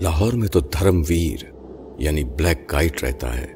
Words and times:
لاہور 0.00 0.32
میں 0.32 0.48
تو 0.48 0.60
دھرم 0.60 1.02
ویر 1.08 1.44
یعنی 1.98 2.24
بلیک 2.24 2.72
گائٹ 2.72 3.04
رہتا 3.04 3.38
ہے۔ 3.38 3.46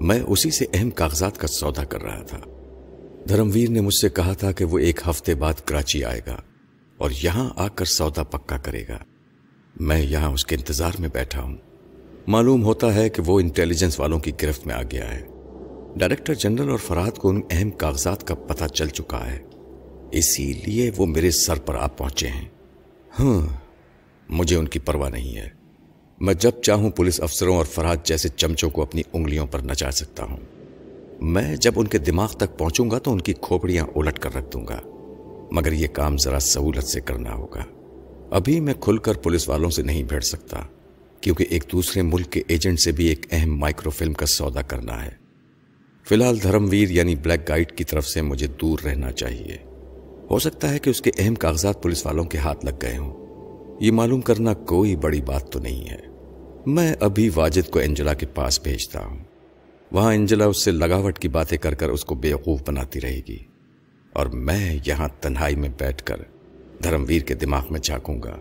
میں 0.00 0.20
اسی 0.20 0.50
سے 0.50 0.64
اہم 0.72 0.90
کاغذات 0.90 1.38
کا 1.38 1.46
سودا 1.46 1.84
کر 1.84 2.02
رہا 2.02 2.22
تھا۔ 2.22 2.38
دھرم 3.28 3.50
ویر 3.52 3.70
نے 3.70 3.80
مجھ 3.80 3.94
سے 3.94 4.08
کہا 4.08 4.32
تھا 4.32 4.52
کہ 4.52 4.64
وہ 4.64 4.78
ایک 4.78 5.00
ہفتے 5.08 5.34
بعد 5.34 5.54
کراچی 5.64 6.04
آئے 6.04 6.20
گا 6.26 6.42
اور 6.96 7.10
یہاں 7.22 7.50
آ 7.56 7.68
کر 7.68 7.84
سودا 7.84 8.22
پکا 8.22 8.56
کرے 8.56 8.84
گا۔ 8.88 8.98
میں 9.80 10.02
یہاں 10.02 10.32
اس 10.32 10.46
کے 10.46 10.56
انتظار 10.56 10.92
میں 10.98 11.08
بیٹھا 11.12 11.42
ہوں۔ 11.42 11.56
معلوم 12.26 12.64
ہوتا 12.64 12.94
ہے 12.94 13.08
کہ 13.08 13.22
وہ 13.26 13.40
انٹیلیجنس 13.40 14.00
والوں 14.00 14.18
کی 14.18 14.32
گرفت 14.42 14.66
میں 14.66 14.74
آ 14.74 14.82
گیا 14.82 15.14
ہے۔ 15.14 15.26
ڈائریکٹر 15.96 16.34
جنرل 16.34 16.68
اور 16.68 16.78
فراد 16.78 17.10
کو 17.10 17.28
ان 17.28 17.40
اہم 17.50 17.70
کاغذات 17.70 18.26
کا 18.26 18.34
پتہ 18.34 18.64
چل 18.64 18.88
چکا 18.88 19.32
ہے۔ 19.32 19.38
اسی 20.12 20.52
لیے 20.66 20.90
وہ 20.96 21.06
میرے 21.06 21.30
سر 21.30 21.58
پر 21.58 21.74
آ 21.74 21.86
پہنچے 21.86 22.28
ہیں۔ 22.28 22.48
ہاں 23.20 23.46
مجھے 24.28 24.56
ان 24.56 24.68
کی 24.68 24.78
پرواہ 24.78 25.10
نہیں 25.10 25.36
ہے۔ 25.36 25.59
میں 26.20 26.34
جب 26.34 26.50
چاہوں 26.62 26.90
پولیس 26.90 27.20
افسروں 27.20 27.56
اور 27.56 27.64
فراد 27.64 27.96
جیسے 28.04 28.28
چمچوں 28.28 28.70
کو 28.70 28.82
اپنی 28.82 29.02
انگلیوں 29.12 29.46
پر 29.46 29.58
نچا 29.58 29.90
سکتا 29.90 30.24
ہوں۔ 30.24 30.36
میں 31.20 31.56
جب 31.56 31.72
ان 31.76 31.86
کے 31.86 31.98
دماغ 31.98 32.32
تک 32.32 32.58
پہنچوں 32.58 32.90
گا 32.90 32.98
تو 32.98 33.12
ان 33.12 33.20
کی 33.20 33.32
کھوپڑیاں 33.40 33.86
الٹ 33.94 34.18
کر 34.18 34.34
رکھ 34.34 34.52
دوں 34.52 34.66
گا۔ 34.66 34.80
مگر 35.50 35.72
یہ 35.72 35.86
کام 35.86 36.16
ذرا 36.16 36.40
سہولت 36.40 36.84
سے 36.84 37.00
کرنا 37.00 37.34
ہوگا۔ 37.34 37.64
ابھی 38.30 38.60
میں 38.60 38.74
کھل 38.80 38.96
کر 38.96 39.14
پولیس 39.14 39.48
والوں 39.48 39.70
سے 39.70 39.82
نہیں 39.82 40.02
بھیڑ 40.02 40.20
سکتا، 40.20 40.62
کیونکہ 41.20 41.46
ایک 41.50 41.64
دوسرے 41.72 42.02
ملک 42.02 42.30
کے 42.30 42.42
ایجنٹ 42.48 42.80
سے 42.80 42.92
بھی 42.92 43.06
ایک 43.06 43.26
اہم 43.30 43.58
مائکرو 43.58 43.90
فلم 43.90 44.12
کا 44.12 44.26
سودا 44.26 44.62
کرنا 44.62 45.04
ہے۔ 45.04 45.10
فی 46.08 46.14
الحال 46.14 46.42
دھرم 46.42 46.66
ویر 46.70 46.90
یعنی 46.90 47.14
بلیک 47.14 47.48
گائیڈ 47.48 47.72
کی 47.72 47.84
طرف 47.84 48.06
سے 48.06 48.22
مجھے 48.22 48.46
دور 48.46 48.78
رہنا 48.84 49.12
چاہیے۔ 49.12 49.56
ہو 50.30 50.38
سکتا 50.38 50.72
ہے 50.72 50.78
کہ 50.78 50.90
اس 50.90 51.02
کے 51.02 51.10
اہم 51.18 51.34
کاغذات 51.34 51.82
پولیس 51.82 52.06
والوں 52.06 52.24
کے 52.24 52.38
ہاتھ 52.38 52.64
لگ 52.64 52.74
گئے 52.82 52.96
ہوں۔ 52.96 53.26
یہ 53.80 53.92
معلوم 53.92 54.20
کرنا 54.20 54.54
کوئی 54.54 54.96
بڑی 54.96 55.20
بات 55.20 55.52
تو 55.52 55.58
نہیں 55.58 55.90
ہے۔ 55.90 56.09
میں 56.66 56.94
ابھی 57.00 57.30
واجد 57.34 57.70
کو 57.70 57.78
انجلا 57.78 58.14
کے 58.14 58.26
پاس 58.26 58.60
بھیجتا 58.60 59.04
ہوں۔ 59.04 59.18
وہاں 59.92 60.14
انجلا 60.14 60.44
اس 60.44 60.64
سے 60.64 60.70
لگاوٹ 60.70 61.18
کی 61.18 61.28
باتیں 61.28 61.58
کر 61.58 61.74
کر 61.74 61.88
اس 61.88 62.04
کو 62.04 62.14
بیوقوف 62.14 62.60
بناتی 62.66 63.00
رہے 63.00 63.20
گی۔ 63.28 63.38
اور 64.12 64.26
میں 64.26 64.78
یہاں 64.86 65.08
تنہائی 65.20 65.56
میں 65.56 65.68
بیٹھ 65.78 66.04
کر 66.04 66.16
دھرم 66.82 67.04
ویر 67.08 67.22
کے 67.22 67.34
دماغ 67.34 67.64
میں 67.70 67.80
جھانکوں 67.80 68.22
گا۔ 68.22 68.36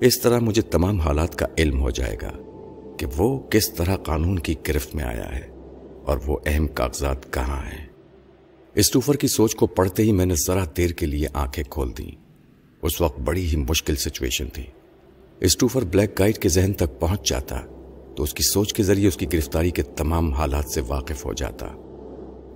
اس 0.00 0.20
طرح 0.20 0.38
مجھے 0.38 0.62
تمام 0.62 1.00
حالات 1.00 1.34
کا 1.34 1.46
علم 1.58 1.80
ہو 1.80 1.90
جائے 1.90 2.16
گا 2.22 2.32
کہ 2.98 3.06
وہ 3.16 3.38
کس 3.38 3.74
طرح 3.74 3.96
قانون 3.96 4.38
کی 4.38 4.54
گرفت 4.68 4.94
میں 4.94 5.04
آیا 5.04 5.36
ہے 5.36 5.48
اور 6.04 6.18
وہ 6.26 6.38
اہم 6.46 6.66
کاغذات 6.66 7.32
کہاں 7.32 7.62
ہیں۔ 7.64 7.86
اسٹوفر 8.74 9.16
کی 9.16 9.28
سوچ 9.28 9.54
کو 9.54 9.66
پڑھتے 9.66 10.02
ہی 10.02 10.12
میں 10.12 10.26
نے 10.26 10.34
ذرا 10.46 10.64
دیر 10.76 10.90
کے 10.90 11.06
لیے 11.06 11.26
آنکھیں 11.32 11.64
کھول 11.64 11.92
دی 11.98 12.10
اس 12.82 13.00
وقت 13.00 13.20
بڑی 13.20 13.46
ہی 13.46 13.56
مشکل 13.56 13.96
سچویشن 13.96 14.48
تھی۔ 14.48 14.64
اسٹوفر 15.44 15.84
بلیک 15.84 16.18
گائیڈ 16.18 16.38
کے 16.38 16.48
ذہن 16.48 16.72
تک 16.72 17.00
پہنچ 17.00 17.28
جاتا 17.28 17.60
تو 18.16 18.22
اس 18.22 18.34
کی 18.34 18.42
سوچ 18.42 18.74
کے 18.74 18.82
ذریعے 18.82 19.08
اس 19.08 19.16
کی 19.16 19.26
گرفتاری 19.32 19.70
کے 19.70 19.82
تمام 19.82 20.32
حالات 20.32 20.64
سے 20.64 20.80
واقف 20.88 21.26
ہو 21.26 21.32
جاتا۔ 21.32 21.66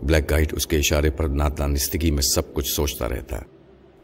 بلیک 0.03 0.31
گائیڈ 0.31 0.53
اس 0.53 0.67
کے 0.67 0.79
اشارے 0.79 1.11
پر 1.11 1.29
نادانستگی 1.29 2.11
میں 2.11 2.23
سب 2.35 2.55
کچھ 2.55 2.69
سوچتا 2.69 3.09
رہتا۔ 3.09 3.37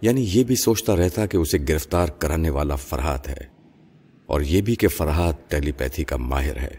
یعنی 0.02 0.26
یہ 0.32 0.44
بھی 0.44 0.56
سوچتا 0.56 0.96
رہتا 0.96 1.26
کہ 1.26 1.36
اسے 1.36 1.58
گرفتار 1.68 2.06
کرانے 2.08 2.50
والا 2.50 2.76
فرحات 2.76 3.28
ہے 3.28 3.46
اور 4.26 4.40
یہ 4.40 4.60
بھی 4.60 4.74
کہ 4.74 4.88
فرحات 4.88 5.50
ٹیلی 5.50 5.72
پیتھی 5.72 6.04
کا 6.04 6.16
ماہر 6.16 6.56
ہے۔ 6.56 6.74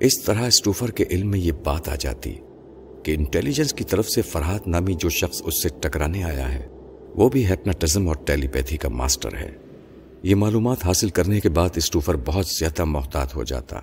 اس 0.00 0.22
طرح 0.22 0.46
اسٹوفر 0.46 0.90
کے 0.90 1.04
علم 1.10 1.30
میں 1.30 1.38
یہ 1.38 1.52
بات 1.64 1.88
آ 1.88 1.94
جاتی 1.94 2.34
کہ 3.02 3.14
انٹیلیجنس 3.18 3.72
کی 3.72 3.84
طرف 3.84 4.08
سے 4.08 4.22
فرحات 4.22 4.68
نامی 4.68 4.94
جو 4.94 5.08
شخص 5.08 5.42
اس 5.44 5.62
سے 5.62 5.68
ٹکرانے 5.80 6.24
آیا 6.24 6.54
ہے، 6.54 6.66
وہ 7.14 7.28
بھی 7.28 7.46
ہیپناٹزم 7.46 8.08
اور 8.08 8.16
ٹیلی 8.16 8.48
پیتھی 8.48 8.76
کا 8.76 8.88
ماسٹر 8.88 9.34
ہے۔ 9.36 9.63
یہ 10.24 10.34
معلومات 10.34 10.84
حاصل 10.84 11.08
کرنے 11.08 11.40
کے 11.40 11.48
بعد 11.48 11.68
اسٹوفر 11.74 12.16
بہت 12.16 12.46
زیادہ 12.46 12.84
محتاط 12.84 13.36
ہو 13.36 13.44
جاتا۔ 13.44 13.80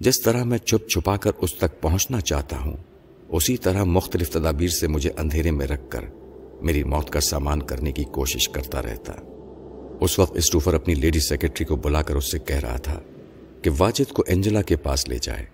جس 0.00 0.20
طرح 0.20 0.44
میں 0.44 0.58
چھپ 0.58 0.88
چھپا 0.88 1.16
کر 1.16 1.30
اس 1.38 1.54
تک 1.54 1.80
پہنچنا 1.80 2.20
چاہتا 2.20 2.58
ہوں، 2.58 2.76
اسی 3.28 3.56
طرح 3.56 3.84
مختلف 3.84 4.30
تدابیر 4.30 4.68
سے 4.68 4.88
مجھے 4.88 5.10
اندھیرے 5.18 5.50
میں 5.50 5.66
رکھ 5.66 5.90
کر 5.90 6.04
میری 6.62 6.84
موت 6.84 7.10
کا 7.10 7.20
سامان 7.20 7.62
کرنے 7.62 7.92
کی 7.92 8.04
کوشش 8.04 8.48
کرتا 8.48 8.82
رہتا۔ 8.82 9.12
اس 10.00 10.18
وقت 10.18 10.36
اسٹوفر 10.36 10.74
اپنی 10.74 10.94
لیڈی 10.94 11.20
سیکرٹری 11.20 11.64
کو 11.64 11.76
بلا 11.76 12.02
کر 12.02 12.14
اس 12.14 12.32
سے 12.32 12.38
کہہ 12.38 12.56
رہا 12.56 12.76
تھا 12.76 13.00
کہ 13.62 13.70
واجد 13.78 14.12
کو 14.12 14.24
اینجلا 14.26 14.62
کے 14.62 14.76
پاس 14.76 15.08
لے 15.08 15.18
جائے۔ 15.22 15.44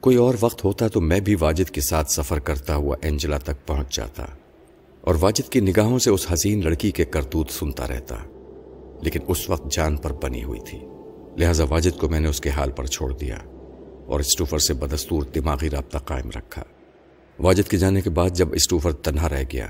کوئی 0.00 0.16
اور 0.16 0.34
وقت 0.40 0.64
ہوتا 0.64 0.88
تو 0.88 1.00
میں 1.00 1.20
بھی 1.20 1.34
واجد 1.40 1.70
کے 1.70 1.80
ساتھ 1.80 2.10
سفر 2.10 2.38
کرتا 2.38 2.76
ہوا 2.76 2.96
اینجلا 3.02 3.38
تک 3.38 3.66
پہنچ 3.66 3.96
جاتا 3.96 4.24
اور 5.00 5.14
واجد 5.20 5.48
کی 5.48 5.60
نگاہوں 5.60 5.98
سے 5.98 6.10
اس 6.10 6.26
حسین 6.32 6.64
لڑکی 6.64 6.90
کے 6.90 7.04
کرتوت 7.04 7.50
سنتا 7.50 7.88
رہتا۔ 7.88 8.16
لیکن 9.02 9.20
اس 9.28 9.50
وقت 9.50 9.72
جان 9.72 9.96
پر 9.96 10.12
بنی 10.12 10.44
ہوئی 10.44 10.60
تھی۔ 10.60 10.78
لہذا 11.36 11.64
واجد 11.70 11.98
کو 11.98 12.08
میں 12.08 12.20
نے 12.20 12.28
اس 12.28 12.40
کے 12.40 12.50
حال 12.50 12.70
پر 12.70 12.86
چھوڑ 12.86 13.16
دیا 13.16 13.38
اور 14.06 14.20
اسٹوفر 14.20 14.58
سے 14.58 14.74
بدستور 14.74 15.22
دماغی 15.22 15.70
رابطہ 15.70 15.98
قائم 15.98 16.30
رکھا۔ 16.36 16.62
واجد 17.38 17.70
کے 17.70 17.76
جانے 17.76 18.00
کے 18.00 18.10
بعد 18.10 18.30
جب 18.30 18.52
اسٹوفر 18.52 18.92
تنہا 18.92 19.28
رہ 19.28 19.42
گیا، 19.52 19.66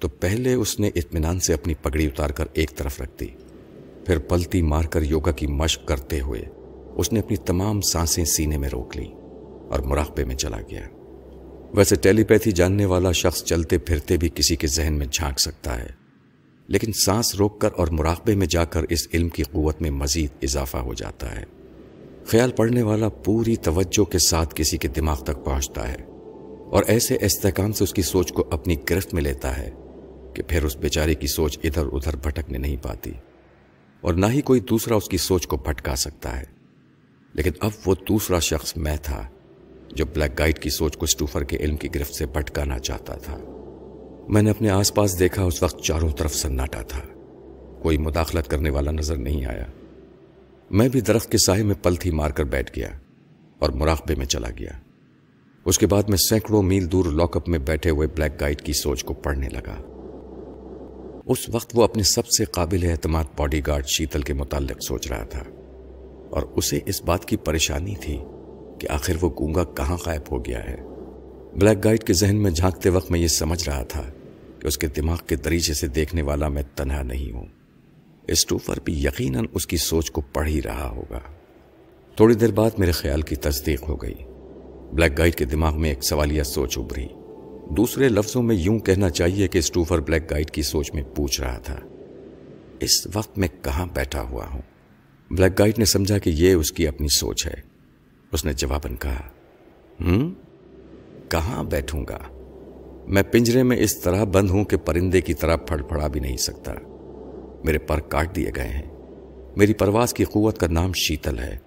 تو 0.00 0.08
پہلے 0.08 0.54
اس 0.54 0.80
نے 0.80 0.90
اطمینان 0.94 1.40
سے 1.40 1.54
اپنی 1.54 1.74
پگڑی 1.82 2.06
اتار 2.06 2.30
کر 2.30 2.44
ایک 2.52 2.70
طرف 2.76 3.00
رکھ 3.00 3.20
دی۔ 3.20 3.26
پھر 4.06 4.18
پلتی 4.18 4.62
مار 4.62 4.84
کر 4.84 5.02
یوگا 5.02 5.32
کی 5.32 5.46
مشق 5.46 5.88
کرتے 5.88 6.20
ہوئے 6.20 6.42
اس 6.96 7.12
نے 7.12 7.20
اپنی 7.20 7.36
تمام 7.36 7.80
سانسیں 7.80 8.24
سینے 8.24 8.58
میں 8.58 8.68
روک 8.68 8.96
لی 8.96 9.08
اور 9.68 9.78
مراقبے 9.78 10.24
میں 10.24 10.34
چلا 10.34 10.58
گیا۔ 10.70 10.80
ویسے 11.74 11.96
ٹیلی 11.96 12.24
پیتھی 12.24 12.52
جاننے 12.52 12.84
والا 12.84 13.12
شخص 13.12 13.44
چلتے 13.44 13.78
پھرتے 13.78 14.16
بھی 14.16 14.28
کسی 14.34 14.56
کے 14.56 14.66
ذہن 14.66 14.94
میں 14.94 15.06
جھانک 15.12 15.40
سکتا 15.40 15.78
ہے۔ 15.78 16.05
لیکن 16.66 16.92
سانس 16.92 17.34
روک 17.34 17.60
کر 17.60 17.68
اور 17.76 17.88
مراقبے 17.88 18.34
میں 18.34 18.46
جا 18.46 18.64
کر 18.64 18.82
اس 18.88 19.08
علم 19.14 19.28
کی 19.28 19.42
قوت 19.42 19.82
میں 19.82 19.90
مزید 19.90 20.30
اضافہ 20.42 20.76
ہو 20.76 20.94
جاتا 20.94 21.40
ہے۔ 21.40 21.44
خیال 22.26 22.52
پڑھنے 22.52 22.82
والا 22.82 23.08
پوری 23.08 23.56
توجہ 23.56 24.04
کے 24.04 24.18
ساتھ 24.18 24.54
کسی 24.54 24.76
کے 24.76 24.88
دماغ 24.88 25.24
تک 25.24 25.44
پہنچتا 25.44 25.88
ہے 25.88 25.96
اور 26.70 26.82
ایسے 26.86 27.16
استحکام 27.20 27.72
سے 27.72 27.84
اس 27.84 27.92
کی 27.92 28.02
سوچ 28.02 28.32
کو 28.32 28.44
اپنی 28.50 28.76
گرفت 28.90 29.14
میں 29.14 29.22
لیتا 29.22 29.58
ہے 29.58 29.70
کہ 30.34 30.42
پھر 30.42 30.64
اس 30.64 30.76
بیچارے 30.76 31.14
کی 31.14 31.26
سوچ 31.26 31.58
ادھر 31.64 31.86
ادھر 31.92 32.16
بھٹکنے 32.16 32.58
نہیں 32.58 32.76
پاتی 32.82 33.12
اور 34.00 34.14
نہ 34.14 34.26
ہی 34.26 34.40
کوئی 34.40 34.60
دوسرا 34.60 34.96
اس 34.96 35.08
کی 35.08 35.16
سوچ 35.16 35.46
کو 35.46 35.56
بھٹکا 35.56 35.96
سکتا 35.96 36.40
ہے۔ 36.40 36.44
لیکن 37.32 37.50
اب 37.60 37.70
وہ 37.86 37.94
دوسرا 38.08 38.38
شخص 38.38 38.76
میں 38.76 38.96
تھا 39.02 39.28
جو 39.94 40.06
بلیک 40.06 40.38
گائیڈ 40.38 40.58
کی 40.58 40.70
سوچ 40.70 40.96
کو 40.96 41.04
اسٹوفر 41.04 41.44
کے 41.44 41.56
علم 41.56 41.76
کی 41.76 41.88
گرفت 41.94 42.14
سے 42.14 42.26
بھٹکانا 42.26 42.78
چاہتا 42.78 43.14
تھا۔ 43.14 43.55
میں 44.28 44.42
نے 44.42 44.50
اپنے 44.50 44.70
آس 44.70 44.94
پاس 44.94 45.18
دیکھا، 45.18 45.42
اس 45.42 45.62
وقت 45.62 45.82
چاروں 45.82 46.10
طرف 46.10 46.34
سناٹا 46.34 46.82
تھا۔ 46.82 47.00
کوئی 47.82 47.98
مداخلت 47.98 48.48
کرنے 48.48 48.70
والا 48.70 48.90
نظر 48.90 49.16
نہیں 49.16 49.44
آیا۔ 49.44 49.64
میں 50.70 50.88
بھی 50.88 51.00
درخت 51.00 51.30
کے 51.30 51.38
سائے 51.38 51.62
میں 51.62 51.74
پلتھی 51.82 52.10
مار 52.10 52.30
کر 52.30 52.44
بیٹھ 52.44 52.78
گیا 52.78 52.88
اور 53.58 53.70
مراقبے 53.70 54.14
میں 54.14 54.26
چلا 54.26 54.48
گیا۔ 54.58 54.70
اس 55.64 55.78
کے 55.78 55.86
بعد 55.86 56.02
میں 56.08 56.16
سینکڑوں 56.16 56.62
میل 56.62 56.92
دور 56.92 57.04
لاک 57.04 57.36
اپ 57.36 57.48
میں 57.48 57.58
بیٹھے 57.58 57.90
ہوئے 57.90 58.06
بلیک 58.06 58.40
گائیڈ 58.40 58.62
کی 58.62 58.72
سوچ 58.72 59.04
کو 59.04 59.14
پڑھنے 59.14 59.48
لگا۔ 59.48 59.74
اس 61.26 61.48
وقت 61.52 61.70
وہ 61.74 61.84
اپنے 61.84 62.02
سب 62.02 62.26
سے 62.28 62.44
قابل 62.44 62.90
اعتماد 62.90 63.24
باڈی 63.36 63.60
گارڈ 63.66 63.86
شیتل 63.86 64.22
کے 64.22 64.34
متعلق 64.34 64.82
سوچ 64.82 65.08
رہا 65.08 65.24
تھا۔ 65.24 65.42
اور 66.30 66.42
اسے 66.42 66.80
اس 66.86 67.02
بات 67.02 67.24
کی 67.24 67.36
پریشانی 67.36 67.94
تھی 68.00 68.18
کہ 68.78 68.88
آخر 68.90 69.12
وہ 69.20 69.30
گونگا 69.38 69.64
کہاں 69.64 69.96
غائب 70.06 70.22
ہو 70.32 70.44
گیا 70.44 70.64
ہے۔ 70.64 70.76
بلیک 71.56 71.84
گائیڈ 71.84 72.04
کے 72.04 72.12
ذہن 72.12 72.42
میں 72.42 72.50
جھانکتے 72.50 72.90
وقت 72.90 73.10
میں 73.10 73.20
یہ 73.20 73.28
سمجھ 73.28 73.68
رہا 73.68 73.82
تھا 73.82 74.02
کہ 74.66 74.68
اس 74.68 74.78
کے 74.78 74.86
دماغ 74.86 75.16
کے 75.26 75.36
دریچے 75.36 75.74
سے 75.74 75.86
دیکھنے 75.86 76.22
والا 76.22 76.48
میں 76.48 76.62
تنہا 76.74 77.02
نہیں 77.02 77.32
ہوں۔ 77.32 77.46
اسٹوفر 78.28 78.80
بھی 78.84 79.04
یقیناً 79.04 79.44
اس 79.52 79.66
کی 79.66 79.76
سوچ 79.76 80.10
کو 80.10 80.20
پڑھ 80.20 80.48
ہی 80.48 80.62
رہا 80.62 80.88
ہوگا۔ 80.88 81.20
تھوڑی 82.16 82.34
دیر 82.34 82.52
بعد 82.52 82.70
میرے 82.78 82.92
خیال 82.92 83.22
کی 83.22 83.36
تصدیق 83.36 83.88
ہو 83.88 83.96
گئی۔ 83.96 84.14
بلیک 84.92 85.18
گائیڈ 85.18 85.34
کے 85.34 85.44
دماغ 85.44 85.80
میں 85.80 85.88
ایک 85.88 86.04
سوالیہ 86.04 86.42
سوچ 86.42 86.78
ابری 86.78 87.06
دوسرے 87.76 88.08
لفظوں 88.08 88.42
میں 88.42 88.56
یوں 88.56 88.78
کہنا 88.78 89.10
چاہیے 89.10 89.48
کہ 89.48 89.58
اسٹوفر 89.58 90.00
بلیک 90.00 90.30
گائیڈ 90.30 90.50
کی 90.50 90.62
سوچ 90.62 90.94
میں 90.94 91.02
پوچھ 91.02 91.40
رہا 91.40 91.58
تھا۔ 91.58 91.80
اس 92.80 93.06
وقت 93.14 93.38
میں 93.38 93.48
کہاں 93.62 93.86
بیٹھا 93.94 94.22
ہوا 94.22 94.46
ہوں؟ 94.46 94.62
بلیک 95.30 95.58
گائیڈ 95.58 95.78
نے 95.78 95.84
سمجھا 95.84 96.18
کہ 96.18 96.30
یہ 96.30 96.54
اس 96.54 96.72
کی 96.72 96.88
اپنی 96.88 97.08
سوچ 97.08 97.46
ہے۔ 97.46 97.54
اس 98.32 98.44
نے 98.44 98.52
جواباً 98.52 98.96
کہا، 98.96 99.22
ہم؟ 100.00 100.34
کہاں 101.28 101.64
بیٹھوں 101.64 102.04
گا؟ 102.08 102.18
میں 103.06 103.22
پنجرے 103.22 103.62
میں 103.62 103.76
اس 103.76 104.00
طرح 104.00 104.24
بند 104.24 104.50
ہوں 104.50 104.64
کہ 104.64 104.76
پرندے 104.76 105.20
کی 105.20 105.34
طرح 105.34 105.56
پھڑ 105.56 105.82
پھڑا 105.82 106.06
بھی 106.06 106.20
نہیں 106.20 106.36
سکتا۔ 106.36 106.72
میرے 107.64 107.78
پر 107.78 108.00
کاٹ 108.00 108.36
دیے 108.36 108.50
گئے 108.56 108.68
ہیں۔ 108.68 108.82
میری 109.56 109.74
پرواز 109.74 110.14
کی 110.14 110.24
قوت 110.24 110.58
کا 110.58 110.66
نام 110.66 110.92
شیتل 110.92 111.38
ہے 111.38 111.58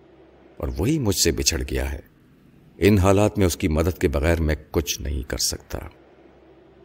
اور 0.57 0.67
وہی 0.77 0.99
مجھ 0.99 1.15
سے 1.15 1.31
بچھڑ 1.31 1.61
گیا 1.71 1.93
ہے۔ 1.93 1.99
ان 2.77 2.97
حالات 2.97 3.37
میں 3.37 3.45
اس 3.45 3.57
کی 3.57 3.67
مدد 3.67 3.97
کے 3.97 4.07
بغیر 4.07 4.41
میں 4.41 4.55
کچھ 4.71 5.01
نہیں 5.01 5.23
کر 5.23 5.37
سکتا۔ 5.37 5.79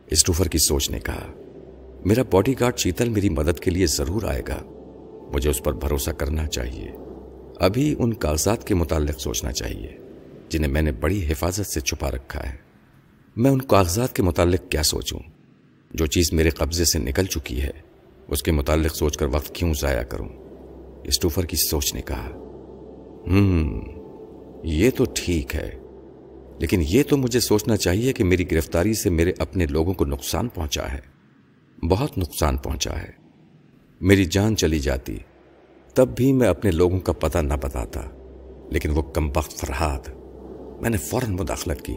اسٹوفر 0.06 0.48
کی 0.48 0.58
سوچ 0.58 0.90
نے 0.90 1.00
کہا، 1.00 1.32
میرا 2.04 2.22
باڈی 2.30 2.54
گارڈ 2.60 2.78
شیتل 2.78 3.08
میری 3.08 3.28
مدد 3.28 3.60
کے 3.60 3.70
لیے 3.70 3.86
ضرور 3.86 4.22
آئے 4.22 4.42
گا۔ 4.48 4.62
مجھے 5.34 5.50
اس 5.50 5.62
پر 5.62 5.72
بھروسہ 5.72 6.10
کرنا 6.10 6.46
چاہیے۔ 6.46 6.90
ابھی 7.56 7.94
ان 7.98 8.14
کاغذات 8.14 8.66
کے 8.66 8.74
متعلق 8.74 9.20
سوچنا 9.20 9.52
چاہیے، 9.52 9.98
جنہیں 10.48 10.72
میں 10.72 10.82
نے 10.82 10.92
بڑی 10.92 11.26
حفاظت 11.28 11.66
سے 11.66 11.80
چھپا 11.80 12.10
رکھا 12.10 12.52
ہے۔ 12.52 12.64
میں 13.36 13.50
ان 13.50 13.62
کاغذات 13.62 14.16
کے 14.16 14.22
متعلق 14.22 14.70
کیا 14.70 14.82
سوچوں؟ 14.82 15.19
جو 15.94 16.06
چیز 16.06 16.32
میرے 16.32 16.50
قبضے 16.50 16.84
سے 16.84 16.98
نکل 16.98 17.26
چکی 17.26 17.62
ہے، 17.62 17.70
اس 18.28 18.42
کے 18.42 18.52
متعلق 18.52 18.96
سوچ 18.96 19.16
کر 19.16 19.26
وقت 19.26 19.54
کیوں 19.54 19.75
ضائع 19.81 20.02
کروں؟ 20.02 20.28
اسٹوفر 21.04 21.44
کی 21.44 21.56
سوچ 21.56 21.94
نے 21.94 22.02
کہا 22.02 22.28
ہم 23.26 23.81
یہ 24.62 24.90
تو 24.90 25.04
ٹھیک 25.14 25.54
ہے، 25.54 25.70
لیکن 26.58 26.82
یہ 26.88 27.02
تو 27.02 27.16
مجھے 27.16 27.40
سوچنا 27.40 27.76
چاہیے 27.76 28.12
کہ 28.12 28.25
میری 28.25 28.50
گرفتاری 28.50 28.94
سے 28.94 29.10
میرے 29.10 29.32
اپنے 29.38 29.66
لوگوں 29.66 29.94
کو 29.94 30.04
نقصان 30.04 30.48
پہنچا 30.48 30.92
ہے۔ 30.92 31.00
بہت 31.88 32.19
نقصان 32.19 32.56
پہنچا 32.56 33.02
ہے۔ 33.02 33.10
میری 34.00 34.25
جان 34.25 34.56
چلی 34.56 34.78
جاتی، 34.78 35.16
تب 35.94 36.08
بھی 36.16 36.32
میں 36.32 36.48
اپنے 36.48 36.70
لوگوں 36.70 37.00
کا 37.00 37.12
پتہ 37.12 37.38
نہ 37.38 37.54
بتاتا، 37.62 38.00
لیکن 38.70 38.90
وہ 38.90 39.02
کم 39.02 39.28
وقت 39.37 39.50
فرحاد 39.50 40.08
میں 40.80 40.90
نے 40.90 40.96
فوراً 40.96 41.30
مداخلت 41.30 41.82
کی۔ 41.82 41.96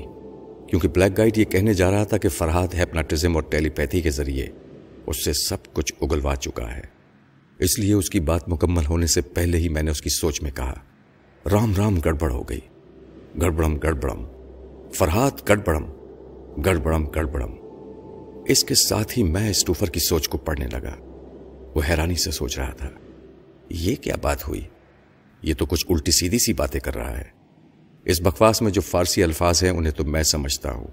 کیونکہ 0.67 0.87
بلیک 0.87 1.17
گائٹ 1.17 1.37
یہ 1.37 1.43
کہنے 1.43 1.73
جا 1.73 1.91
رہا 1.91 2.03
تھا 2.03 2.17
کہ 2.17 2.29
فرحاد 2.29 2.67
ہیپناٹزم 2.73 3.35
اور 3.35 3.43
ٹیلی 3.43 3.69
پیتھی 3.69 4.01
کے 4.01 4.09
ذریعے 4.09 4.47
اس 5.05 5.25
سے 5.25 5.33
سب 5.33 5.73
کچھ 5.73 5.93
اگلوا 6.01 6.35
چکا 6.35 6.75
ہے۔ 6.75 6.81
اس 7.59 7.79
لیے 7.79 7.93
اس 7.93 8.09
کی 8.09 8.19
بات 8.19 8.49
مکمل 8.49 8.85
ہونے 8.85 9.07
سے 9.07 9.21
پہلے 9.21 9.57
ہی 9.57 9.69
میں 9.69 9.83
نے 9.83 9.91
اس 9.91 10.01
کی 10.01 10.09
سوچ 10.09 10.41
میں 10.41 10.51
کہا، 10.51 10.73
رام 11.51 11.73
رام 11.77 11.99
گڑبڑ 11.99 12.31
ہو 12.31 12.43
گئی۔ 12.43 12.59
گڑبڑم 13.41 13.77
گڑبڑم۔ 13.77 14.25
فرحاد 14.93 15.31
گڑبڑم۔ 15.49 15.85
گڑبڑم 16.65 17.05
گڑبڑم۔ 17.05 17.51
اس 18.47 18.63
کے 18.63 18.75
ساتھ 18.75 19.17
ہی 19.17 19.23
میں 19.23 19.49
اسٹوفر 19.49 19.89
کی 19.89 19.99
سوچ 19.99 20.29
کو 20.29 20.37
پڑھنے 20.37 20.67
لگا۔ 20.67 20.95
وہ 21.75 21.81
حیرانی 21.89 22.15
سے 22.15 22.31
سوچ 22.31 22.59
رہا 22.59 22.71
تھا، 22.71 22.89
یہ 23.69 23.95
کیا 23.95 24.15
بات 24.21 24.47
ہوئی؟ 24.47 24.61
یہ 25.41 25.53
تو 25.57 25.65
کچھ 25.65 25.85
الٹی 25.89 26.11
سیدھی 26.11 26.39
سی 26.39 26.53
باتیں 26.53 26.79
کر 26.79 26.95
رہا 26.95 27.17
ہے۔ 27.17 27.36
اس 28.07 28.21
بکواس 28.21 28.61
میں 28.61 28.71
جو 28.71 28.81
فارسی 28.81 29.23
الفاظ 29.23 29.63
ہیں 29.63 29.71
انہیں 29.71 29.93
تو 29.93 30.05
میں 30.05 30.23
سمجھتا 30.23 30.71
ہوں۔ 30.71 30.87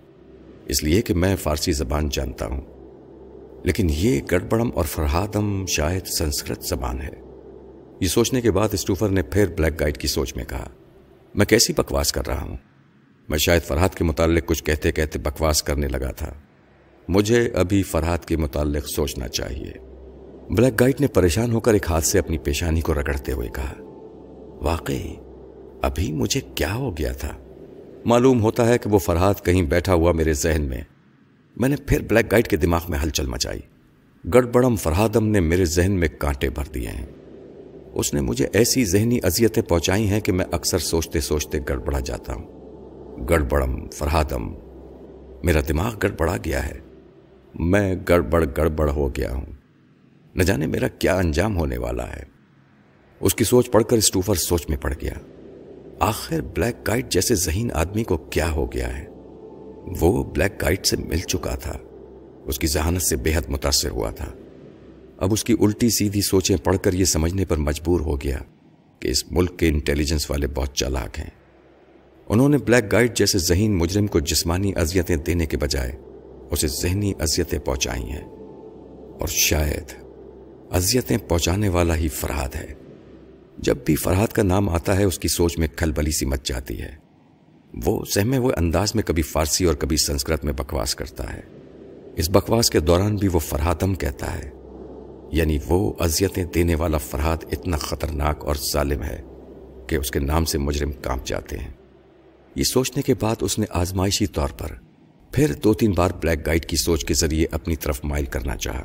اس 0.66 0.84
لیے 0.84 1.02
کہ 1.02 1.14
میں 1.14 1.36
فارسی 1.36 1.72
زبان 1.72 2.08
جانتا 2.12 2.46
ہوں۔ 2.46 2.60
لیکن 3.62 3.86
یہ 3.90 4.20
گڑبڑم 4.30 4.70
اور 4.74 4.84
فرہادم 4.84 5.66
شاید 5.66 6.06
سنسکرت 6.06 6.64
زبان 6.64 7.00
ہے۔ 7.00 7.10
یہ 8.00 8.06
سوچنے 8.06 8.40
کے 8.40 8.50
بعد 8.50 8.68
اسٹوفر 8.72 9.08
نے 9.08 9.22
پھر 9.22 9.46
بلیک 9.46 9.80
گائیڈ 9.80 9.98
کی 9.98 10.08
سوچ 10.08 10.36
میں 10.36 10.44
کہا، 10.44 10.68
میں 11.34 11.46
کیسی 11.46 11.72
بکواس 11.72 12.12
کر 12.12 12.26
رہا 12.26 12.42
ہوں؟ 12.42 12.56
میں 13.28 13.38
شاید 13.38 13.62
فرحاد 13.62 13.88
کے 13.88 14.04
متعلق 14.04 14.46
کچھ 14.46 14.64
کہتے 14.64 14.92
کہتے 14.92 15.18
بکواس 15.18 15.62
کرنے 15.62 15.88
لگا 15.88 16.10
تھا۔ 16.10 16.32
مجھے 17.08 17.48
ابھی 17.54 17.82
فرحاد 17.82 18.18
کے 18.18 18.36
متعلق 18.36 18.86
سوچنا 18.88 19.28
چاہیے۔ 19.28 19.72
بلیک 20.50 20.80
گائیڈ 20.80 21.00
نے 21.00 21.06
پریشان 21.06 21.52
ہو 21.52 21.60
کر 21.60 21.72
ایک 21.72 21.86
ہاتھ 21.90 22.04
سے 22.04 22.18
اپنی 22.18 22.38
پیشانی 22.38 22.80
کو 22.80 22.94
رگڑتے 22.94 23.32
ہوئے 23.32 23.48
کہا، 23.48 23.74
واقعی 24.60 25.14
ابھی 25.84 26.12
مجھے 26.12 26.40
کیا 26.54 26.74
ہو 26.74 26.96
گیا 26.98 27.12
تھا؟ 27.12 27.36
معلوم 28.04 28.42
ہوتا 28.42 28.68
ہے 28.68 28.78
کہ 28.78 28.90
وہ 28.90 28.98
فرحاد 28.98 29.34
کہیں 29.44 29.62
بیٹھا 29.62 29.94
ہوا 29.94 30.12
میرے 30.12 30.32
ذہن 30.32 30.62
میں۔ 30.62 30.80
میں 31.56 31.68
نے 31.68 31.76
پھر 31.76 32.02
بلیک 32.02 32.32
گائٹ 32.32 32.48
کے 32.48 32.56
دماغ 32.56 32.80
میں 32.88 32.98
ہلچل 33.02 33.26
مچائی۔ 33.26 33.60
گڑبڑم 34.34 34.76
فرہادم 34.76 35.26
نے 35.26 35.40
میرے 35.40 35.64
ذہن 35.64 35.92
میں 35.92 36.08
کانٹے 36.18 36.50
بھر 36.50 36.64
دیے 36.74 36.88
ہیں۔ 36.88 37.06
اس 37.94 38.14
نے 38.14 38.20
مجھے 38.20 38.46
ایسی 38.52 38.84
ذہنی 38.84 39.18
اذیتیں 39.22 39.62
پہنچائی 39.62 40.08
ہیں 40.08 40.20
کہ 40.20 40.32
میں 40.32 40.44
اکثر 40.52 40.78
سوچتے 40.78 41.20
سوچتے 41.20 41.58
گڑبڑا 41.68 42.00
جاتا 42.00 42.34
ہوں۔ 42.34 42.46
گڑبڑم 43.28 43.88
فرہادم 43.88 44.52
میرا 45.42 45.60
دماغ 45.68 45.94
گڑبڑا 46.02 46.36
گیا 46.44 46.68
ہے۔ 46.68 46.78
میں 47.54 47.94
گڑبڑ 48.08 48.44
گڑبڑ 48.56 48.90
ہو 48.90 49.08
گیا 49.16 49.32
ہوں۔ 49.32 49.46
نہ 50.34 50.42
جانے 50.42 50.66
میرا 50.66 50.88
کیا 50.88 51.16
انجام 51.16 51.56
ہونے 51.56 51.78
والا 51.78 52.16
ہے۔ 52.16 52.22
اس 53.20 53.34
کی 53.34 53.44
سوچ 53.44 53.70
پڑھ 53.70 53.84
کر 53.84 53.96
اسٹوفر 53.96 54.34
سوچ 54.34 54.68
میں 54.68 54.76
پڑ 54.76 54.94
گیا۔ 55.02 55.12
آخر 56.04 56.40
بلیک 56.40 56.88
گائٹ 56.88 57.10
جیسے 57.10 57.34
ذہین 57.34 57.70
آدمی 57.72 58.04
کو 58.04 58.16
کیا 58.16 58.50
ہو 58.50 58.72
گیا 58.72 58.98
ہے؟ 58.98 59.06
وہ 60.00 60.24
بلیک 60.24 60.62
گائٹ 60.62 60.86
سے 60.86 60.96
مل 60.96 61.18
چکا 61.18 61.54
تھا۔ 61.54 61.78
اس 62.44 62.58
کی 62.58 62.66
ذہانت 62.66 63.02
سے 63.02 63.16
بے 63.16 63.34
حد 63.34 63.48
متاثر 63.48 63.90
ہوا 63.90 64.10
تھا۔ 64.10 64.32
اب 65.16 65.32
اس 65.32 65.44
کی 65.44 65.56
الٹی 65.60 65.90
سیدھی 65.90 66.20
سوچیں 66.22 66.56
پڑھ 66.56 66.76
کر 66.82 66.92
یہ 66.92 67.04
سمجھنے 67.04 67.44
پر 67.44 67.56
مجبور 67.56 68.00
ہو 68.00 68.20
گیا 68.20 68.38
کہ 68.98 69.08
اس 69.08 69.32
ملک 69.32 69.58
کے 69.58 69.68
انٹیلیجنس 69.68 70.30
والے 70.30 70.46
بہت 70.46 70.74
چالاک 70.74 71.18
ہیں۔ 71.18 71.30
انہوں 72.28 72.48
نے 72.48 72.58
بلیک 72.58 72.92
گائٹ 72.92 73.16
جیسے 73.16 73.38
ذہین 73.38 73.76
مجرم 73.76 74.06
کو 74.06 74.20
جسمانی 74.20 74.72
اذیتیں 74.76 75.16
دینے 75.16 75.46
کے 75.46 75.56
بجائے 75.56 75.92
اسے 76.50 76.68
ذہنی 76.68 77.12
اذیتیں 77.18 77.58
پہنچائی 77.58 78.02
ہیں۔ 78.02 78.28
اور 79.20 79.26
شاید 79.26 79.94
اذیتیں 80.70 81.18
پہنچانے 81.28 81.68
والا 81.68 81.96
ہی 81.96 82.08
فرحاد 82.08 82.54
ہے۔ 82.54 82.74
جب 83.58 83.76
بھی 83.84 83.96
فرحاد 83.96 84.28
کا 84.28 84.42
نام 84.42 84.68
آتا 84.68 84.96
ہے، 84.96 85.04
اس 85.04 85.18
کی 85.18 85.28
سوچ 85.28 85.58
میں 85.58 85.68
کھل 85.76 85.92
بلی 85.92 86.10
سی 86.10 86.26
مچ 86.26 86.48
جاتی 86.48 86.82
ہے۔ 86.82 86.96
وہ 87.84 88.04
سہمے 88.04 88.38
وہ 88.38 88.52
انداز 88.56 88.94
میں 88.94 89.02
کبھی 89.02 89.22
فارسی 89.22 89.64
اور 89.64 89.74
کبھی 89.74 89.96
سنسکرت 89.96 90.44
میں 90.44 90.52
بکواس 90.52 90.94
کرتا 90.94 91.32
ہے۔ 91.32 91.40
اس 92.16 92.30
بکواس 92.30 92.70
کے 92.70 92.80
دوران 92.80 93.16
بھی 93.16 93.28
وہ 93.28 93.38
فرہادم 93.38 93.94
کہتا 93.94 94.38
ہے۔ 94.38 94.50
یعنی 95.32 95.58
وہ 95.68 95.92
اذیتیں 95.98 96.44
دینے 96.44 96.74
والا 96.74 96.98
فرہاد 96.98 97.36
اتنا 97.52 97.76
خطرناک 97.76 98.44
اور 98.44 98.54
ظالم 98.72 99.02
ہے 99.02 99.22
کہ 99.86 99.96
اس 99.96 100.10
کے 100.10 100.18
نام 100.18 100.44
سے 100.44 100.58
مجرم 100.58 100.92
کانپ 100.92 101.26
جاتے 101.26 101.58
ہیں۔ 101.58 101.70
یہ 102.54 102.64
سوچنے 102.64 103.02
کے 103.02 103.14
بعد 103.20 103.36
اس 103.40 103.58
نے 103.58 103.66
آزمائشی 103.70 104.26
طور 104.26 104.48
پر 104.48 104.68
پھر 105.32 105.52
دو 105.52 105.74
تین 105.74 105.90
بار 105.90 106.10
بلیک 106.20 106.46
گائٹ 106.46 106.66
کی 106.66 106.76
سوچ 106.76 107.04
کے 107.04 107.14
ذریعے 107.14 107.46
اپنی 107.50 107.76
طرف 107.76 108.00
مائل 108.04 108.24
کرنا 108.24 108.56
چاہا۔ 108.56 108.84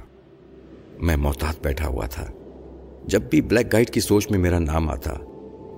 میں 1.00 1.18
محتاط 1.18 1.62
بیٹھا 1.62 1.88
ہوا 1.88 2.06
تھا۔ 2.06 2.32
جب 3.10 3.22
بھی 3.22 3.42
بلیک 3.42 3.74
گائٹ 3.74 3.90
کی 3.90 4.00
سوچ 4.00 4.32
میں 4.32 4.40
میرا 4.40 4.60
نام 4.60 4.90
آتا، 4.90 5.14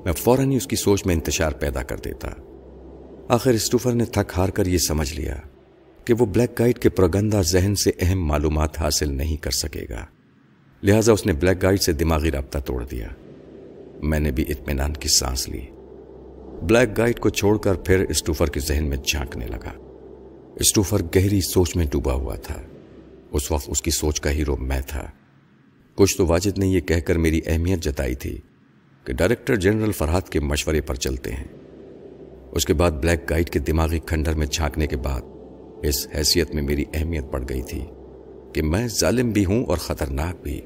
میں 0.06 0.14
فوراً 0.14 0.52
ہی 0.52 0.56
اس 0.56 0.68
کی 0.68 0.76
سوچ 0.76 1.06
میں 1.06 1.16
انتشار 1.16 1.52
پیدا 1.52 1.84
کر 1.84 1.98
دیتا۔ 1.98 2.28
آخر 3.28 3.52
اسٹوفر 3.52 3.92
نے 3.92 4.06
تھک 4.06 4.32
ہار 4.38 4.50
کر 4.50 4.66
یہ 4.66 4.78
سمجھ 4.78 5.14
لیا 5.14 5.36
کہ 6.06 6.14
وہ 6.20 6.26
بلیک 6.26 6.60
گائٹ 6.60 6.80
کے 6.80 6.90
پرگندہ 6.90 7.42
ذہن 7.42 7.76
سے 7.76 7.92
اہم 8.00 8.26
معلومات 8.26 8.80
حاصل 8.80 9.14
نہیں 9.14 9.38
کر 9.38 9.52
سکے 9.52 9.86
گا۔ 9.90 10.06
لہٰذا 10.84 11.12
اس 11.12 11.26
نے 11.26 11.34
بلیک 11.34 11.64
گائٹ 11.64 11.82
سے 11.82 11.92
دماغی 11.92 12.32
رابطہ 12.32 12.60
توڑ 12.60 12.86
دیا۔ 12.86 13.08
میں 14.02 14.20
نے 14.20 14.32
بھی 14.32 14.46
اطمینان 14.50 14.94
کی 14.94 15.08
سانس 15.08 15.50
لی۔ 15.50 15.66
بلیک 16.64 16.98
گائٹ 16.98 17.20
کو 17.20 17.30
چھوڑ 17.30 17.58
کر 17.58 17.74
پھر 17.74 18.06
اسٹوفر 18.10 18.48
کے 18.48 18.60
ذہن 18.60 18.90
میں 18.90 18.98
جھانکنے 19.06 19.48
لگا۔ 19.48 19.72
اسٹوفر 20.56 21.02
گہری 21.16 21.42
سوچ 21.42 21.76
میں 21.76 21.86
ڈوبا 21.92 22.14
ہوا 22.14 22.36
تھا۔ 22.36 22.62
اس 23.32 23.52
وقت 23.52 23.66
اس 23.68 23.82
کی 23.82 23.92
سوچ 23.92 24.22
کا 24.22 24.32
ہیرو 24.32 24.58
میں 24.58 24.82
تھا۔ 24.88 25.12
کچھ 26.02 26.18
تو 26.18 26.26
واجد 26.26 26.58
نے 26.58 26.68
یہ 26.68 26.80
کہہ 26.80 27.00
کر 27.00 27.18
میری 27.18 27.42
اہمیت 27.46 27.80
جتائی 27.80 28.16
تھی 28.16 28.38
کہ 29.04 29.14
ڈائریکٹر 29.14 29.56
جنرل 29.56 29.92
فرحات 29.92 30.30
کے 30.30 30.40
مشورے 30.40 30.82
پر 30.82 30.96
چلتے 30.96 31.32
ہیں۔ 31.32 31.44
اس 32.52 32.66
کے 32.66 32.74
بعد 32.74 32.92
بلیک 32.92 33.30
گائٹ 33.30 33.50
کے 33.50 33.60
دماغی 33.60 34.00
کھنڈر 34.00 34.34
میں 34.34 34.48
جھانکنے 34.48 34.88
کے 34.88 34.98
بعد 34.98 35.22
اس 35.84 36.08
حیثیت 36.16 36.56
میں 36.56 36.64
میری 36.64 36.86
اہمیت 36.94 37.24
بڑھ 37.24 37.44
گئی 37.50 37.62
تھی 37.62 37.86
کہ 38.54 38.62
میں 38.62 38.88
ظالم 38.88 39.30
بھی 39.30 39.46
ہوں 39.46 39.66
اور 39.66 39.78
خطرناک 39.78 40.44
بھی۔ 40.44 40.62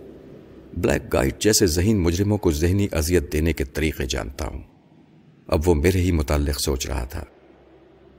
بلیک 0.77 1.13
گائٹ 1.13 1.41
جیسے 1.41 1.67
ذہین 1.67 1.99
مجرموں 1.99 2.37
کو 2.37 2.51
ذہنی 2.51 2.87
اذیت 2.91 3.33
دینے 3.33 3.53
کے 3.53 3.63
طریقے 3.63 4.05
جانتا 4.05 4.47
ہوں۔ 4.47 4.61
اب 5.47 5.59
وہ 5.65 5.73
میرے 5.73 6.01
ہی 6.01 6.11
متعلق 6.11 6.59
سوچ 6.59 6.87
رہا 6.87 7.03
تھا۔ 7.03 7.23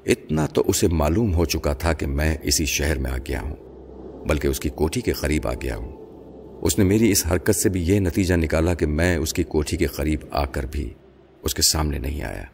اتنا 0.06 0.46
تو 0.46 0.62
اسے 0.66 0.88
معلوم 0.88 1.34
ہو 1.34 1.44
چکا 1.44 1.72
تھا 1.72 1.92
کہ 1.92 2.06
میں 2.06 2.36
اسی 2.42 2.66
شہر 2.66 2.98
میں 2.98 3.10
آ 3.10 3.18
گیا 3.18 3.42
ہوں، 3.42 3.56
بلکہ 4.28 4.48
اس 4.48 4.60
کی 4.60 4.68
کوٹھی 4.68 5.00
کے 5.00 5.12
قریب 5.12 5.48
آ 5.48 5.54
گیا 5.54 5.76
ہوں۔ 5.76 6.05
اس 6.62 6.78
نے 6.78 6.84
میری 6.84 7.10
اس 7.10 7.26
حرکت 7.26 7.56
سے 7.56 7.68
بھی 7.68 7.82
یہ 7.82 8.00
نتیجہ 8.00 8.34
نکالا 8.34 8.74
کہ 8.74 8.86
میں 8.86 9.16
اس 9.16 9.32
کی 9.32 9.42
کوٹھی 9.42 9.76
کے 9.76 9.86
قریب 9.86 10.20
آ 10.30 10.44
کر 10.44 10.66
بھی 10.66 10.94
اس 11.42 11.54
کے 11.54 11.62
سامنے 11.62 11.98
نہیں 11.98 12.22
آیا۔ 12.22 12.44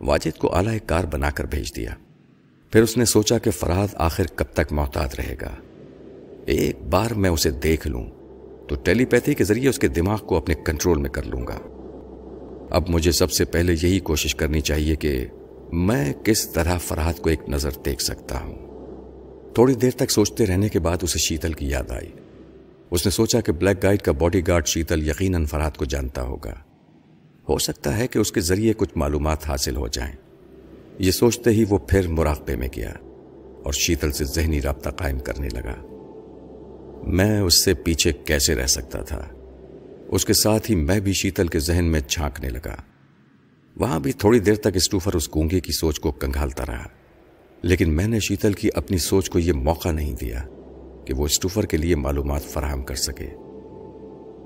واجد 0.00 0.38
کو 0.38 0.54
اعلی 0.54 0.78
کار 0.86 1.04
بنا 1.04 1.30
کر 1.30 1.44
بھیج 1.44 1.76
دیا۔ 1.76 1.90
پھر 2.72 2.82
اس 2.82 2.96
نے 2.96 3.04
سوچا 3.04 3.38
کہ 3.38 3.50
فراد 3.50 3.88
آخر 3.94 4.24
کب 4.34 4.44
تک 4.44 4.72
محتاط 4.72 5.14
رہے 5.20 5.36
گا۔ 5.40 5.54
ایک 6.46 6.82
بار 6.82 7.10
میں 7.10 7.30
اسے 7.30 7.50
دیکھ 7.50 7.86
لوں 7.86 8.06
تو 8.68 8.74
ٹیلی 8.74 9.04
پیتھی 9.04 9.34
کے 9.34 9.44
ذریعے 9.44 9.68
اس 9.68 9.78
کے 9.78 9.88
دماغ 9.88 10.18
کو 10.18 10.36
اپنے 10.36 10.54
کنٹرول 10.54 10.98
میں 10.98 11.10
کر 11.10 11.22
لوں 11.22 11.46
گا۔ 11.46 11.58
اب 12.70 12.88
مجھے 12.88 13.12
سب 13.12 13.32
سے 13.32 13.44
پہلے 13.44 13.72
یہی 13.72 13.98
کوشش 13.98 14.34
کرنی 14.34 14.60
چاہیے 14.60 14.94
کہ 14.94 15.26
میں 15.72 16.12
کس 16.24 16.48
طرح 16.48 16.78
فرحت 16.78 17.18
کو 17.18 17.30
ایک 17.30 17.48
نظر 17.48 17.70
دیکھ 17.84 18.02
سکتا 18.02 18.40
ہوں۔ 18.40 18.54
تھوڑی 19.54 19.74
دیر 19.74 19.90
تک 19.90 20.10
سوچتے 20.10 20.46
رہنے 20.46 20.68
کے 20.68 20.78
بعد 20.78 20.96
اسے 21.02 21.18
شیتل 21.18 21.52
کی 21.52 21.68
یاد 21.68 21.90
آئی۔ 21.90 22.08
اس 22.92 23.06
نے 23.06 23.10
سوچا 23.10 23.40
کہ 23.40 23.52
بلیک 23.52 23.82
گائیڈ 23.82 24.02
کا 24.02 24.12
باڈی 24.12 24.46
گارڈ 24.48 24.66
شیتل 24.66 25.08
یقیناً 25.08 25.44
فرحت 25.44 25.76
کو 25.76 25.84
جانتا 25.84 26.22
ہوگا۔ 26.22 26.54
ہو 27.48 27.58
سکتا 27.58 27.98
ہے 27.98 28.06
کہ 28.06 28.18
اس 28.18 28.32
کے 28.32 28.40
ذریعے 28.40 28.72
کچھ 28.76 28.88
معلومات 28.96 29.48
حاصل 29.48 29.76
ہو 29.76 29.88
جائیں۔ 29.88 30.12
یہ 30.98 31.10
سوچتے 31.10 31.50
ہی 31.50 31.64
وہ 31.68 31.78
پھر 31.78 32.08
مراقبے 32.08 32.56
میں 32.56 32.68
گیا 32.76 32.92
اور 33.62 33.72
شیتل 33.72 34.12
سے 34.12 34.24
ذہنی 34.24 34.62
رابطہ 34.62 34.90
قائم 34.90 35.18
کرنے 35.18 35.48
لگا۔ 35.52 35.74
میں 37.06 37.40
اس 37.40 37.64
سے 37.64 37.74
پیچھے 37.74 38.12
کیسے 38.12 38.54
رہ 38.54 38.66
سکتا 38.66 39.02
تھا؟ 39.02 39.28
اس 40.08 40.24
کے 40.24 40.32
ساتھ 40.32 40.70
ہی 40.70 40.76
میں 40.76 41.00
بھی 41.00 41.12
شیتل 41.12 41.48
کے 41.48 41.58
ذہن 41.58 41.84
میں 41.84 42.00
جھانکنے 42.08 42.48
لگا۔ 42.48 42.76
وہاں 43.76 44.00
بھی 44.00 44.12
تھوڑی 44.12 44.38
دیر 44.38 44.54
تک 44.54 44.74
اسٹوفر 44.74 45.14
اس 45.14 45.34
گونگے 45.34 45.60
کی 45.60 45.72
سوچ 45.72 46.00
کو 46.00 46.12
کنگھالتا 46.12 46.64
رہا، 46.66 46.86
لیکن 47.62 47.96
میں 47.96 48.08
نے 48.08 48.20
شیتل 48.20 48.52
کی 48.52 48.68
اپنی 48.74 48.98
سوچ 48.98 49.30
کو 49.30 49.38
یہ 49.38 49.52
موقع 49.52 49.90
نہیں 49.90 50.14
دیا۔ 50.20 50.46
کہ 51.04 51.14
وہ 51.14 51.24
اسٹوفر 51.24 51.66
کے 51.66 51.76
لیے 51.76 51.96
معلومات 51.96 52.42
فراہم 52.42 52.82
کر 52.82 52.94
سکے۔ 52.94 53.26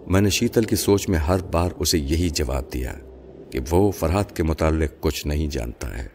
میں 0.06 0.20
نے 0.20 0.30
شیتل 0.30 0.64
کی 0.64 0.76
سوچ 0.76 1.08
میں 1.08 1.18
ہر 1.18 1.42
بار 1.52 1.70
اسے 1.78 1.98
یہی 1.98 2.28
جواب 2.28 2.72
دیا 2.72 2.94
کہ 3.50 3.60
وہ 3.70 3.90
فرحت 3.90 4.36
کے 4.36 4.42
متعلق 4.42 4.90
کچھ 5.00 5.26
نہیں 5.26 5.46
جانتا 5.46 5.98
ہے۔ 5.98 6.08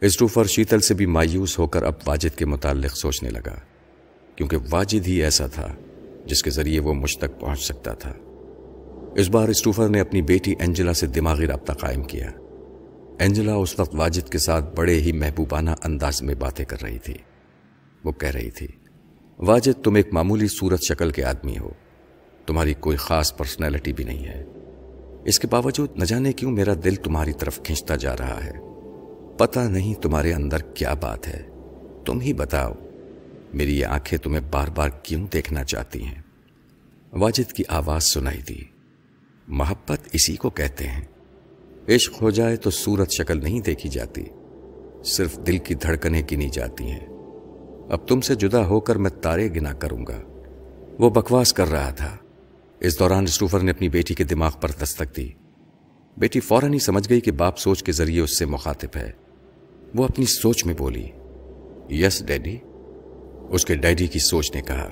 اسٹوفر 0.00 0.44
شیتل 0.44 0.80
سے 0.80 0.94
بھی 0.94 1.06
مایوس 1.06 1.58
ہو 1.58 1.66
کر 1.66 1.82
اب 1.82 1.92
واجد 2.06 2.38
کے 2.38 2.46
متعلق 2.46 2.96
سوچنے 2.96 3.30
لگا، 3.30 3.60
کیونکہ 4.36 4.56
واجد 4.70 5.06
ہی 5.06 5.22
ایسا 5.22 5.46
تھا 5.46 5.74
جس 6.26 6.42
کے 6.42 6.50
ذریعے 6.50 6.80
وہ 6.80 6.94
مجھ 6.94 7.18
تک 7.18 7.40
پہنچ 7.40 7.60
سکتا 7.60 7.92
تھا۔ 7.92 8.12
اس 9.16 9.28
بار 9.28 9.48
اسٹوفر 9.48 9.88
نے 9.88 10.00
اپنی 10.00 10.22
بیٹی 10.22 10.54
اینجلا 10.58 10.92
سے 10.92 11.06
دماغی 11.06 11.46
رابطہ 11.46 11.72
قائم 11.72 12.02
کیا۔ 12.02 12.30
اینجلا 13.18 13.54
اس 13.54 13.80
وقت 13.80 13.94
واجد 13.94 14.28
کے 14.28 14.38
ساتھ 14.38 14.76
بڑے 14.76 15.00
ہی 15.00 15.12
محبوبانہ 15.12 15.70
انداز 15.84 16.22
میں 16.22 16.34
باتیں 16.34 16.64
کر 16.64 16.82
رہی 16.82 16.98
تھی۔ 16.98 17.14
وہ 18.04 18.12
کہہ 18.12 18.28
رہی 18.28 18.50
تھی 18.50 18.66
واجد 19.38 19.84
تم 19.84 19.94
ایک 19.94 20.12
معمولی 20.12 20.48
صورت 20.48 20.80
شکل 20.88 21.10
کے 21.10 21.24
آدمی 21.24 21.58
ہو۔ 21.58 21.70
تمہاری 22.46 22.74
کوئی 22.74 22.96
خاص 22.96 23.36
پرسنالٹی 23.36 23.92
بھی 23.92 24.04
نہیں 24.04 24.24
ہے۔ 24.26 24.44
اس 25.24 25.38
کے 25.38 25.46
باوجود 25.46 25.90
نہ 25.96 26.04
جانے 26.04 26.32
کیوں 26.32 26.50
میرا 26.50 26.74
دل 26.84 26.94
تمہاری 26.94 27.32
طرف 27.32 27.62
کھینچتا 27.62 27.96
جا 27.96 28.16
رہا 28.16 28.44
ہے۔ 28.44 28.52
پتہ 29.36 29.60
نہیں 29.60 29.94
تمہارے 29.94 30.32
اندر 30.32 30.58
کیا 30.58 30.94
بات 30.94 31.28
ہے۔ 31.28 31.48
تم 32.04 32.20
ہی 32.20 32.32
بتاؤ، 32.32 32.72
میری 33.54 33.80
یہ 33.80 33.86
آنکھیں 33.86 34.18
تمہیں 34.18 34.40
بار 34.50 34.68
بار 34.68 34.88
کیوں 35.02 35.26
دیکھنا 35.26 35.64
چاہتی 35.64 36.04
ہیں؟ 36.04 36.22
واجد 37.12 37.52
کی 37.52 37.62
آواز 37.68 38.04
سنائی 38.04 38.42
دی۔ 38.48 38.58
محبت 39.48 39.98
اسی 40.12 40.36
کو 40.36 40.50
کہتے 40.50 40.88
ہیں۔ 40.88 41.04
عشق 41.88 42.22
ہو 42.22 42.30
جائے 42.30 42.56
تو 42.56 42.70
صورت 42.70 43.10
شکل 43.10 43.42
نہیں 43.42 43.60
دیکھی 43.60 43.88
جاتی۔ 43.88 44.24
صرف 45.04 45.38
دل 45.46 45.58
کی 45.58 45.74
دھڑکنیں 45.74 46.22
گنی 46.32 46.48
جاتی 46.48 46.84
ہیں۔ 46.84 47.17
اب 47.88 48.08
تم 48.08 48.20
سے 48.20 48.34
جدا 48.34 48.66
ہو 48.66 48.80
کر 48.80 48.96
میں 48.96 49.10
تارے 49.10 49.48
گنا 49.48 49.72
کروں 49.72 50.06
گا۔ 50.06 50.20
وہ 50.98 51.10
بکواس 51.10 51.52
کر 51.52 51.70
رہا 51.70 51.90
تھا۔ 51.90 52.16
اس 52.80 52.98
دوران 52.98 53.22
اسٹوفر 53.22 53.60
نے 53.60 53.70
اپنی 53.70 53.88
بیٹی 53.88 54.14
کے 54.14 54.24
دماغ 54.24 54.52
پر 54.60 54.68
دستک 54.82 55.16
دی۔ 55.16 55.28
بیٹی 56.16 56.40
فوراً 56.40 56.72
ہی 56.72 56.78
سمجھ 56.78 57.10
گئی 57.10 57.20
کہ 57.20 57.30
باپ 57.32 57.58
سوچ 57.58 57.82
کے 57.82 57.92
ذریعے 57.92 58.20
اس 58.20 58.38
سے 58.38 58.46
مخاطب 58.46 58.88
ہے۔ 58.96 59.12
وہ 59.94 60.04
اپنی 60.04 60.24
سوچ 60.24 60.66
میں 60.66 60.74
بولی، 60.78 61.08
یس، 61.90 62.26
ڈیڈی۔ 62.26 62.56
اس 63.48 63.64
کے 63.64 63.74
ڈیڈی 63.74 64.06
کی 64.06 64.18
سوچ 64.18 64.54
نے 64.54 64.62
کہا، 64.62 64.88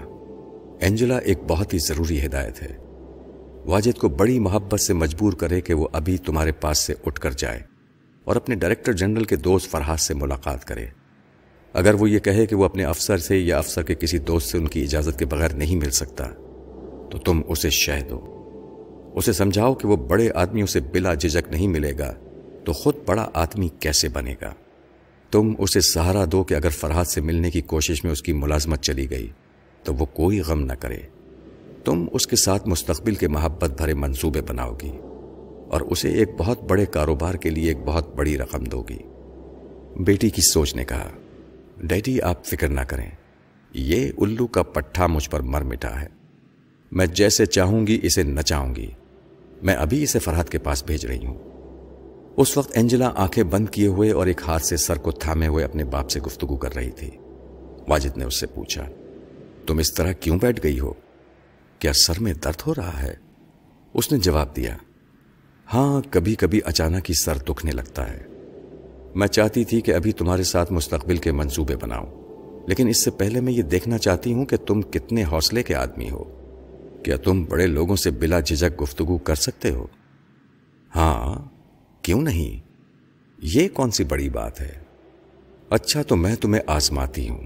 اینجلا 0.80 1.18
ایک 1.18 1.38
بہت 1.48 1.74
ہی 1.74 1.78
ضروری 1.78 2.26
ہدایت 2.26 2.62
ہے۔ 2.62 2.76
واجد 3.66 3.98
کو 3.98 4.08
بڑی 4.08 4.38
محبت 4.38 4.80
سے 4.80 4.94
مجبور 4.94 5.32
کرے 5.32 5.60
کہ 5.60 5.74
وہ 5.74 5.88
ابھی 5.92 6.18
تمہارے 6.18 6.52
پاس 6.52 6.78
سے 6.78 6.94
اٹھ 7.06 7.20
کر 7.20 7.30
جائے 7.30 7.60
اور 8.24 8.36
اپنے 8.36 8.54
ڈائریکٹر 8.54 8.92
جنرل 8.92 9.24
کے 9.24 9.36
دوست 9.36 9.70
فرحاد 9.70 9.96
سے 9.96 10.14
ملاقات 10.14 10.64
کرے۔ 10.64 10.86
اگر 11.76 11.95
وہ 11.95 12.11
یہ 12.11 12.18
کہے 12.18 12.47
کہ 12.47 12.56
وہ 12.56 12.64
اپنے 12.64 12.85
افسر 12.85 13.18
سے 13.18 13.38
یا 13.38 13.59
افسر 13.59 13.83
کے 13.83 13.95
کسی 13.95 14.18
دوست 14.18 14.49
سے 14.49 14.59
ان 14.59 14.66
کی 14.66 14.83
اجازت 14.83 15.18
کے 15.18 15.25
بغیر 15.25 15.52
نہیں 15.52 15.76
مل 15.76 15.90
سکتا، 15.90 16.25
تو 17.11 17.18
تم 17.18 17.40
اسے 17.49 17.71
شہ 17.71 18.00
دو۔ 18.11 18.21
اسے 19.14 19.33
سمجھاؤ 19.33 19.75
کہ 19.75 19.88
وہ 19.88 19.97
بڑے 19.97 20.28
آدمیوں 20.35 20.66
سے 20.66 20.80
بلا 20.80 21.14
جھجک 21.14 21.49
نہیں 21.50 21.68
ملے 21.68 21.92
گا، 21.99 22.14
تو 22.64 22.73
خود 22.73 22.95
بڑا 23.06 23.28
آدمی 23.35 23.68
کیسے 23.80 24.09
بنے 24.09 24.35
گا؟ 24.42 24.54
تم 25.30 25.52
اسے 25.59 25.80
سہارا 25.80 26.25
دو 26.33 26.45
کہ 26.45 26.54
اگر 26.54 26.68
فرحاد 26.68 27.04
سے 27.04 27.21
ملنے 27.21 27.50
کی 27.50 27.61
کوشش 27.61 28.04
میں 28.04 28.12
اس 28.12 28.23
کی 28.23 28.33
ملازمت 28.33 28.83
چلی 28.83 29.11
گئی، 29.11 29.28
تو 29.83 29.95
وہ 29.95 30.04
کوئی 30.04 30.40
غم 30.40 30.61
نہ 30.61 30.73
کرے۔ 30.73 30.99
تم 31.85 32.06
اس 32.12 32.26
کے 32.26 32.37
ساتھ 32.37 32.68
مستقبل 32.68 33.14
کے 33.14 33.28
محبت 33.28 33.71
بھرے 33.71 33.95
منصوبے 33.95 34.40
بناؤ 34.40 34.75
گی 34.83 34.92
اور 35.68 35.80
اسے 35.80 36.09
ایک 36.09 36.28
بہت 36.38 36.62
بڑے 36.62 36.87
کاروبار 36.87 37.35
کے 37.35 37.50
لیے 37.50 37.68
ایک 37.68 37.78
بہت 37.85 38.16
بڑی 38.16 38.38
رقم 38.38 38.64
دو 38.64 38.83
گی۔ 38.83 38.99
بیٹی 40.00 40.30
کی 40.30 40.42
سوچ 40.42 40.75
نے 40.75 40.85
کہا 40.85 41.09
ڈیڈی 41.83 42.23
آپ 42.23 42.45
فکر 42.47 42.68
نہ 42.68 42.80
کریں، 42.80 43.11
یہ 43.75 44.11
الو 44.18 44.47
کا 44.47 44.62
پٹھا 44.62 45.06
مجھ 45.06 45.30
پر 45.30 45.40
مر 45.40 45.61
مٹا 45.61 46.00
ہے۔ 46.00 46.06
میں 46.92 47.06
جیسے 47.06 47.47
چاہوں 47.47 47.87
گی 47.87 48.00
اسے 48.02 48.23
نچاؤں 48.23 48.75
گی۔ 48.75 48.90
میں 49.62 49.75
ابھی 49.75 50.02
اسے 50.02 50.18
فرحت 50.18 50.50
کے 50.50 50.59
پاس 50.59 50.85
بھیج 50.85 51.06
رہی 51.06 51.26
ہوں۔ 51.26 51.38
اس 52.37 52.56
وقت 52.56 52.71
اینجلا 52.75 53.12
آنکھیں 53.16 53.45
بند 53.45 53.68
کیے 53.68 53.87
ہوئے 53.87 54.11
اور 54.11 54.26
ایک 54.26 54.40
ہاتھ 54.47 54.64
سے 54.64 54.76
سر 54.76 54.99
کو 54.99 55.11
تھامے 55.11 55.47
ہوئے 55.47 55.64
اپنے 55.64 55.85
باپ 55.85 56.11
سے 56.11 56.21
گفتگو 56.21 56.56
کر 56.56 56.75
رہی 56.75 56.90
تھی۔ 56.90 57.11
واجد 57.88 58.16
نے 58.16 58.25
اس 58.25 58.40
سے 58.40 58.47
پوچھا، 58.47 58.88
تم 59.66 59.78
اس 59.78 59.95
طرح 59.95 60.12
کیوں 60.12 60.38
بیٹھ 60.38 60.61
گئی 60.62 60.80
ہو؟ 60.80 60.92
کیا 61.78 61.92
سر 61.92 62.21
میں 62.21 62.35
درد 62.35 62.62
ہو 62.66 62.75
رہا 62.75 63.02
ہے؟ 63.02 63.14
اس 63.95 64.12
نے 64.12 64.18
جواب 64.18 64.56
دیا 64.56 64.76
ہاں 65.75 66.02
کبھی 66.11 66.35
کبھی 66.35 66.61
اچانک 66.64 67.11
ہی 67.11 67.14
سر 67.14 67.37
دکھنے 67.37 67.73
لگتا 67.73 68.11
ہے۔ 68.11 68.35
میں 69.16 69.28
چاہتی 69.28 69.64
تھی 69.64 69.80
کہ 69.80 69.92
ابھی 69.92 70.12
تمہارے 70.12 70.42
ساتھ 70.42 70.73
مستقبل 70.73 71.16
کے 71.16 71.32
منصوبے 71.32 71.76
بناؤں، 71.76 72.06
لیکن 72.68 72.88
اس 72.88 73.04
سے 73.04 73.11
پہلے 73.11 73.40
میں 73.40 73.52
یہ 73.52 73.62
دیکھنا 73.62 73.99
چاہتی 73.99 74.32
ہوں 74.32 74.44
کہ 74.44 74.56
تم 74.56 74.82
کتنے 74.82 75.25
حوصلے 75.25 75.62
کے 75.62 75.75
آدمی 75.75 76.11
ہو۔ 76.11 76.25
کیا 77.02 77.16
تم 77.16 77.44
بڑے 77.44 77.66
لوگوں 77.66 77.96
سے 77.96 78.11
بلا 78.11 78.40
جھجک 78.40 78.82
گفتگو 78.82 79.18
کر 79.18 79.35
سکتے 79.35 79.70
ہو؟ 79.70 79.87
ہاں 80.96 81.49
کیوں 82.02 82.23
نہیں؟ 82.23 82.66
یہ 83.42 83.68
کون 83.68 83.90
سی 83.90 84.04
بڑی 84.04 84.28
بات 84.28 84.61
ہے؟ 84.61 84.73
اچھا 85.70 86.02
تو 86.02 86.16
میں 86.16 86.37
تمہیں 86.37 86.62
آزماتی 86.66 87.28
ہوں۔ 87.28 87.40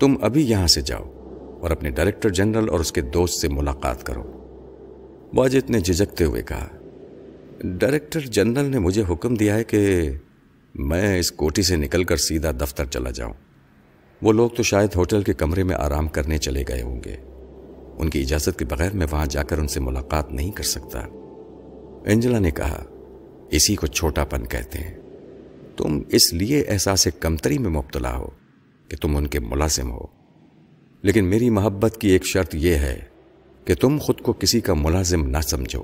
تم 0.00 0.14
ابھی 0.20 0.50
یہاں 0.50 0.66
سے 0.66 0.80
جاؤ 0.80 1.04
اور 1.60 1.70
اپنے 1.70 1.90
ڈائریکٹر 1.90 2.28
جنرل 2.28 2.70
اور 2.70 2.80
اس 2.80 2.92
کے 2.92 3.00
دوست 3.00 3.40
سے 3.40 3.48
ملاقات 3.48 4.06
کرو۔ 4.06 4.22
واجد 5.34 5.70
نے 5.70 5.80
جھجکتے 5.80 6.24
ہوئے 6.24 6.42
کہا، 6.42 6.68
ڈائریکٹر 7.64 8.20
جنرل 8.20 8.64
نے 8.64 8.78
مجھے 8.78 9.02
حکم 9.10 9.34
دیا 9.34 9.54
ہے 9.54 9.64
کہ 9.64 10.10
میں 10.74 11.18
اس 11.18 11.32
کوٹی 11.32 11.62
سے 11.62 11.76
نکل 11.76 12.04
کر 12.04 12.16
سیدھا 12.16 12.50
دفتر 12.50 12.84
چلا 12.84 13.10
جاؤں۔ 13.10 13.32
وہ 14.22 14.32
لوگ 14.32 14.50
تو 14.50 14.62
شاید 14.62 14.88
ہوٹل 14.96 15.22
کے 15.22 15.32
کمرے 15.32 15.62
میں 15.62 15.76
آرام 15.76 16.08
کرنے 16.08 16.38
چلے 16.38 16.64
گئے 16.68 16.82
ہوں 16.82 17.00
گے۔ 17.04 17.16
ان 17.98 18.10
کی 18.10 18.20
اجازت 18.20 18.58
کے 18.58 18.64
بغیر 18.64 18.92
میں 18.92 19.06
وہاں 19.10 19.26
جا 19.26 19.42
کر 19.42 19.58
ان 19.58 19.68
سے 19.68 19.80
ملاقات 19.80 20.32
نہیں 20.32 20.50
کر 20.50 20.62
سکتا۔ 20.62 20.98
اینجلا 22.04 22.38
نے 22.38 22.50
کہا، 22.50 22.84
اسی 23.50 23.76
کو 23.76 23.86
چھوٹا 23.86 24.24
پن 24.24 24.46
کہتے 24.46 24.78
ہیں۔ 24.78 24.94
تم 25.76 26.02
اس 26.08 26.32
لیے 26.32 26.64
احساس 26.68 27.08
کمتری 27.20 27.58
میں 27.58 27.70
مبتلا 27.70 28.16
ہو 28.16 28.28
کہ 28.88 28.96
تم 28.96 29.16
ان 29.16 29.26
کے 29.26 29.40
ملازم 29.40 29.90
ہو۔ 29.90 30.06
لیکن 31.02 31.24
میری 31.24 31.50
محبت 31.50 31.96
کی 32.00 32.08
ایک 32.08 32.26
شرط 32.26 32.54
یہ 32.54 32.74
ہے 32.74 33.00
کہ 33.64 33.74
تم 33.74 33.98
خود 34.00 34.20
کو 34.20 34.32
کسی 34.32 34.60
کا 34.60 34.74
ملازم 34.74 35.26
نہ 35.28 35.38
سمجھو۔ 35.38 35.82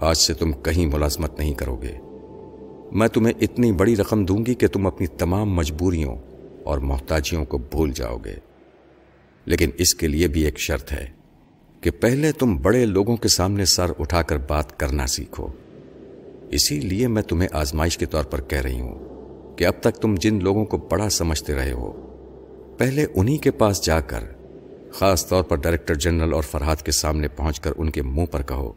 آج 0.00 0.16
سے 0.16 0.34
تم 0.34 0.52
کہیں 0.52 0.86
ملازمت 0.86 1.38
نہیں 1.38 1.54
کرو 1.54 1.76
گے۔ 1.76 1.92
میں 2.94 3.08
تمہیں 3.08 3.34
اتنی 3.40 3.72
بڑی 3.72 3.96
رقم 3.96 4.24
دوں 4.24 4.46
گی 4.46 4.54
کہ 4.54 4.66
تم 4.66 4.86
اپنی 4.86 5.06
تمام 5.06 5.54
مجبوریوں 5.54 6.16
اور 6.64 6.78
محتاجیوں 6.78 7.44
کو 7.44 7.58
بھول 7.58 7.92
جاؤ 7.92 8.16
گے۔ 8.24 8.34
لیکن 9.44 9.70
اس 9.78 9.94
کے 9.94 10.08
لیے 10.08 10.28
بھی 10.28 10.44
ایک 10.44 10.58
شرط 10.58 10.92
ہے 10.92 11.10
کہ 11.80 11.90
پہلے 11.90 12.32
تم 12.32 12.56
بڑے 12.56 12.86
لوگوں 12.86 13.16
کے 13.16 13.28
سامنے 13.28 13.64
سر 13.64 13.90
اٹھا 13.98 14.22
کر 14.22 14.36
بات 14.36 14.78
کرنا 14.78 15.06
سیکھو۔ 15.06 15.46
اسی 16.50 16.80
لیے 16.80 17.08
میں 17.08 17.22
تمہیں 17.22 17.48
آزمائش 17.52 17.98
کے 17.98 18.06
طور 18.06 18.24
پر 18.24 18.40
کہہ 18.40 18.60
رہی 18.60 18.80
ہوں 18.80 18.98
کہ 19.56 19.64
اب 19.64 19.74
تک 19.80 19.94
تم 19.94 20.14
جن 20.14 20.38
لوگوں 20.42 20.64
کو 20.64 20.76
بڑا 20.76 21.08
سمجھتے 21.08 21.54
رہے 21.54 21.72
ہو، 21.72 21.92
پہلے 22.78 23.06
انہی 23.14 23.38
کے 23.38 23.50
پاس 23.50 23.84
جا 23.84 24.00
کر 24.00 24.20
خاص 24.92 25.28
طور 25.28 25.42
پر 25.42 25.56
ڈائریکٹر 25.56 25.94
جنرل 25.94 26.34
اور 26.34 26.42
فرحاد 26.42 26.76
کے 26.76 26.92
سامنے 26.92 27.28
پہنچ 27.28 27.60
کر 27.60 27.72
ان 27.76 27.90
کے 27.90 28.02
منہ 28.02 28.26
پر 28.26 28.42
کہو 28.42 28.72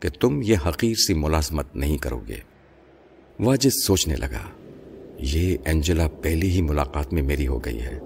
کہ 0.00 0.08
تم 0.20 0.40
یہ 0.42 0.56
حقیر 0.68 0.94
سی 0.94 1.14
ملازمت 1.14 1.76
نہیں 1.76 1.98
کرو 1.98 2.20
گے۔ 2.28 2.49
واجد 3.42 3.70
سوچنے 3.86 4.16
لگا، 4.16 4.50
یہ 5.18 5.56
اینجلا 5.64 6.08
پہلی 6.08 6.50
ہی 6.50 6.62
ملاقات 6.62 7.12
میں 7.12 7.22
میری 7.22 7.46
ہو 7.46 7.64
گئی 7.64 7.80
ہے 7.80 7.98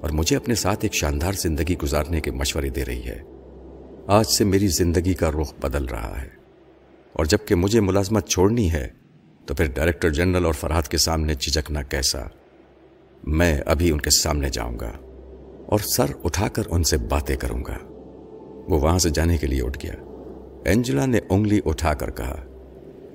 اور 0.00 0.10
مجھے 0.10 0.36
اپنے 0.36 0.54
ساتھ 0.54 0.78
ایک 0.82 0.94
شاندار 0.94 1.32
زندگی 1.32 1.78
گزارنے 1.78 2.20
کے 2.20 2.30
مشورے 2.30 2.68
دے 2.68 2.84
رہی 2.84 3.04
ہے۔ 3.04 3.22
آج 4.06 4.26
سے 4.26 4.44
میری 4.44 4.68
زندگی 4.68 5.14
کا 5.14 5.30
رخ 5.30 5.54
بدل 5.60 5.84
رہا 5.84 6.22
ہے۔ 6.22 6.28
اور 7.12 7.24
جبکہ 7.24 7.54
مجھے 7.54 7.80
ملازمت 7.80 8.28
چھوڑنی 8.28 8.72
ہے، 8.72 8.88
تو 9.46 9.54
پھر 9.54 9.66
ڈائریکٹر 9.74 10.10
جنرل 10.10 10.44
اور 10.44 10.54
فرحاد 10.54 10.82
کے 10.82 10.98
سامنے 10.98 11.34
چچکنا 11.34 11.82
کیسا؟ 11.82 12.22
میں 13.24 13.60
ابھی 13.66 13.90
ان 13.90 14.00
کے 14.00 14.10
سامنے 14.10 14.48
جاؤں 14.50 14.78
گا 14.80 14.92
اور 15.66 15.78
سر 15.78 16.06
اٹھا 16.24 16.48
کر 16.48 16.62
ان 16.70 16.82
سے 16.82 16.96
باتیں 16.96 17.36
کروں 17.36 17.64
گا۔ 17.64 17.78
وہ 18.68 18.80
وہاں 18.80 18.98
سے 18.98 19.10
جانے 19.10 19.38
کے 19.38 19.46
لیے 19.46 19.62
اٹھ 19.62 19.86
گیا۔ 19.86 19.94
اینجلا 20.64 21.06
نے 21.06 21.20
انگلی 21.30 21.60
اٹھا 21.64 21.94
کر 21.94 22.10
کہا 22.10 22.44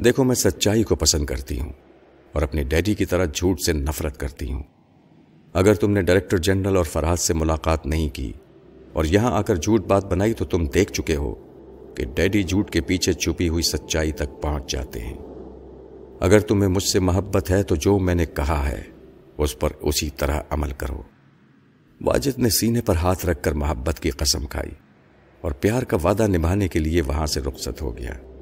دیکھو 0.04 0.24
میں 0.24 0.36
سچائی 0.36 0.84
کو 0.84 0.96
پسند 0.96 1.25
کرتی 1.25 1.60
ہوں 1.60 1.74
اور 2.32 2.42
اپنی 2.42 2.64
ڈیڈی 2.64 2.96
کی 2.96 3.06
طرح 3.06 3.25
جھوٹ 3.25 3.62
سے 3.62 3.74
نفرت 3.74 4.18
کرتی 4.18 4.54
ہوں۔ 4.54 4.64
اگر 5.54 5.74
تم 5.74 5.92
نے 5.92 6.02
ڈائریکٹر 6.02 6.38
جنرل 6.38 6.78
اور 6.78 6.86
فرحاد 6.86 7.18
سے 7.18 7.34
ملاقات 7.34 7.86
نہیں 7.86 8.10
کی 8.10 8.34
اور 8.94 9.06
یہاں 9.06 9.32
آ 9.32 9.42
کر 9.42 9.56
جھوٹ 9.56 9.86
بات 9.86 10.06
بنائی 10.06 10.34
تو 10.34 10.46
تم 10.46 10.66
دیکھ 10.66 10.94
چکے 10.94 11.16
ہو 11.16 11.36
کہ 11.96 12.06
ڈیڈی 12.16 12.44
جھوٹ 12.44 12.70
کے 12.70 12.82
پیچھے 12.82 13.14
چھپی 13.14 13.50
ہوئی 13.50 13.64
سچائی 13.64 14.12
تک 14.12 14.42
پہنچ 14.42 14.72
جاتے 14.72 15.00
ہیں۔ 15.00 15.18
اگر 16.20 16.40
تمہیں 16.40 16.70
مجھ 16.70 16.84
سے 16.84 17.00
محبت 17.00 17.52
ہے 17.52 17.64
تو 17.64 17.75
جو 17.75 18.00
میں 18.00 18.16
نے 18.16 18.25
کہا 18.25 18.70
ہے، 18.70 18.84
اس 19.38 19.60
پر 19.60 19.70
اسی 19.82 20.10
طرح 20.10 20.42
عمل 20.50 20.72
کرو۔ 20.72 21.02
واجد 22.02 22.40
نے 22.40 22.50
سینے 22.50 22.82
پر 22.82 22.96
ہاتھ 22.96 23.25
رکھ 23.25 23.44
کر 23.44 23.52
محبت 23.52 24.00
کی 24.00 24.10
قسم 24.10 24.46
کھائی 24.46 24.72
اور 25.42 25.52
پیار 25.52 25.84
کا 25.84 25.98
وعدہ 26.04 26.28
نبھانے 26.28 26.68
کے 26.68 26.80
لیے 26.80 27.02
وہاں 27.02 27.25
سے 27.25 27.40
رخصت 27.42 27.82
ہو 27.82 27.98
گیا۔ 27.98 28.35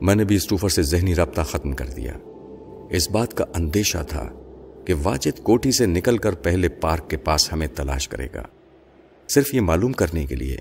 میں 0.00 0.14
نے 0.14 0.24
بھی 0.24 0.36
اسٹوفر 0.36 0.68
سے 0.68 0.82
ذہنی 0.82 1.14
رابطہ 1.14 1.40
ختم 1.40 1.72
کر 1.72 1.86
دیا۔ 1.86 2.12
اس 2.90 3.10
بات 3.10 3.34
کا 3.34 3.44
اندیشہ 3.54 3.98
تھا 4.08 4.32
کہ 4.86 4.94
واجد 5.02 5.42
کوٹھی 5.42 5.72
سے 5.72 5.86
نکل 5.86 6.18
کر 6.18 6.32
پہلے 6.32 6.68
پارک 6.68 7.10
کے 7.10 7.16
پاس 7.16 7.52
ہمیں 7.52 7.66
تلاش 7.66 8.08
کرے 8.08 8.28
گا۔ 8.34 8.42
صرف 9.28 9.54
یہ 9.54 9.60
معلوم 9.60 9.92
کرنے 9.92 10.26
کے 10.26 10.34
لیے 10.34 10.56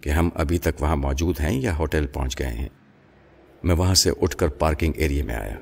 کہ 0.00 0.10
ہم 0.10 0.28
ابھی 0.34 0.58
تک 0.58 0.82
وہاں 0.82 0.96
موجود 0.96 1.40
ہیں 1.40 1.60
یا 1.60 1.78
ہوٹل 1.78 2.06
پہنچ 2.06 2.38
گئے 2.38 2.48
ہیں۔ 2.48 2.68
میں 3.62 3.74
وہاں 3.74 3.94
سے 3.94 4.10
اٹھ 4.20 4.36
کر 4.36 4.48
پارکنگ 4.48 4.92
ایریا 4.96 5.24
میں 5.24 5.34
آیا۔ 5.34 5.56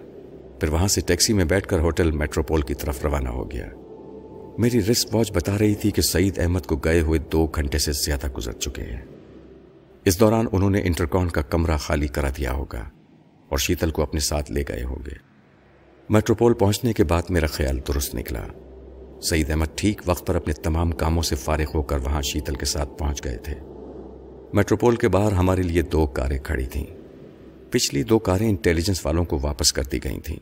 پھر 0.60 0.68
وہاں 0.68 0.88
سے 0.88 1.00
ٹیکسی 1.00 1.32
میں 1.32 1.44
بیٹھ 1.44 1.68
کر 1.68 1.78
ہوٹل 1.78 2.10
میٹروپول 2.10 2.62
کی 2.62 2.74
طرف 2.74 3.04
روانہ 3.04 3.28
ہو 3.28 3.50
گیا۔ 3.50 3.66
میری 4.58 4.82
رسک 4.82 5.14
واچ 5.14 5.32
بتا 5.32 5.58
رہی 5.58 5.74
تھی 5.74 5.90
کہ 5.90 6.02
سعید 6.02 6.38
احمد 6.38 6.60
کو 6.60 6.76
گئے 6.76 7.00
ہوئے 7.00 7.18
دو 7.18 7.46
گھنٹے 7.46 7.78
سے 7.78 7.92
زیادہ 7.92 8.32
گزر 8.32 8.52
چکے 8.52 8.82
ہیں۔ 8.82 9.00
اس 10.04 10.20
دوران 10.20 10.46
انہوں 10.52 10.70
نے 10.70 10.80
انٹرکون 10.84 11.28
کا 11.28 11.42
کمرہ 11.42 11.76
خالی 11.76 12.08
کرا 12.08 12.30
دیا 12.36 12.52
ہوگا۔ 12.52 12.88
اور 13.48 13.58
شیتل 13.58 13.90
کو 13.90 14.02
اپنے 14.02 14.20
ساتھ 14.20 14.52
لے 14.52 14.62
گئے 14.68 14.82
ہوں 14.84 14.96
گے 15.06 15.26
میٹروپول 16.08 16.54
پہنچنے 16.54 16.92
کے 16.92 17.04
بعد 17.04 17.22
میرا 17.30 17.46
خیال 17.46 17.80
درست 17.88 18.14
نکلا۔ 18.14 18.44
سعید 19.20 19.50
احمد 19.50 19.66
ٹھیک 19.74 20.00
وقت 20.06 20.26
پر 20.26 20.34
اپنے 20.34 20.54
تمام 20.54 20.90
کاموں 20.90 21.22
سے 21.22 21.36
فارغ 21.36 21.70
ہو 21.74 21.82
کر 21.82 21.98
وہاں 21.98 22.22
شیتل 22.22 22.54
کے 22.54 22.64
ساتھ 22.64 22.88
پہنچ 22.98 23.24
گئے 23.24 23.36
تھے۔ 23.36 23.54
میٹروپول 24.52 24.96
کے 24.96 25.08
باہر 25.08 25.32
ہمارے 25.32 25.62
لیے 25.62 25.82
دو 25.82 26.06
کاریں 26.06 26.38
کھڑی 26.38 26.66
تھیں۔ 26.66 26.86
پچھلی 27.70 28.02
دو 28.02 28.18
کاریں 28.18 28.48
انٹیلیجنس 28.48 29.06
والوں 29.06 29.24
کو 29.24 29.38
واپس 29.42 29.72
کر 29.72 29.82
دی 29.82 30.04
گئی 30.04 30.20
تھیں۔ 30.20 30.36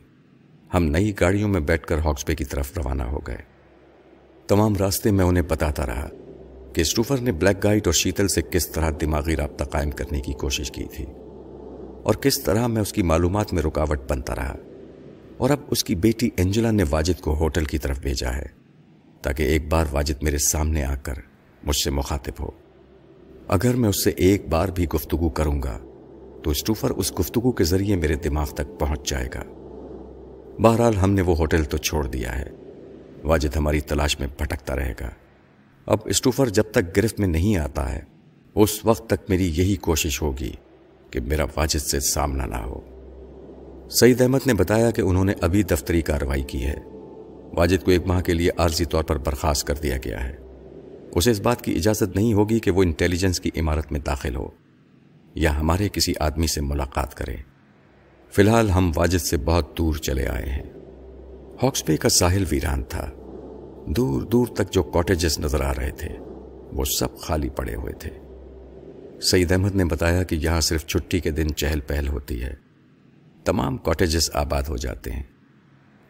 ہم 0.73 0.83
نئی 0.83 1.13
گاڑیوں 1.21 1.49
میں 1.49 1.59
بیٹھ 1.59 1.87
کر 1.87 1.97
ہاکس 1.97 2.23
بے 2.27 2.35
کی 2.35 2.45
طرف 2.45 2.77
روانہ 2.77 3.03
ہو 3.03 3.19
گئے۔ 3.27 3.37
تمام 4.47 4.75
راستے 4.75 5.11
میں 5.11 5.25
انہیں 5.25 5.43
بتاتا 5.43 5.85
رہا 5.85 6.09
کہ 6.73 6.81
اسٹوفر 6.81 7.17
نے 7.17 7.31
بلیک 7.31 7.63
گائٹ 7.63 7.87
اور 7.87 7.93
شیتل 7.93 8.27
سے 8.27 8.41
کس 8.41 8.69
طرح 8.69 8.91
دماغی 9.01 9.35
رابطہ 9.35 9.63
قائم 9.63 9.91
کرنے 9.91 10.19
کی 10.19 10.33
کوشش 10.33 10.71
کی 10.71 10.83
تھی۔ 10.83 11.05
اور 12.05 12.15
کس 12.15 12.43
طرح 12.43 12.67
میں 12.67 12.81
اس 12.81 12.93
کی 12.93 13.01
معلومات 13.01 13.53
میں 13.53 13.63
رکاوٹ 13.63 13.99
بنتا 14.09 14.35
رہا۔ 14.35 14.55
اور 15.37 15.49
اب 15.49 15.59
اس 15.71 15.83
کی 15.83 15.95
بیٹی 15.95 16.29
انجلا 16.37 16.71
نے 16.71 16.83
واجد 16.89 17.21
کو 17.21 17.35
ہوٹل 17.35 17.65
کی 17.65 17.77
طرف 17.77 17.99
بھیجا 17.99 18.35
ہے 18.35 18.45
تاکہ 19.21 19.43
ایک 19.43 19.67
بار 19.67 19.85
واجد 19.91 20.23
میرے 20.23 20.37
سامنے 20.37 20.83
آ 20.83 20.95
کر 20.95 21.13
مجھ 21.63 21.75
سے 21.75 21.89
مخاطب 21.89 22.31
ہو۔ 22.39 22.49
اگر 23.47 23.73
میں 23.73 23.89
اس 23.89 24.03
سے 24.03 24.09
ایک 24.09 24.47
بار 24.49 24.69
بھی 24.69 24.87
گفتگو 24.87 25.29
کروں 25.29 25.61
گا، 25.63 25.79
تو 26.43 26.51
اسٹوفر 26.51 26.89
اس 26.89 27.19
گفتگو 27.19 27.51
کے 27.51 27.63
ذریعے 27.63 27.95
میرے 27.95 28.15
دماغ 28.15 28.53
تک 28.53 28.79
پہنچ 28.79 29.09
جائے 29.09 29.29
گا۔ 29.33 29.43
بہرحال 30.61 30.95
ہم 30.95 31.11
نے 31.11 31.21
وہ 31.21 31.37
ہوٹل 31.37 31.63
تو 31.63 31.77
چھوڑ 31.77 32.07
دیا 32.07 32.39
ہے۔ 32.39 32.45
واجد 33.23 33.55
ہماری 33.55 33.81
تلاش 33.81 34.19
میں 34.19 34.27
بھٹکتا 34.37 34.75
رہے 34.75 34.93
گا۔ 35.01 35.09
اب 35.85 35.97
اسٹوفر 36.05 36.49
جب 36.49 36.63
تک 36.71 36.97
گرفت 36.97 37.19
میں 37.19 37.27
نہیں 37.27 37.57
آتا 37.57 37.93
ہے، 37.93 38.01
اس 38.55 38.85
وقت 38.85 39.09
تک 39.09 39.29
میری 39.29 39.51
یہی 39.55 39.75
کوشش 39.75 40.21
ہوگی۔ 40.21 40.51
کہ 41.15 41.21
میرا 41.21 41.45
واجد 41.55 41.77
سے 41.77 41.99
سامنا 41.99 42.45
نہ 42.45 42.55
ہو۔ 42.55 42.79
سعید 43.89 44.21
احمد 44.21 44.39
نے 44.45 44.53
بتایا 44.53 44.91
کہ 44.91 45.01
انہوں 45.01 45.25
نے 45.25 45.33
ابھی 45.41 45.63
دفتری 45.63 46.01
کارروائی 46.01 46.43
کی 46.43 46.65
ہے۔ 46.65 46.75
واجد 47.53 47.85
کو 47.85 47.91
ایک 47.91 48.05
ماہ 48.05 48.21
کے 48.21 48.33
لیے 48.33 48.49
عارضی 48.57 48.85
طور 48.85 49.03
پر 49.03 49.17
برخاست 49.17 49.67
کر 49.67 49.75
دیا 49.75 49.97
گیا 50.05 50.23
ہے۔ 50.23 50.37
اسے 51.15 51.31
اس 51.31 51.39
بات 51.39 51.61
کی 51.61 51.75
اجازت 51.75 52.15
نہیں 52.15 52.33
ہوگی 52.33 52.59
کہ 52.59 52.71
وہ 52.71 52.83
انٹیلیجنس 52.83 53.39
کی 53.39 53.51
عمارت 53.57 53.91
میں 53.91 53.99
داخل 53.99 54.35
ہو 54.35 54.49
یا 55.35 55.59
ہمارے 55.59 55.89
کسی 55.89 56.13
آدمی 56.19 56.47
سے 56.47 56.61
ملاقات 56.61 57.15
کرے۔ 57.15 57.35
فی 58.31 58.41
الحال 58.41 58.69
ہم 58.69 58.91
واجد 58.95 59.25
سے 59.25 59.37
بہت 59.37 59.77
دور 59.77 59.95
چلے 59.95 60.27
آئے 60.27 60.45
ہیں۔ 60.45 60.63
ہاکس 61.63 61.83
بے 61.87 61.97
کا 61.97 62.09
ساحل 62.09 62.43
ویران 62.49 62.83
تھا۔ 62.83 63.09
دور 63.87 64.21
دور 64.21 64.47
تک 64.47 64.71
جو 64.71 64.83
کاٹیجز 64.83 65.39
نظر 65.39 65.61
آ 65.61 65.73
رہے 65.73 65.91
تھے، 65.91 66.09
وہ 66.73 66.85
سب 66.85 67.17
خالی 67.17 67.49
پڑے 67.49 67.75
ہوئے 67.75 67.93
تھے۔ 67.93 68.24
سعید 69.21 69.51
احمد 69.51 69.75
نے 69.75 69.85
بتایا 69.85 70.23
کہ 70.23 70.35
یہاں 70.35 70.61
صرف 70.61 70.85
چھٹی 70.85 71.19
کے 71.19 71.31
دن 71.31 71.55
چہل 71.55 71.79
پہل 71.79 72.07
ہوتی 72.07 72.43
ہے۔ 72.43 72.53
تمام 73.45 73.77
کاٹیجز 73.77 74.29
آباد 74.33 74.63
ہو 74.63 74.77
جاتے 74.77 75.11
ہیں۔ 75.11 75.23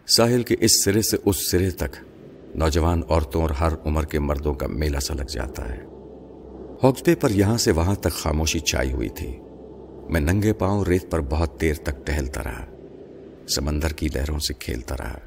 ساحل 0.07 0.43
کے 0.43 0.55
اس 0.59 0.83
سرے 0.83 1.01
سے 1.01 1.17
اس 1.25 1.51
سرے 1.51 1.71
تک 1.71 1.95
نوجوان 2.55 3.01
عورتوں 3.09 3.41
اور 3.41 3.49
ہر 3.49 3.73
عمر 3.85 4.05
کے 4.05 4.19
مردوں 4.19 4.53
کا 4.53 4.67
میلہ 4.67 4.99
سا 4.99 5.13
لگ 5.13 5.23
جاتا 5.23 5.69
ہے۔ 5.69 5.83
ہوگتے 6.83 7.15
پر 7.15 7.29
یہاں 7.29 7.57
سے 7.57 7.71
وہاں 7.71 7.95
تک 7.95 8.11
خاموشی 8.11 8.59
چھائی 8.59 8.91
ہوئی 8.91 9.09
تھی۔ 9.09 9.37
میں 10.09 10.21
ننگے 10.21 10.53
پاؤں 10.53 10.85
ریت 10.85 11.11
پر 11.11 11.21
بہت 11.21 11.61
دیر 11.61 11.73
تک 11.73 12.05
ٹہلتا 12.05 12.43
رہا۔ 12.43 12.65
سمندر 13.47 13.93
کی 13.93 14.07
لہروں 14.15 14.39
سے 14.39 14.53
کھیلتا 14.53 14.95
رہا۔ 14.97 15.17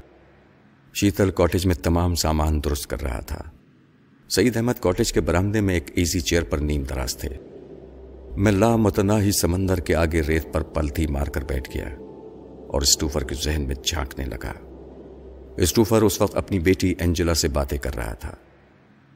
شیتل 0.93 1.31
کاٹیج 1.31 1.65
میں 1.65 1.75
تمام 1.75 2.15
سامان 2.15 2.63
درست 2.63 2.87
کر 2.87 3.01
رہا 3.01 3.19
تھا۔ 3.19 3.41
سعید 4.29 4.57
احمد 4.57 4.73
کاٹیج 4.79 5.13
کے 5.13 5.21
برامدے 5.21 5.61
میں 5.61 5.73
ایک 5.73 5.91
ایزی 5.95 6.19
چیئر 6.19 6.43
پر 6.43 6.57
نیم 6.57 6.83
دراز 6.83 7.17
تھے۔ 7.17 7.48
میں 8.39 8.51
لا 8.51 8.75
متناہی 8.75 9.31
سمندر 9.31 9.79
کے 9.79 9.95
آگے 9.95 10.21
ریت 10.21 10.53
پر 10.53 10.61
پلتھی 10.61 11.07
مار 11.07 11.27
کر 11.27 11.43
بیٹھ 11.43 11.69
گیا 11.73 11.87
اور 12.67 12.81
اسٹوفر 12.81 13.23
کے 13.23 13.35
ذہن 13.43 13.61
میں 13.61 13.75
جھانکنے 13.83 14.25
لگا۔ 14.25 14.53
اسٹوفر 15.57 16.01
اس 16.01 16.21
وقت 16.21 16.37
اپنی 16.37 16.59
بیٹی 16.59 16.93
اینجلا 16.99 17.33
سے 17.33 17.47
باتیں 17.47 17.77
کر 17.77 17.95
رہا 17.95 18.13
تھا۔ 18.13 18.35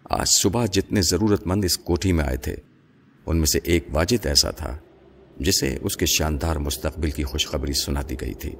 آج 0.09 0.27
صبح 0.27 0.65
جتنے 0.65 1.01
ضرورت 1.01 1.47
مند 1.47 1.65
اس 1.65 1.77
کوٹھی 1.77 2.11
میں 2.11 2.25
آئے 2.25 2.37
تھے، 2.37 2.55
ان 3.25 3.37
میں 3.37 3.45
سے 3.45 3.59
ایک 3.63 3.87
واجد 3.91 4.25
ایسا 4.25 4.51
تھا، 4.51 4.77
جسے 5.37 5.77
اس 5.81 5.97
کے 5.97 6.05
شاندار 6.05 6.55
مستقبل 6.55 7.11
کی 7.11 7.23
خوشخبری 7.23 7.73
سنا 7.73 8.01
دی 8.09 8.15
گئی 8.21 8.33
تھی۔ 8.33 8.51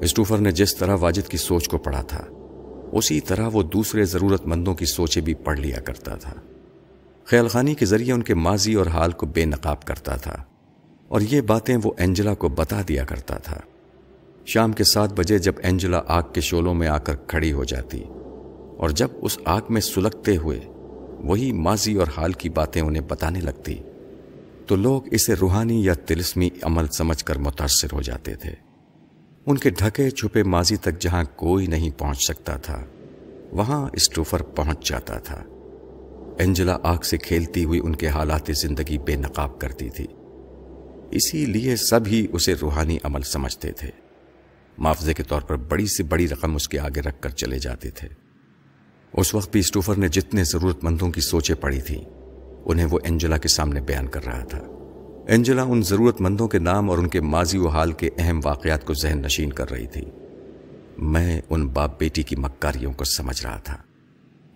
اسٹوفر 0.00 0.38
نے 0.38 0.50
جس 0.50 0.76
طرح 0.76 0.96
واجد 1.00 1.28
کی 1.28 1.36
سوچ 1.36 1.68
کو 1.68 1.78
پڑھا 1.78 2.02
تھا، 2.02 2.24
اسی 2.92 3.20
طرح 3.20 3.48
وہ 3.52 3.62
دوسرے 3.62 4.04
ضرورت 4.04 4.46
مندوں 4.46 4.74
کی 4.74 4.86
سوچیں 4.86 5.22
بھی 5.22 5.34
پڑھ 5.34 5.60
لیا 5.60 5.80
کرتا 5.80 6.14
تھا۔ 6.14 6.34
خیال 7.30 7.48
خانی 7.48 7.74
کے 7.74 7.86
ذریعے 7.86 8.12
ان 8.12 8.22
کے 8.22 8.34
ماضی 8.34 8.74
اور 8.74 8.86
حال 8.86 9.12
کو 9.12 9.26
بے 9.26 9.44
نقاب 9.44 9.84
کرتا 9.84 10.16
تھا 10.16 10.44
اور 11.08 11.20
یہ 11.20 11.40
باتیں 11.40 11.76
وہ 11.84 11.92
اینجلا 11.98 12.34
کو 12.34 12.48
بتا 12.48 12.80
دیا 12.88 13.04
کرتا 13.04 13.36
تھا۔ 13.38 13.60
شام 14.46 14.72
کے 14.72 14.84
سات 14.84 15.12
بجے 15.12 15.38
جب 15.38 15.52
اینجلا 15.62 16.00
آگ 16.06 16.22
کے 16.32 16.40
شولوں 16.40 16.74
میں 16.74 16.88
آ 16.88 16.98
کر 16.98 17.16
کھڑی 17.16 17.52
ہو 17.52 17.64
جاتی 17.64 18.02
اور 18.76 18.90
جب 18.90 19.08
اس 19.22 19.38
آگ 19.44 19.60
میں 19.70 19.80
سلگتے 19.80 20.36
ہوئے 20.36 20.60
وہی 21.18 21.52
ماضی 21.52 21.94
اور 21.94 22.06
حال 22.16 22.32
کی 22.32 22.48
باتیں 22.48 22.82
انہیں 22.82 23.06
بتانے 23.08 23.40
لگتی 23.40 23.78
تو 24.66 24.76
لوگ 24.76 25.02
اسے 25.10 25.34
روحانی 25.34 25.84
یا 25.84 25.94
تلسمی 26.06 26.48
عمل 26.62 26.86
سمجھ 26.86 27.24
کر 27.24 27.38
متاثر 27.38 27.88
ہو 27.92 28.02
جاتے 28.02 28.34
تھے۔ 28.34 28.54
ان 29.46 29.58
کے 29.58 29.70
ڈھکے 29.70 30.10
چھپے 30.10 30.42
ماضی 30.42 30.76
تک 30.76 31.00
جہاں 31.00 31.24
کوئی 31.36 31.66
نہیں 31.66 31.90
پہنچ 31.98 32.18
سکتا 32.22 32.56
تھا، 32.56 32.84
وہاں 33.52 33.88
اسٹوفر 33.92 34.42
پہنچ 34.42 34.88
جاتا 34.88 35.18
تھا۔ 35.18 35.44
اینجلا 36.40 36.76
آگ 36.82 36.98
سے 36.98 37.18
کھیلتی 37.18 37.64
ہوئی 37.64 37.80
ان 37.84 37.96
کے 37.96 38.08
حالات 38.08 38.50
زندگی 38.54 38.98
بے 38.98 39.16
نقاب 39.16 39.60
کرتی 39.60 39.90
تھی۔ 39.90 40.06
اسی 41.10 41.46
لیے 41.46 41.76
سب 41.76 42.00
ہی 42.06 42.26
اسے 42.32 42.54
روحانی 42.62 42.98
عمل 43.02 43.22
سمجھتے 43.22 43.72
تھے۔ 43.72 43.90
معافضے 44.78 45.14
کے 45.14 45.22
طور 45.22 45.42
پر 45.42 45.56
بڑی 45.56 45.86
سے 45.86 46.02
بڑی 46.02 46.28
رقم 46.28 46.54
اس 46.54 46.68
کے 46.68 46.78
آگے 46.78 47.00
رکھ 47.00 47.22
کر 47.22 47.28
چلے 47.28 47.58
جاتے 47.58 47.90
تھے۔ 47.90 48.08
اس 49.12 49.34
وقت 49.34 49.52
بھی 49.52 49.60
اسٹوفر 49.60 49.94
نے 49.96 50.08
جتنے 50.08 50.44
ضرورت 50.44 50.84
مندوں 50.84 51.10
کی 51.10 51.20
سوچیں 51.20 51.56
پڑی 51.56 51.80
تھی 51.80 52.04
انہیں 52.64 52.86
وہ 52.90 52.98
اینجلا 53.02 53.36
کے 53.36 53.48
سامنے 53.48 53.80
بیان 53.80 54.08
کر 54.08 54.24
رہا 54.24 54.44
تھا۔ 54.44 54.60
اینجلا 55.26 55.62
ان 55.62 55.82
ضرورت 55.82 56.20
مندوں 56.20 56.48
کے 56.48 56.58
نام 56.58 56.90
اور 56.90 56.98
ان 56.98 57.08
کے 57.08 57.20
ماضی 57.20 57.58
و 57.58 57.68
حال 57.68 57.92
کے 57.92 58.10
اہم 58.18 58.40
واقعات 58.44 58.84
کو 58.84 58.94
ذہن 58.94 59.22
نشین 59.24 59.52
کر 59.52 59.70
رہی 59.70 59.86
تھی۔ 59.86 60.04
میں 60.98 61.40
ان 61.50 61.68
باپ 61.68 62.00
بیٹی 62.00 62.22
کی 62.22 62.36
مکاریوں 62.36 62.92
کو 62.92 63.04
سمجھ 63.04 63.42
رہا 63.42 63.56
تھا۔ 63.56 63.76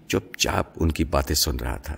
چپ 0.08 0.36
چاپ 0.36 0.66
ان 0.76 0.90
کی 0.90 1.04
باتیں 1.04 1.34
سن 1.34 1.56
رہا 1.56 1.76
تھا۔ 1.76 1.96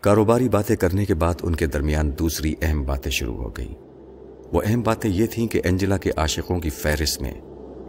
کاروباری 0.00 0.48
باتیں 0.48 0.76
کرنے 0.76 1.04
کے 1.04 1.14
بعد 1.14 1.34
ان 1.42 1.54
کے 1.54 1.66
درمیان 1.66 2.12
دوسری 2.18 2.54
اہم 2.62 2.82
باتیں 2.82 3.10
شروع 3.10 3.36
ہو 3.36 3.48
گئیں۔ 3.56 3.74
وہ 4.52 4.62
اہم 4.64 4.82
باتیں 4.82 5.10
یہ 5.10 5.26
تھیں 5.26 5.46
کہ 5.48 5.60
اینجلا 5.64 5.96
کے 5.96 6.10
عاشقوں 6.16 6.60
کی 6.60 6.70
فہرست 6.70 7.22
میں 7.22 7.34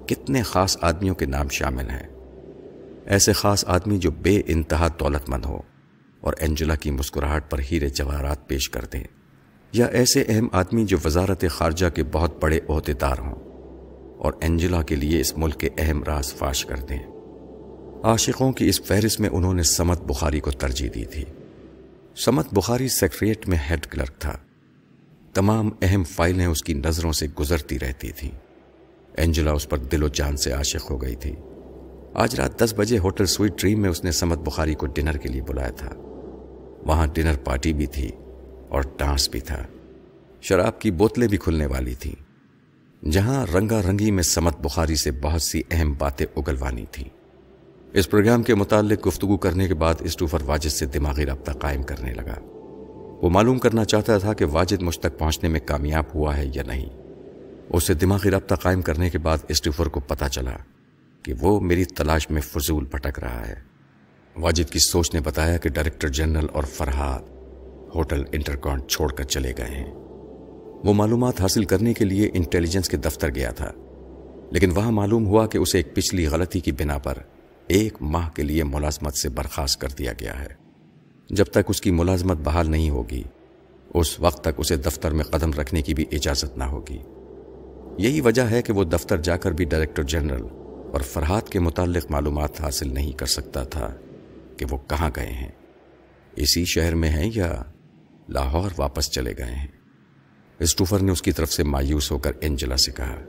کتنے 0.08 0.42
خاص 0.42 0.78
آدمیوں 0.82 1.16
کے 1.16 1.26
نام 1.26 1.48
شامل 1.48 1.90
ہیں۔ 1.90 2.08
ایسے 3.06 3.34
خاص 3.34 3.66
آدمی 3.68 3.98
جو 3.98 4.12
بے 4.12 4.42
انتہا 4.46 4.88
دولت 5.00 5.30
مند 5.30 5.46
ہو 5.46 5.62
اور 6.22 6.34
اینجلا 6.40 6.76
کی 6.76 6.92
مسکراہٹ 6.92 7.52
پر 7.52 7.60
ہیرے 7.72 7.90
جواہرات 7.90 8.48
پیش 8.48 8.70
کر 8.70 8.86
دیں 8.86 9.04
یا 9.74 9.86
ایسے 9.86 10.24
اہم 10.28 10.48
آدمی 10.52 10.86
جو 10.86 10.98
وزارت 11.06 11.46
خارجہ 11.50 11.90
کے 11.90 12.04
بہت 12.04 12.44
بڑے 12.44 12.60
عہدے 12.70 12.94
دار 12.94 13.18
ہوں 13.20 13.36
اور 14.18 14.34
اینجلا 14.42 14.82
کے 14.82 14.96
لیے 14.96 15.20
اس 15.20 15.38
ملک 15.38 15.60
کے 15.60 15.70
اہم 15.78 16.04
راز 16.04 16.34
فاش 16.34 16.66
کر 16.66 16.78
دیں 16.78 17.00
عاشقوں 18.04 18.52
کی 18.52 18.68
اس 18.68 18.82
فہرست 18.82 19.20
میں 19.20 19.30
انہوں 19.30 19.54
نے 19.54 19.64
سمت 19.64 20.02
بخاری 20.02 20.40
کو 20.40 20.52
ترجیح 20.52 20.90
دی 20.96 21.06
تھی۔ 21.06 21.26
سمت 22.16 22.54
بخاری 22.54 22.88
سیکریٹ 22.88 23.50
میں 23.50 23.58
ہیڈ 23.70 23.86
کلرک 23.86 24.20
تھا۔ 24.20 24.38
تمام 25.34 25.70
اہم 25.82 26.04
فائلیں 26.04 26.46
اس 26.46 26.64
کی 26.64 26.74
نظروں 26.74 27.12
سے 27.12 27.28
گزرتی 27.40 27.80
رہتی 27.80 28.12
تھیں۔ 28.12 28.32
اینجلا 29.14 29.52
اس 29.52 29.70
پر 29.70 29.78
دل 29.78 30.04
و 30.04 30.08
جان 30.08 30.38
سے 30.38 30.52
عاشق 30.52 30.92
ہو 30.92 31.02
گئی 31.02 31.16
تھی۔ 31.16 31.36
آج 32.14 32.36
رات 32.36 32.60
دس 32.60 32.74
بجے 32.78 32.98
ہوٹل 32.98 33.26
سویٹ 33.26 33.62
ڈریم 33.62 33.82
میں 33.82 33.90
اس 33.90 34.04
نے 34.04 34.12
سمت 34.12 34.38
بخاری 34.38 34.74
کو 34.74 34.86
ڈنر 34.86 35.18
کے 35.18 35.30
لیے 35.30 35.42
بلایا 35.42 35.70
تھا۔ 35.70 35.90
وہاں 36.86 37.08
ڈنر 37.14 37.38
پارٹی 37.44 37.74
بھی 37.74 37.86
تھی 37.86 38.12
اور 38.70 38.84
ڈانس 38.98 39.30
بھی 39.30 39.40
تھا۔ 39.40 39.64
شراب 40.42 40.82
کی 40.82 40.92
بوتلیں 40.92 41.28
بھی 41.28 41.38
کھلنے 41.38 41.66
والی 41.66 41.94
تھیں۔ 41.94 42.32
جہاں 43.12 43.46
رنگا 43.46 43.82
رنگی 43.82 44.12
میں 44.12 44.24
سمت 44.24 44.60
بخاری 44.60 44.96
سے 44.96 45.12
بہت 45.12 45.42
سی 45.42 45.62
اہم 45.72 45.94
باتیں 45.98 46.26
اگلوانی 46.36 46.86
تھیں۔ 46.92 47.21
اس 47.94 48.10
پروگرام 48.10 48.44
کے 48.44 48.56
متعلق 48.56 49.08
گفتگو 49.08 49.38
کرنے 49.38 49.68
کے 49.68 49.74
بعد 49.74 49.96
اسٹوفر 50.00 50.42
واجد 50.46 50.70
سے 50.70 50.86
دماغی 50.86 51.26
رابطہ 51.26 51.52
قائم 51.52 51.84
کرنے 51.84 52.14
لگا۔ 52.14 52.36
وہ 53.22 53.30
معلوم 53.30 53.60
کرنا 53.60 53.86
چاہتا 53.86 54.18
تھا 54.18 54.34
کہ 54.34 54.46
واجد 54.46 54.82
مجھ 54.82 55.00
تک 55.00 55.18
پہنچنے 55.20 55.50
میں 55.50 55.60
کامیاب 55.60 56.04
ہوا 56.16 56.38
ہے 56.38 56.46
یا 56.56 56.64
نہیں۔ 56.68 56.86
اسے 57.70 57.94
دماغی 57.94 58.32
رابطہ 58.32 58.56
قائم 58.56 58.82
کرنے 58.82 59.10
کے 59.10 59.18
بعد 59.18 59.38
اسٹوفر 59.48 59.86
کو 59.86 60.00
پتا 60.00 60.30
چلا 60.30 60.56
کہ 61.24 61.34
وہ 61.42 61.60
میری 61.60 61.86
تلاش 61.86 62.30
میں 62.30 62.42
فضول 62.42 62.86
بھٹک 62.86 63.20
رہا 63.20 63.48
ہے۔ 63.48 63.56
واجد 64.36 64.70
کی 64.70 64.80
سوچ 64.80 65.14
نے 65.14 65.22
بتایا 65.22 65.58
کہ 65.58 65.70
ڈائریکٹر 65.70 66.08
جنرل 66.08 66.48
اور 66.54 66.64
فرحاد 66.64 67.20
ہوٹل 67.96 68.24
انٹرکانٹ 68.32 68.88
چھوڑ 68.88 69.12
کر 69.12 69.24
چلے 69.24 69.54
گئے 69.58 69.76
ہیں۔ 69.76 69.92
وہ 70.84 70.94
معلومات 70.94 71.42
حاصل 71.42 71.66
کرنے 71.66 71.94
کے 71.94 72.06
لیے 72.06 72.30
انٹیلیجنس 72.34 72.90
کے 72.90 72.98
دفتر 72.98 73.36
گیا 73.36 73.52
تھا، 73.52 73.72
لیکن 74.52 74.72
وہاں 74.72 74.92
معلوم 74.92 75.26
ہوا 75.26 75.48
کہ 75.48 75.58
اسے 75.58 75.78
ایک 75.78 75.96
پچھلی 75.96 76.28
غلطی 76.28 76.60
کی 76.60 76.72
بنا 76.72 76.98
پر 76.98 77.18
ایک 77.72 78.02
ماہ 78.02 78.30
کے 78.30 78.44
لیے 78.44 78.64
ملازمت 78.64 79.14
سے 79.14 79.30
برخاست 79.30 79.82
کر 79.82 79.88
دیا 79.88 80.14
گیا 80.20 80.40
ہے۔ 80.40 80.48
جب 81.30 81.46
تک 81.46 81.60
اس 81.68 81.82
کی 81.82 81.92
ملازمت 81.92 82.38
بحال 82.38 82.72
نہیں 82.72 82.90
ہوگی، 82.90 83.24
اس 83.94 84.20
وقت 84.20 84.42
تک 84.42 84.50
اسے 84.58 84.76
دفتر 84.76 85.12
میں 85.12 85.24
قدم 85.24 85.52
رکھنے 85.52 85.82
کی 85.82 85.94
بھی 85.94 86.06
اجازت 86.12 86.58
نہ 86.58 86.64
ہوگی۔ 86.64 87.00
یہی 87.98 88.22
وجہ 88.22 88.42
ہے 88.42 88.62
کہ 88.62 88.74
وہ 88.74 88.84
دفتر 88.84 89.18
جا 89.18 89.38
کر 89.38 89.52
بھی 89.52 89.66
ڈائریکٹر 89.66 90.04
جنرل 90.04 90.42
اور 90.92 91.02
فرحات 91.02 91.50
کے 91.50 91.60
متعلق 91.60 92.12
معلومات 92.12 92.62
حاصل 92.62 92.94
نہیں 92.94 93.12
کر 93.12 93.26
سکتا 93.26 93.64
تھا 93.64 93.96
کہ 94.58 94.66
وہ 94.70 94.78
کہاں 94.88 95.10
گئے 95.16 95.32
ہیں۔ 95.32 95.52
اسی 96.36 96.66
شہر 96.66 96.96
میں 96.96 97.10
ہیں 97.10 97.32
یا 97.34 97.62
لاہور 98.30 98.72
واپس 98.78 99.12
چلے 99.12 99.34
گئے 99.38 99.56
ہیں؟ 99.56 99.68
اسٹوفر 100.60 101.00
نے 101.00 101.12
اس 101.12 101.22
کی 101.22 101.32
طرف 101.32 101.54
سے 101.54 101.64
مایوس 101.64 102.12
ہو 102.12 102.18
کر 102.18 102.32
انجلا 102.42 102.78
سے 102.78 102.92
کہا، 102.92 103.20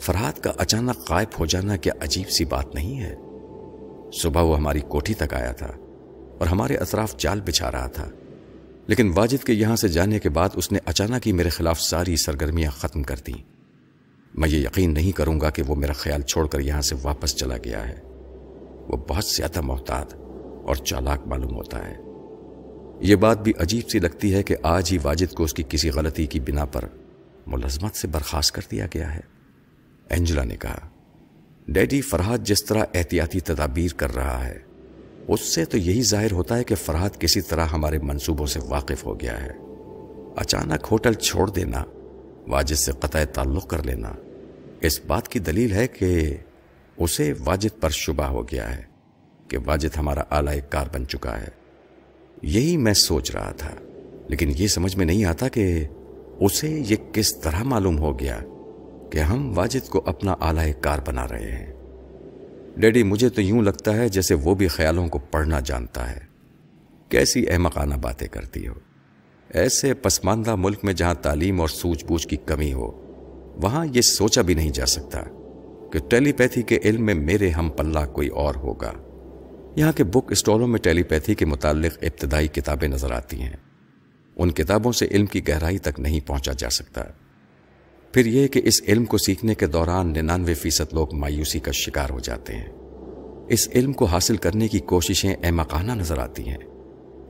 فرحات 0.00 0.44
کا 0.44 0.52
اچانک 0.56 1.10
غائب 1.10 1.40
ہو 1.40 1.46
جانا 1.46 1.76
کیا 1.76 1.92
عجیب 2.00 2.30
سی 2.30 2.44
بات 2.44 2.74
نہیں 2.74 3.00
ہے؟ 3.00 3.14
صبح 4.12 4.40
وہ 4.40 4.56
ہماری 4.56 4.80
کوٹھی 4.80 5.14
تک 5.14 5.34
آیا 5.34 5.52
تھا 5.52 5.68
اور 6.38 6.46
ہمارے 6.46 6.76
اطراف 6.76 7.16
جال 7.16 7.40
بچھا 7.40 7.72
رہا 7.72 7.86
تھا۔ 7.86 8.10
لیکن 8.86 9.12
واجد 9.14 9.44
کے 9.44 9.52
یہاں 9.52 9.76
سے 9.76 9.88
جانے 9.88 10.18
کے 10.18 10.28
بعد 10.28 10.48
اس 10.54 10.72
نے 10.72 10.78
اچانک 10.84 11.26
ہی 11.26 11.32
میرے 11.32 11.48
خلاف 11.48 11.80
ساری 11.80 12.16
سرگرمیاں 12.16 12.70
ختم 12.70 13.02
کر 13.02 13.16
دیں۔ 13.26 13.42
میں 14.34 14.48
یہ 14.48 14.58
یقین 14.58 14.94
نہیں 14.94 15.12
کروں 15.12 15.40
گا 15.40 15.50
کہ 15.50 15.62
وہ 15.66 15.74
میرا 15.74 15.92
خیال 15.92 16.22
چھوڑ 16.22 16.46
کر 16.46 16.60
یہاں 16.60 16.82
سے 16.82 16.94
واپس 17.02 17.36
چلا 17.36 17.56
گیا 17.56 17.88
ہے۔ 17.88 17.96
وہ 18.88 18.96
بہت 19.08 19.24
زیادہ 19.24 19.60
محتاط 19.60 20.14
اور 20.64 20.74
چالاک 20.74 21.26
معلوم 21.26 21.54
ہوتا 21.54 21.86
ہے۔ 21.86 21.96
یہ 23.00 23.16
بات 23.16 23.42
بھی 23.42 23.52
عجیب 23.58 23.88
سی 23.88 23.98
لگتی 23.98 24.34
ہے 24.34 24.42
کہ 24.42 24.56
آج 24.62 24.88
ہی 24.92 24.98
واجد 25.02 25.34
کو 25.34 25.44
اس 25.44 25.54
کی 25.54 25.62
کسی 25.68 25.90
غلطی 25.90 26.26
کی 26.26 26.40
بنا 26.40 26.64
پر 26.64 26.84
ملازمت 27.46 27.94
سے 27.94 28.08
برخاست 28.08 28.52
کر 28.52 28.62
دیا 28.70 28.86
گیا 28.94 29.14
ہے۔ 29.14 29.20
اینجلا 30.08 30.44
نے 30.44 30.56
کہا 30.56 30.87
ڈیڈی 31.68 32.00
فرحاد 32.00 32.38
جس 32.38 32.64
طرح 32.64 32.84
احتیاطی 32.94 33.40
تدابیر 33.40 33.90
کر 33.96 34.14
رہا 34.14 34.46
ہے، 34.46 34.58
اس 35.28 35.40
سے 35.40 35.64
تو 35.64 35.78
یہی 35.78 36.02
ظاہر 36.02 36.32
ہوتا 36.32 36.56
ہے 36.56 36.64
کہ 36.64 36.74
فرحاد 36.74 37.10
کسی 37.20 37.40
طرح 37.40 37.66
ہمارے 37.66 37.98
منصوبوں 37.98 38.46
سے 38.46 38.60
واقف 38.68 39.06
ہو 39.06 39.20
گیا 39.20 39.42
ہے۔ 39.44 39.52
اچانک 40.36 40.86
ہوٹل 40.90 41.14
چھوڑ 41.14 41.50
دینا، 41.50 41.84
واجد 42.48 42.74
سے 42.74 42.92
قطع 42.92 43.24
تعلق 43.24 43.68
کر 43.68 43.82
لینا، 43.82 44.12
اس 44.80 45.00
بات 45.06 45.28
کی 45.28 45.38
دلیل 45.38 45.72
ہے 45.72 45.86
کہ 45.88 46.36
اسے 46.96 47.32
واجد 47.44 47.80
پر 47.80 47.90
شبہ 47.90 48.24
ہو 48.24 48.48
گیا 48.48 48.76
ہے 48.76 48.82
کہ 49.48 49.58
واجد 49.66 49.96
ہمارا 49.96 50.22
اعلی 50.30 50.60
کار 50.68 50.86
بن 50.92 51.06
چکا 51.06 51.40
ہے۔ 51.40 51.48
یہی 52.42 52.76
میں 52.76 52.94
سوچ 52.94 53.30
رہا 53.30 53.52
تھا، 53.52 53.74
لیکن 54.28 54.52
یہ 54.56 54.66
سمجھ 54.66 54.96
میں 54.96 55.06
نہیں 55.06 55.24
آتا 55.24 55.48
کہ 55.48 55.84
اسے 56.40 56.82
یہ 56.88 56.96
کس 57.12 57.36
طرح 57.36 57.62
معلوم 57.62 57.98
ہو 57.98 58.18
گیا۔ 58.18 58.40
کہ 59.10 59.18
ہم 59.18 59.58
واجد 59.58 59.88
کو 59.88 60.02
اپنا 60.06 60.32
اعلی 60.32 60.72
کار 60.80 60.98
بنا 61.06 61.28
رہے 61.28 61.52
ہیں۔ 61.52 61.72
ڈیڈی، 62.76 63.02
مجھے 63.02 63.28
تو 63.28 63.42
یوں 63.42 63.62
لگتا 63.62 63.96
ہے 63.96 64.08
جیسے 64.08 64.34
وہ 64.34 64.54
بھی 64.54 64.68
خیالوں 64.68 65.08
کو 65.08 65.18
پڑھنا 65.18 65.60
جانتا 65.60 66.16
ہے۔ 66.16 66.20
کیسی 67.08 67.50
احمقانہ 67.50 67.94
باتیں 67.94 68.28
کرتی 68.28 68.68
ہو۔ 68.68 68.74
ایسے 69.48 69.94
پسماندہ 69.94 70.54
ملک 70.54 70.78
میں 70.82 70.92
جہاں 70.92 71.14
تعلیم 71.14 71.60
اور 71.60 71.68
سوچ 71.68 72.04
بوجھ 72.04 72.28
کی 72.28 72.36
کمی 72.36 72.72
ہو، 72.72 72.86
وہاں 73.62 73.86
یہ 73.94 74.00
سوچا 74.00 74.42
بھی 74.42 74.54
نہیں 74.54 74.70
جا 74.70 74.86
سکتا 74.86 75.22
کہ 75.92 75.98
ٹیلی 76.08 76.32
پیتھی 76.32 76.62
کے 76.62 76.78
علم 76.84 77.06
میں 77.06 77.14
میرے 77.14 77.50
ہم 77.50 77.70
پلہ 77.70 77.98
کوئی 78.12 78.28
اور 78.28 78.54
ہوگا۔ 78.54 78.92
یہاں 79.76 79.92
کے 79.92 80.04
بک 80.04 80.32
اسٹالوں 80.32 80.66
میں 80.66 80.78
ٹیلی 80.78 81.02
پیتھی 81.02 81.34
کے 81.34 81.44
متعلق 81.44 81.98
ابتدائی 82.02 82.48
کتابیں 82.48 82.88
نظر 82.88 83.10
آتی 83.10 83.42
ہیں۔ 83.42 83.56
ان 84.36 84.50
کتابوں 84.50 84.92
سے 84.92 85.06
علم 85.10 85.26
کی 85.26 85.48
گہرائی 85.48 85.78
تک 85.78 86.00
نہیں 86.00 86.20
پہنچا 86.26 86.52
جا 86.58 86.70
سکتا۔ 86.70 87.02
پھر 88.12 88.26
یہ 88.26 88.48
کہ 88.48 88.60
اس 88.64 88.82
علم 88.88 89.04
کو 89.04 89.18
سیکھنے 89.18 89.54
کے 89.54 89.66
دوران 89.66 90.12
ننانوے 90.12 90.54
فیصد 90.54 90.92
لوگ 90.92 91.14
مایوسی 91.14 91.60
کا 91.60 91.72
شکار 91.72 92.10
ہو 92.10 92.20
جاتے 92.20 92.56
ہیں۔ 92.56 92.68
اس 93.48 93.68
علم 93.74 93.92
کو 93.92 94.04
حاصل 94.04 94.36
کرنے 94.36 94.68
کی 94.68 94.78
کوششیں 94.78 95.34
احمقانہ 95.42 95.92
نظر 95.92 96.18
آتی 96.18 96.48
ہیں 96.48 96.56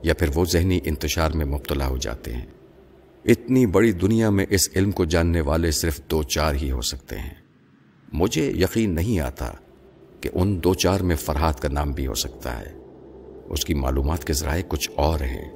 یا 0.03 0.13
پھر 0.13 0.27
وہ 0.35 0.45
ذہنی 0.45 0.79
انتشار 0.83 1.31
میں 1.31 1.45
مبتلا 1.45 1.87
ہو 1.87 1.97
جاتے 1.97 2.33
ہیں۔ 2.33 2.45
اتنی 3.25 3.65
بڑی 3.65 3.91
دنیا 3.91 4.29
میں 4.29 4.45
اس 4.49 4.69
علم 4.75 4.91
کو 4.91 5.05
جاننے 5.05 5.41
والے 5.41 5.71
صرف 5.71 6.01
دو 6.11 6.23
چار 6.23 6.55
ہی 6.55 6.71
ہو 6.71 6.81
سکتے 6.81 7.19
ہیں۔ 7.19 7.33
مجھے 8.13 8.51
یقین 8.51 8.95
نہیں 8.95 9.19
آتا 9.19 9.51
کہ 10.21 10.29
ان 10.33 10.63
دو 10.63 10.73
چار 10.73 10.99
میں 10.99 11.15
فرحات 11.15 11.59
کا 11.59 11.67
نام 11.67 11.91
بھی 11.91 12.07
ہو 12.07 12.13
سکتا 12.13 12.59
ہے۔ 12.59 12.73
اس 13.49 13.65
کی 13.65 13.73
معلومات 13.73 14.23
کے 14.23 14.33
ذرائع 14.33 14.63
کچھ 14.67 14.91
اور 14.95 15.19
ہیں۔ 15.19 15.51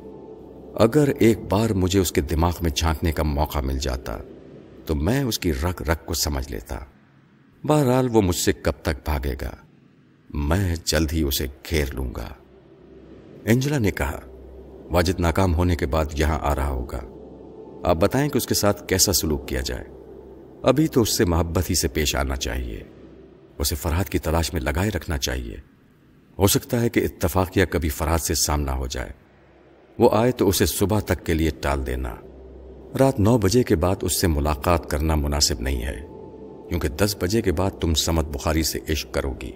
اگر 0.75 1.09
ایک 1.19 1.39
بار 1.49 1.69
مجھے 1.69 1.99
اس 1.99 2.12
کے 2.12 2.21
دماغ 2.21 2.53
میں 2.62 2.71
جھانکنے 2.75 3.12
کا 3.12 3.23
موقع 3.23 3.59
مل 3.59 3.77
جاتا 3.77 4.17
تو 4.86 4.96
میں 4.96 5.24
اس 5.24 5.39
کی 5.39 5.54
رگ 5.54 5.82
رگ 5.82 6.06
کو 6.06 6.13
سمجھ 6.13 6.52
لیتا۔ 6.52 6.80
بہرحال 7.63 8.10
وہ 8.12 8.22
مجھ 8.22 8.36
سے 8.36 8.54
کب 8.54 8.72
تک 8.82 9.06
بھاگے 9.06 9.36
گا؟ 9.41 9.56
میں 10.30 10.76
جلد 10.84 11.13
ہی 11.13 11.22
اسے 11.22 11.48
گھیر 11.69 11.86
لوں 11.93 12.15
گا۔ 12.15 12.30
انجلا 13.46 13.78
نے 13.78 13.91
کہا، 13.91 14.19
واجد 14.91 15.19
ناکام 15.19 15.56
ہونے 15.56 15.76
کے 15.76 15.86
بعد 15.86 16.06
یہاں 16.13 16.39
آ 16.41 16.56
رہا 16.56 16.67
ہوگا۔ 16.67 17.00
آپ 17.84 17.96
بتائیں 17.96 18.30
کہ 18.30 18.38
اس 18.38 18.48
کے 18.48 18.54
ساتھ 18.54 18.88
کیسا 18.88 19.13
سلوک 19.13 19.48
کیا 19.48 19.62
جائے۔ 19.62 19.84
ابھی 20.63 20.88
تو 20.88 21.02
اس 21.02 21.17
سے 21.17 21.26
محبت 21.26 21.69
ہی 21.69 21.76
سے 21.76 21.88
پیش 21.88 22.15
آنا 22.15 22.36
چاہیے۔ 22.36 22.84
اسے 23.58 23.76
فرحت 23.76 24.10
کی 24.10 24.19
تلاش 24.19 24.54
میں 24.54 24.62
لگائے 24.62 24.89
رکھنا 24.89 25.17
چاہیے۔ 25.17 25.58
ہو 26.39 26.48
سکتا 26.48 26.82
ہے 26.82 26.89
کہ 26.89 27.00
اتفاق 27.00 27.58
یا 27.58 27.65
کبھی 27.65 27.89
فرحت 27.89 28.22
سے 28.22 28.34
سامنا 28.36 28.74
ہو 28.74 28.88
جائے۔ 28.88 29.10
وہ 30.00 30.10
آئے 30.13 30.32
تو 30.32 30.50
اسے 30.50 30.65
صبح 30.65 31.00
تک 31.00 31.26
کے 31.26 31.34
لیے 31.34 31.50
ٹال 31.50 31.88
دینا۔ 31.88 32.15
رات 32.99 33.19
نو 33.19 33.38
بجے 33.38 33.63
کے 33.63 33.75
بعد 33.75 33.95
اس 34.01 34.21
سے 34.21 34.27
ملاقات 34.27 34.89
کرنا 34.89 35.15
مناسب 35.15 35.62
نہیں 35.62 35.82
ہے، 35.84 35.99
کیونکہ 36.69 36.88
دس 36.88 37.15
بجے 37.19 37.41
کے 37.41 37.51
بعد 37.51 37.71
تم 37.82 37.93
سمت 37.93 38.25
بخاری 38.25 38.63
سے 38.63 38.79
عشق 38.89 39.13
کرو 39.13 39.34
گی۔ 39.41 39.51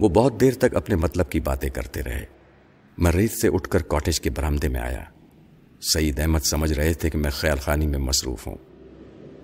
وہ 0.00 0.08
بہت 0.08 0.40
دیر 0.40 0.54
تک 0.54 0.76
اپنے 0.76 0.96
مطلب 0.96 1.30
کی 1.30 1.40
باتیں 1.40 1.68
کرتے 1.68 2.02
رہے۔ 2.02 2.24
میں 2.98 3.12
ریت 3.12 3.32
سے 3.32 3.48
اٹھ 3.48 3.68
کر 3.68 3.82
کاٹیج 3.82 4.20
کے 4.20 4.30
برامدے 4.30 4.68
میں 4.68 4.80
آیا۔ 4.80 5.04
سعید 5.92 6.20
احمد 6.20 6.38
سمجھ 6.38 6.72
رہے 6.72 6.94
تھے 6.94 7.10
کہ 7.10 7.18
میں 7.18 7.30
خیال 7.30 7.58
خانی 7.58 7.86
میں 7.86 7.98
مصروف 7.98 8.46
ہوں۔ 8.46 8.56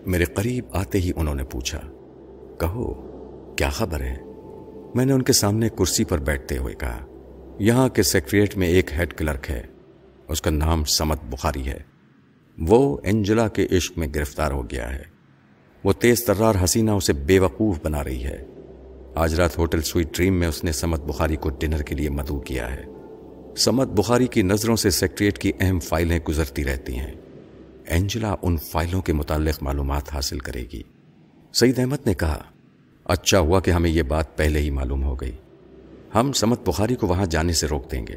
میرے 0.06 0.24
قریب 0.24 0.64
آتے 0.72 0.98
ہی 0.98 1.10
انہوں 1.16 1.34
نے 1.34 1.44
پوچھا، 1.44 1.80
کہو، 2.60 2.94
کیا 3.56 3.68
خبر 3.68 4.00
ہے؟ 4.00 4.16
میں 4.94 5.04
نے 5.04 5.12
ان 5.12 5.22
کے 5.22 5.32
سامنے 5.32 5.68
کرسی 5.68 6.04
پر 6.04 6.18
بیٹھتے 6.18 6.56
ہوئے 6.56 6.74
کہا، 6.74 7.06
یہاں 7.58 7.88
کے 7.88 8.02
سیکریٹ 8.02 8.56
میں 8.56 8.68
ایک 8.68 8.92
ہیڈ 8.92 9.14
کلرک 9.14 9.50
ہے۔ 9.50 9.62
اس 10.28 10.42
کا 10.42 10.50
نام 10.50 10.84
سمت 10.84 11.24
بخاری 11.24 11.66
ہے۔ 11.66 11.91
وہ 12.58 12.98
انجلا 13.04 13.48
کے 13.48 13.66
عشق 13.70 13.98
میں 13.98 14.08
گرفتار 14.14 14.50
ہو 14.50 14.70
گیا 14.70 14.94
ہے۔ 14.94 15.02
وہ 15.84 15.92
تیز 15.92 16.24
ترار 16.24 16.54
حسینہ 16.64 16.90
اسے 16.90 17.12
بے 17.12 17.38
وقوف 17.38 17.78
بنا 17.82 18.04
رہی 18.04 18.24
ہے۔ 18.24 18.44
آج 19.14 19.34
رات 19.34 19.58
ہوٹل 19.58 19.82
سویٹ 19.82 20.16
ڈریم 20.16 20.34
میں 20.34 20.48
اس 20.48 20.64
نے 20.64 20.72
سمت 20.72 21.00
بخاری 21.00 21.36
کو 21.36 21.50
ڈنر 21.50 21.82
کے 21.82 21.94
لیے 21.94 22.10
مدعو 22.10 22.40
کیا 22.40 22.74
ہے۔ 22.74 22.84
سمت 23.56 23.88
بخاری 23.88 24.26
کی 24.26 24.42
نظروں 24.42 24.76
سے 24.76 24.90
سیکٹریٹ 24.90 25.38
کی 25.38 25.52
اہم 25.60 25.80
فائلیں 25.80 26.18
گزرتی 26.28 26.64
رہتی 26.64 26.98
ہیں۔ 26.98 27.14
اینجلا 27.86 28.34
ان 28.42 28.56
فائلوں 28.56 29.02
کے 29.02 29.12
متعلق 29.12 29.62
معلومات 29.62 30.14
حاصل 30.14 30.38
کرے 30.38 30.64
گی۔ 30.72 30.82
سعید 31.52 31.78
احمد 31.78 32.06
نے 32.06 32.14
کہا 32.14 32.42
اچھا 33.04 33.38
ہوا 33.38 33.60
کہ 33.60 33.70
ہمیں 33.70 33.90
یہ 33.90 34.02
بات 34.02 34.36
پہلے 34.36 34.60
ہی 34.60 34.70
معلوم 34.70 35.02
ہو 35.04 35.14
گئی۔ 35.14 35.36
ہم 36.14 36.32
سمت 36.32 36.68
بخاری 36.68 36.94
کو 36.94 37.06
وہاں 37.06 37.26
جانے 37.26 37.52
سے 37.52 37.66
روک 37.66 37.92
دیں 37.92 38.06
گے۔ 38.06 38.16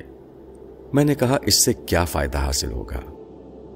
میں 0.93 1.05
نے 1.05 1.15
کہا، 1.15 1.37
اس 1.45 1.65
سے 1.65 1.73
کیا 1.73 2.05
فائدہ 2.05 2.37
حاصل 2.37 2.71
ہوگا؟ 2.71 3.14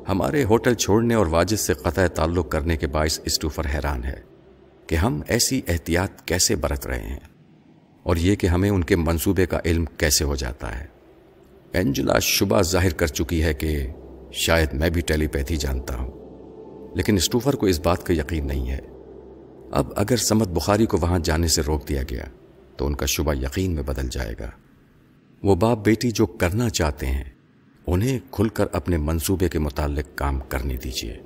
ہمارے 0.10 0.44
ہوٹل 0.44 0.74
چھوڑنے 0.74 1.14
اور 1.14 1.26
واجد 1.26 1.60
سے 1.60 1.74
قطع 1.74 2.08
تعلق 2.08 2.50
کرنے 2.50 2.78
کے 2.78 2.88
باعث 2.88 3.20
اسٹوفر 3.26 3.66
حیران 3.74 4.04
ہے 4.04 4.22
کہ 4.88 4.96
ہم 4.96 5.22
ایسی 5.28 5.62
احتیاط 5.68 6.22
کیسے 6.22 6.56
برت 6.56 6.88
رہے 6.88 7.08
ہیں 7.08 7.20
اور 8.04 8.16
یہ 8.16 8.36
کہ 8.36 8.48
ہمیں 8.48 8.70
ان 8.70 8.84
کے 8.84 8.96
منصوبے 8.96 9.46
کا 9.46 9.60
علم 9.66 9.86
کیسے 9.86 10.26
ہو 10.26 10.36
جاتا 10.36 10.80
ہے۔ 10.80 10.86
اینجلا 11.74 12.20
شبہ 12.20 12.62
ظاہر 12.62 12.94
کر 12.94 13.08
چکی 13.08 13.44
ہے 13.44 13.54
کہ 13.54 13.88
شاید 14.32 14.74
میں 14.74 14.90
بھی 14.90 15.02
ٹیلی 15.02 15.28
پیتھی 15.28 15.58
جانتا 15.58 15.96
ہوں، 15.96 16.12
لیکن 16.96 17.16
اسٹوفر 17.16 17.56
کو 17.56 17.66
اس 17.66 17.80
بات 17.80 18.04
کا 18.04 18.14
یقین 18.14 18.48
نہیں 18.48 18.70
ہے۔ 18.72 18.80
اب 19.72 19.92
اگر 19.96 20.18
سمت 20.18 20.48
بخاری 20.48 20.86
کو 20.86 20.98
وہاں 21.02 21.20
جانے 21.20 21.48
سے 21.48 21.62
روک 21.62 21.88
دیا 21.90 22.04
گیا، 22.10 22.24
تو 22.78 22.86
ان 22.86 22.96
کا 22.96 23.06
شبہ 23.06 23.34
یقین 23.34 23.76
میں 23.76 23.84
بدل 23.84 24.08
جائے 24.08 24.36
گا۔ 24.40 24.50
وہ 25.44 25.56
باپ 25.56 25.86
بیٹی 25.86 26.12
جو 26.12 26.26
کرنا 26.26 26.70
چاہتے 26.70 27.06
ہیں 27.06 27.24
انہیں 27.88 28.20
کھل 28.32 28.50
کر 28.50 28.66
اپنے 28.72 28.98
منصوبے 28.98 29.50
کے 29.50 29.60
متعلق 29.60 30.18
کام 30.18 30.40
کرنے 30.40 30.78
دیجیے 30.78 31.22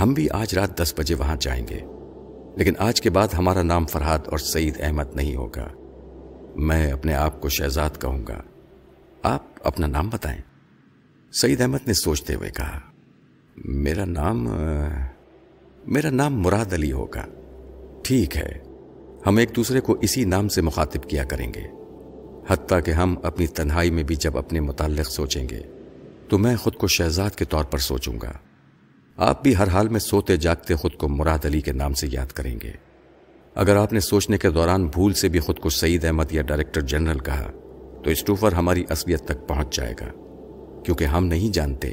ہم 0.00 0.12
بھی 0.12 0.28
آج 0.30 0.54
رات 0.54 0.82
دس 0.82 0.94
بجے 0.98 1.14
وہاں 1.14 1.36
جائیں 1.40 1.66
گے۔ 1.68 1.80
لیکن 2.56 2.72
آج 2.78 3.00
کے 3.00 3.10
بعد 3.10 3.28
ہمارا 3.28 3.62
نام 3.62 3.86
فرحاد 3.86 4.18
اور 4.26 4.38
سعید 4.38 4.74
احمد 4.80 5.14
نہیں 5.14 5.34
ہوگا۔ 5.34 5.68
میں 6.56 6.92
اپنے 6.92 7.14
آپ 7.14 7.40
کو 7.40 7.48
شہزاد 7.48 7.90
کہوں 8.00 8.26
گا۔ 8.28 8.42
آپ 9.22 9.42
اپنا 9.62 9.86
نام 9.86 10.08
بتائیں۔ 10.08 10.40
سعید 11.32 11.60
احمد 11.60 11.78
نے 11.86 11.92
سوچتے 11.92 12.34
ہوئے 12.34 12.50
کہا، 12.50 12.80
میرا 13.56 14.04
نام 14.04 14.48
میرا 15.86 16.10
نام 16.10 16.40
مراد 16.40 16.72
علی 16.72 16.92
ہوگا۔ 16.92 17.26
ٹھیک 18.02 18.36
ہے، 18.36 18.58
ہم 19.26 19.36
ایک 19.36 19.56
دوسرے 19.56 19.80
کو 19.80 19.92
اسی 19.92 20.24
نام 20.24 20.48
سے 20.48 20.62
مخاطب 20.62 21.08
کیا 21.08 21.24
کریں 21.24 21.54
گے۔ 21.54 21.62
حتیٰ 22.48 22.78
کہ 22.84 22.90
ہم 22.90 23.16
اپنی 23.22 23.46
تنہائی 23.46 23.90
میں 23.90 24.02
بھی 24.02 24.16
جب 24.16 24.38
اپنے 24.38 24.60
متعلق 24.60 25.10
سوچیں 25.10 25.48
گے، 25.48 25.60
تو 26.28 26.38
میں 26.38 26.56
خود 26.56 26.74
کو 26.74 26.86
شہزاد 26.86 27.30
کے 27.30 27.44
طور 27.44 27.64
پر 27.64 27.78
سوچوں 27.78 28.20
گا۔ 28.22 28.32
آپ 29.16 29.42
بھی 29.42 29.56
ہر 29.56 29.68
حال 29.68 29.88
میں 29.88 30.00
سوتے 30.00 30.36
جاگتے 30.36 30.74
خود 30.74 30.92
کو 30.92 31.08
مراد 31.08 31.44
علی 31.44 31.60
کے 31.60 31.72
نام 31.72 31.94
سے 31.94 32.08
یاد 32.10 32.26
کریں 32.26 32.58
گے۔ 32.62 32.72
اگر 33.54 33.76
آپ 33.76 33.92
نے 33.92 34.00
سوچنے 34.00 34.38
کے 34.38 34.50
دوران 34.50 34.86
بھول 34.86 35.12
سے 35.12 35.28
بھی 35.28 35.40
خود 35.40 35.58
کو 35.58 35.70
سعید 35.70 36.04
احمد 36.04 36.32
یا 36.32 36.42
ڈائریکٹر 36.42 36.80
جنرل 36.80 37.18
کہا، 37.18 37.50
تو 38.04 38.10
اسٹوفر 38.10 38.52
ہماری 38.52 38.84
اصلیت 38.90 39.24
تک 39.24 39.48
پہنچ 39.48 39.76
جائے 39.76 39.94
گا۔ 40.00 40.06
کیونکہ 40.84 41.04
ہم 41.04 41.26
نہیں 41.26 41.52
جانتے 41.52 41.92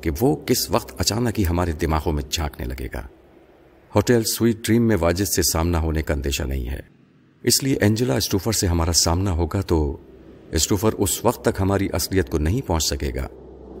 کہ 0.00 0.10
وہ 0.20 0.36
کس 0.36 0.70
وقت 0.70 1.00
اچانک 1.00 1.40
ہی 1.40 1.46
ہمارے 1.46 1.72
دماغوں 1.72 2.12
میں 2.12 2.22
جھانکنے 2.30 2.66
لگے 2.66 2.88
گا۔ 2.94 3.06
ہوٹل 3.94 4.22
سویٹ 4.22 4.56
ڈریم 4.66 4.88
میں 4.88 4.96
واجد 5.00 5.24
سے 5.24 5.42
سامنا 5.42 5.80
ہونے 5.80 6.02
کا 6.02 6.14
اندیشہ 6.14 6.42
نہیں 6.42 6.68
ہے۔ 6.68 6.93
اس 7.44 7.62
لیے 7.62 7.76
اینجلا 7.80 8.14
اسٹوفر 8.14 8.52
سے 8.52 8.66
ہمارا 8.66 8.92
سامنا 8.92 9.32
ہوگا 9.32 9.60
تو 9.60 9.96
اسٹوفر 10.50 10.92
اس 10.92 11.24
وقت 11.24 11.44
تک 11.44 11.60
ہماری 11.60 11.88
اصلیت 11.92 12.30
کو 12.30 12.38
نہیں 12.38 12.60
پہنچ 12.66 12.84
سکے 12.84 13.10
گا 13.14 13.28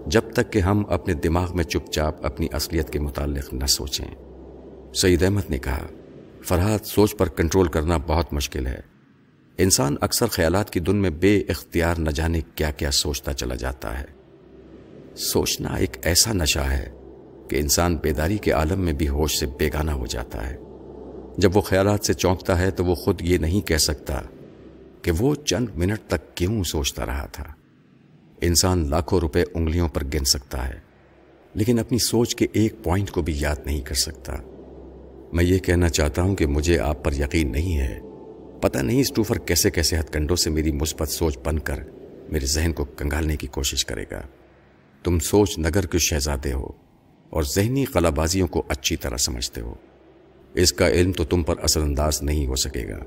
جب 0.06 0.20
تک 0.32 0.52
کہ 0.52 0.58
ہم 0.58 0.82
اپنے 0.88 1.14
دماغ 1.14 1.56
میں 1.56 1.64
چپ 1.64 1.92
چاپ 1.92 2.26
اپنی 2.26 2.48
اصلیت 2.52 2.90
کے 2.90 2.98
متعلق 2.98 3.54
نہ 3.54 3.66
سوچیں۔ 3.66 4.04
سعید 4.94 5.22
احمد 5.22 5.50
نے 5.50 5.58
کہا، 5.58 5.86
فرحات، 6.42 6.86
سوچ 6.86 7.16
پر 7.16 7.28
کنٹرول 7.28 7.68
کرنا 7.68 7.96
بہت 7.96 8.32
مشکل 8.32 8.66
ہے۔ 8.66 8.80
انسان 9.58 9.96
اکثر 10.00 10.26
خیالات 10.26 10.70
کی 10.70 10.80
دن 10.80 10.96
میں 10.96 11.10
بے 11.10 11.38
اختیار 11.38 11.94
نہ 11.98 12.10
جانے 12.10 12.40
کیا 12.54 12.70
کیا 12.70 12.90
سوچتا 12.90 13.32
چلا 13.32 13.54
جاتا 13.54 14.00
ہے۔ 14.00 14.06
سوچنا 15.16 15.74
ایک 15.74 15.96
ایسا 16.02 16.32
نشہ 16.32 16.58
ہے 16.58 16.90
کہ 17.48 17.56
انسان 17.56 17.96
بیداری 17.96 18.38
کے 18.38 18.50
عالم 18.50 18.80
میں 18.80 18.92
بھی 18.92 19.08
ہوش 19.08 19.38
سے 19.38 19.46
بیگانہ 19.46 19.90
ہو 19.90 20.06
جاتا 20.06 20.50
ہے۔ 20.50 20.56
جب 21.38 21.56
وہ 21.56 21.60
خیالات 21.60 22.04
سے 22.04 22.14
چونکتا 22.14 22.58
ہے 22.58 22.70
تو 22.70 22.84
وہ 22.84 22.94
خود 22.94 23.22
یہ 23.22 23.38
نہیں 23.38 23.60
کہہ 23.60 23.76
سکتا 23.76 24.20
کہ 25.02 25.10
وہ 25.10 25.34
چند 25.34 25.68
منٹ 25.74 26.08
تک 26.08 26.36
کیوں 26.36 26.62
سوچتا 26.64 27.06
رہا 27.06 27.26
تھا۔ 27.26 27.44
انسان 28.40 28.90
لاکھوں 28.90 29.20
روپے 29.20 29.44
انگلیوں 29.54 29.88
پر 29.88 30.04
گن 30.04 30.24
سکتا 30.24 30.68
ہے، 30.68 30.78
لیکن 31.54 31.78
اپنی 31.78 31.98
سوچ 31.98 32.34
کے 32.36 32.46
ایک 32.52 32.82
پوائنٹ 32.82 33.10
کو 33.10 33.22
بھی 33.22 33.34
یاد 33.36 33.56
نہیں 33.66 33.80
کر 33.80 33.94
سکتا۔ 33.94 34.32
میں 35.32 35.44
یہ 35.44 35.58
کہنا 35.58 35.88
چاہتا 35.88 36.22
ہوں 36.22 36.36
کہ 36.36 36.46
مجھے 36.46 36.78
آپ 36.78 37.04
پر 37.04 37.12
یقین 37.12 37.52
نہیں 37.52 37.78
ہے۔ 37.78 38.00
پتہ 38.60 38.78
نہیں 38.78 39.00
اسٹوفر 39.00 39.38
کیسے 39.38 39.70
کیسے 39.70 39.98
ہتھ 39.98 40.12
کنڈوں 40.12 40.36
سے 40.36 40.50
میری 40.50 40.72
مثبت 40.72 41.08
سوچ 41.08 41.38
بن 41.38 41.58
کر 41.58 41.80
میرے 42.28 42.46
ذہن 42.46 42.72
کو 42.72 42.84
کنگالنے 42.84 43.36
کی 43.36 43.46
کوشش 43.46 43.84
کرے 43.84 44.04
گا۔ 44.10 44.20
تم 45.04 45.18
سوچ 45.18 45.58
نگر 45.58 45.86
کے 45.86 45.98
شہزادے 45.98 46.52
ہو 46.52 46.68
اور 47.30 47.42
ذہنی 47.42 47.84
قلع 47.84 48.10
بازیوں 48.10 48.46
کو 48.46 48.62
اچھی 48.68 48.96
طرح 48.96 49.16
سمجھتے 49.16 49.60
ہو۔ 49.60 49.74
اس 50.54 50.72
کا 50.72 50.88
علم 50.88 51.12
تو 51.12 51.24
تم 51.24 51.42
پر 51.42 51.58
اثر 51.58 51.80
انداز 51.80 52.22
نہیں 52.22 52.46
ہو 52.46 52.54
سکے 52.54 52.88
گا، 52.88 52.98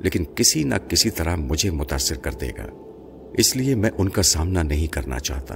لیکن 0.00 0.24
کسی 0.34 0.64
نہ 0.64 0.74
کسی 0.88 1.10
طرح 1.10 1.36
مجھے 1.36 1.70
متاثر 1.70 2.16
کر 2.16 2.32
دے 2.32 2.48
گا۔ 2.48 2.66
اس 3.38 3.56
لیے 3.56 3.74
میں 3.74 3.90
ان 3.98 4.08
کا 4.08 4.22
سامنا 4.22 4.62
نہیں 4.62 4.86
کرنا 4.86 5.18
چاہتا۔ 5.18 5.54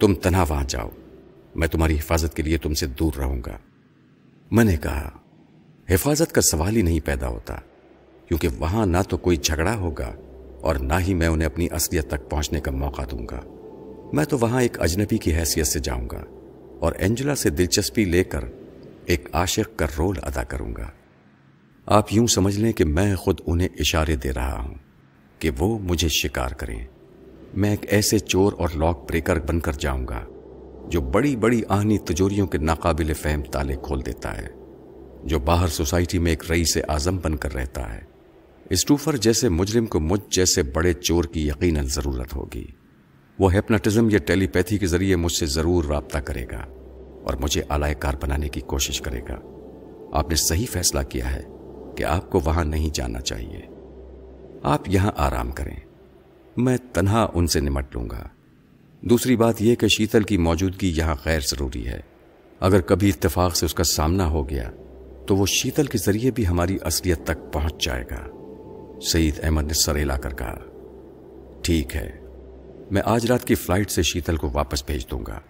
تم 0.00 0.14
تنہا 0.14 0.44
وہاں 0.48 0.64
جاؤ، 0.68 0.88
میں 1.54 1.68
تمہاری 1.68 1.94
حفاظت 1.94 2.36
کے 2.36 2.42
لیے 2.42 2.58
تم 2.58 2.74
سے 2.74 2.86
دور 2.86 3.12
رہوں 3.18 3.40
گا۔ 3.46 3.58
میں 4.50 4.64
نے 4.64 4.76
کہا، 4.76 5.10
حفاظت 5.90 6.32
کا 6.32 6.40
سوال 6.40 6.76
ہی 6.76 6.82
نہیں 6.82 7.00
پیدا 7.04 7.28
ہوتا، 7.28 7.54
کیونکہ 8.28 8.48
وہاں 8.58 8.86
نہ 8.86 8.96
تو 9.08 9.16
کوئی 9.16 9.36
جھگڑا 9.36 9.74
ہوگا 9.74 10.12
اور 10.60 10.74
نہ 10.74 10.94
ہی 11.00 11.14
میں 11.14 11.26
انہیں 11.26 11.46
اپنی 11.46 11.68
اصلیت 11.70 12.08
تک 12.08 12.30
پہنچنے 12.30 12.60
کا 12.60 12.70
موقع 12.70 13.02
دوں 13.10 13.26
گا۔ 13.30 13.40
میں 14.12 14.24
تو 14.24 14.38
وہاں 14.38 14.62
ایک 14.62 14.80
اجنبی 14.80 15.18
کی 15.18 15.34
حیثیت 15.34 15.66
سے 15.66 15.80
جاؤں 15.80 16.08
گا 16.12 16.24
اور 16.80 16.92
اینجلا 16.98 17.34
سے 17.34 17.50
دلچسپی 17.50 18.04
لے 18.04 18.24
کر 18.24 18.44
ایک 19.10 19.28
عاشق 19.32 19.78
کا 19.78 19.86
رول 19.98 20.16
ادا 20.22 20.42
کروں 20.42 20.74
گا۔ 20.76 20.88
آپ 21.86 22.12
یوں 22.12 22.26
سمجھ 22.26 22.58
لیں 22.58 22.72
کہ 22.72 22.84
میں 22.84 23.14
خود 23.16 23.40
انہیں 23.46 23.68
اشارے 23.78 24.16
دے 24.16 24.32
رہا 24.32 24.60
ہوں 24.60 24.74
کہ 25.38 25.50
وہ 25.58 25.78
مجھے 25.78 26.08
شکار 26.08 26.50
کریں۔ 26.50 26.84
میں 27.54 27.70
ایک 27.70 27.86
ایسے 27.88 28.18
چور 28.18 28.52
اور 28.52 28.68
لاک 28.74 29.08
بریکر 29.08 29.38
بن 29.38 29.60
کر 29.60 29.72
جاؤں 29.72 30.08
گا 30.08 30.24
جو 30.88 31.00
بڑی 31.00 31.36
بڑی 31.36 31.62
آہنی 31.68 31.98
تجوریوں 31.98 32.46
کے 32.46 32.58
ناقابل 32.58 33.12
فہم 33.14 33.42
تالے 33.42 33.76
کھول 33.82 34.06
دیتا 34.06 34.36
ہے، 34.38 34.48
جو 35.24 35.38
باہر 35.38 35.68
سوسائٹی 35.68 36.18
میں 36.18 36.32
ایک 36.32 36.50
رئیس 36.50 36.78
اعظم 36.88 37.16
بن 37.16 37.36
کر 37.36 37.54
رہتا 37.54 37.94
ہے۔ 37.94 38.00
اسٹوفر 38.70 39.16
جیسے 39.16 39.48
مجرم 39.48 39.86
کو 39.86 40.00
مجھ 40.00 40.20
جیسے 40.30 40.62
بڑے 40.62 40.92
چور 40.92 41.24
کی 41.24 41.48
یقیناً 41.48 41.86
ضرورت 41.86 42.36
ہوگی۔ 42.36 42.66
وہ 43.38 43.52
ہیپناٹزم 43.52 44.10
یا 44.10 44.18
ٹیلی 44.18 44.46
پیتھی 44.46 44.78
کے 44.78 44.86
ذریعے 44.86 45.16
مجھ 45.16 45.32
سے 45.32 45.46
ضرور 45.46 45.84
رابطہ 45.84 46.18
کرے 46.18 46.44
گا۔ 46.44 46.66
اور 47.24 47.34
مجھے 47.34 47.62
اعلی 47.68 47.94
کار 47.94 48.14
بنانے 48.22 48.48
کی 48.48 48.60
کوشش 48.60 49.00
کرے 49.00 49.20
گا۔ 49.28 49.36
آپ 50.12 50.28
نے 50.28 50.34
صحیح 50.34 50.66
فیصلہ 50.70 51.00
کیا 51.02 51.34
ہے 51.34 51.42
کہ 51.96 52.04
آپ 52.04 52.30
کو 52.30 52.40
وہاں 52.44 52.64
نہیں 52.64 52.94
جانا 52.94 53.20
چاہیے۔ 53.20 53.60
آپ 54.62 54.88
یہاں 54.88 55.10
آرام 55.16 55.50
کریں۔ 55.50 55.76
میں 56.56 56.76
تنہا 56.92 57.26
ان 57.34 57.46
سے 57.46 57.60
نمٹ 57.60 57.94
لوں 57.94 58.10
گا۔ 58.10 58.28
دوسری 59.00 59.36
بات 59.36 59.62
یہ 59.62 59.74
کہ 59.74 59.88
شیتل 59.88 60.22
کی 60.22 60.36
موجودگی 60.36 60.92
یہاں 60.96 61.14
غیر 61.24 61.40
ضروری 61.40 61.86
ہے۔ 61.86 62.00
اگر 62.60 62.80
کبھی 62.80 63.08
اتفاق 63.08 63.56
سے 63.56 63.66
اس 63.66 63.74
کا 63.74 63.84
سامنا 63.84 64.26
ہو 64.26 64.48
گیا، 64.48 64.70
تو 65.26 65.36
وہ 65.36 65.46
شیتل 65.46 65.86
کے 65.86 65.98
ذریعے 65.98 66.30
بھی 66.30 66.46
ہماری 66.46 66.78
اصلیت 66.82 67.24
تک 67.24 67.52
پہنچ 67.52 67.84
جائے 67.84 68.04
گا۔ 68.10 68.26
سعید 69.12 69.34
احمد 69.42 69.62
نے 69.62 69.74
سر 69.74 70.04
لا 70.04 70.16
کر 70.16 70.34
کہا، 70.34 70.58
ٹھیک 71.62 71.96
ہے، 71.96 72.20
میں 72.90 73.02
آج 73.04 73.26
رات 73.26 73.44
کی 73.44 73.54
فلائٹ 73.54 73.90
سے 73.90 74.02
شیتل 74.02 74.36
کو 74.36 74.50
واپس 74.52 74.84
بھیج 74.86 75.10
دوں 75.10 75.20
گا۔ 75.26 75.40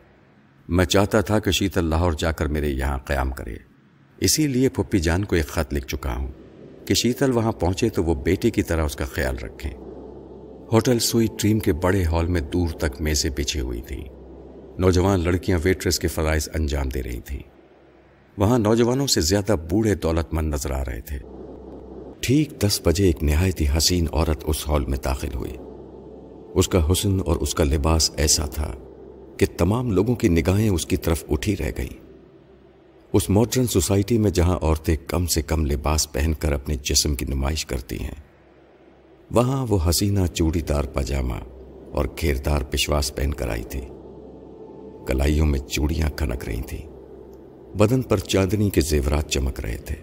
میں 0.68 0.84
چاہتا 0.84 1.20
تھا 1.20 1.38
کہ 1.38 1.50
شیتل 1.50 1.84
لاہور 1.84 2.12
جا 2.12 2.32
کر 2.32 2.46
میرے 2.46 2.68
یہاں 2.68 2.98
قیام 2.98 3.30
کرے۔ 3.30 3.54
اسی 4.20 4.46
لیے 4.46 4.68
پھپی 4.68 4.98
جان 4.98 5.24
کو 5.24 5.36
ایک 5.36 5.46
خط 5.46 5.74
لکھ 5.74 5.86
چکا 5.86 6.16
ہوں 6.16 6.32
کہ 6.86 6.94
شیتل 6.94 7.32
وہاں 7.32 7.52
پہنچے 7.52 7.88
تو 7.88 8.04
وہ 8.04 8.14
بیٹے 8.14 8.50
کی 8.50 8.62
طرح 8.62 8.84
اس 8.84 8.96
کا 8.96 9.04
خیال 9.04 9.36
رکھیں۔ 9.36 9.74
ہوٹل 10.72 10.98
سوئی 10.98 11.26
ٹریم 11.38 11.58
کے 11.58 11.72
بڑے 11.72 12.04
ہال 12.04 12.26
میں 12.26 12.40
دور 12.40 12.68
تک 12.68 13.00
میزیں 13.00 13.30
بچھی 13.36 13.60
ہوئی 13.60 13.82
تھیں۔ 13.82 14.04
نوجوان 14.78 15.20
لڑکیاں 15.20 15.58
ویٹریس 15.64 15.98
کے 15.98 16.08
فرائض 16.08 16.48
انجام 16.54 16.88
دے 16.88 17.02
رہی 17.02 17.20
تھیں۔ 17.20 17.40
وہاں 18.38 18.58
نوجوانوں 18.58 19.06
سے 19.06 19.20
زیادہ 19.20 19.56
بوڑھے 19.70 19.94
دولت 19.94 20.34
مند 20.34 20.54
نظر 20.54 20.70
آ 20.70 20.84
رہے 20.84 21.00
تھے۔ 21.00 21.18
ٹھیک 22.20 22.50
دس 22.60 22.80
بجے 22.84 23.04
ایک 23.04 23.22
نہایت 23.22 23.60
ہی 23.60 23.66
حسین 23.76 24.06
عورت 24.12 24.44
اس 24.46 24.68
ہال 24.68 24.84
میں 24.84 24.98
داخل 25.04 25.34
ہوئی۔ 25.34 25.56
اس 26.54 26.68
کا 26.68 26.92
حسن 26.92 27.18
اور 27.26 27.36
اس 27.36 27.54
کا 27.54 27.64
لباس 27.64 28.10
ایسا 28.16 28.46
تھا۔ 28.46 28.74
کہ 29.40 29.46
تمام 29.56 29.90
لوگوں 29.90 30.14
کی 30.14 30.28
نگاہیں 30.28 30.68
اس 30.68 30.86
کی 30.86 30.96
طرف 30.96 31.24
اٹھی 31.30 31.56
رہ 31.56 31.70
گئیں۔ 31.78 32.00
اس 33.12 33.30
ماڈرن 33.30 33.66
سوسائٹی 33.66 34.18
میں 34.18 34.30
جہاں 34.30 34.58
عورتیں 34.62 34.96
کم 35.06 35.26
سے 35.26 35.42
کم 35.42 35.66
لباس 35.66 36.12
پہن 36.12 36.32
کر 36.38 36.52
اپنے 36.52 36.74
جسم 36.74 37.14
کی 37.14 37.24
نمائش 37.24 37.66
کرتی 37.66 37.98
ہیں، 37.98 38.14
وہاں 39.30 39.66
وہ 39.68 39.78
حسینہ 39.88 40.26
چوڑی 40.26 40.60
دار 40.60 40.84
پاجامہ 40.84 41.34
اور 41.92 42.04
گھیردار 42.20 42.60
پشواس 42.62 43.14
پہن 43.14 43.34
کر 43.34 43.48
آئی 43.48 43.62
تھی۔ 43.62 43.80
کلائیوں 45.06 45.46
میں 45.46 45.58
چوڑیاں 45.58 46.10
کھنک 46.10 46.44
رہی 46.44 46.62
تھیں۔ 46.62 46.86
بدن 47.76 48.02
پر 48.02 48.18
چاندنی 48.18 48.70
کے 48.70 48.80
زیورات 48.80 49.30
چمک 49.30 49.60
رہے 49.60 49.76
تھے۔ 49.76 49.96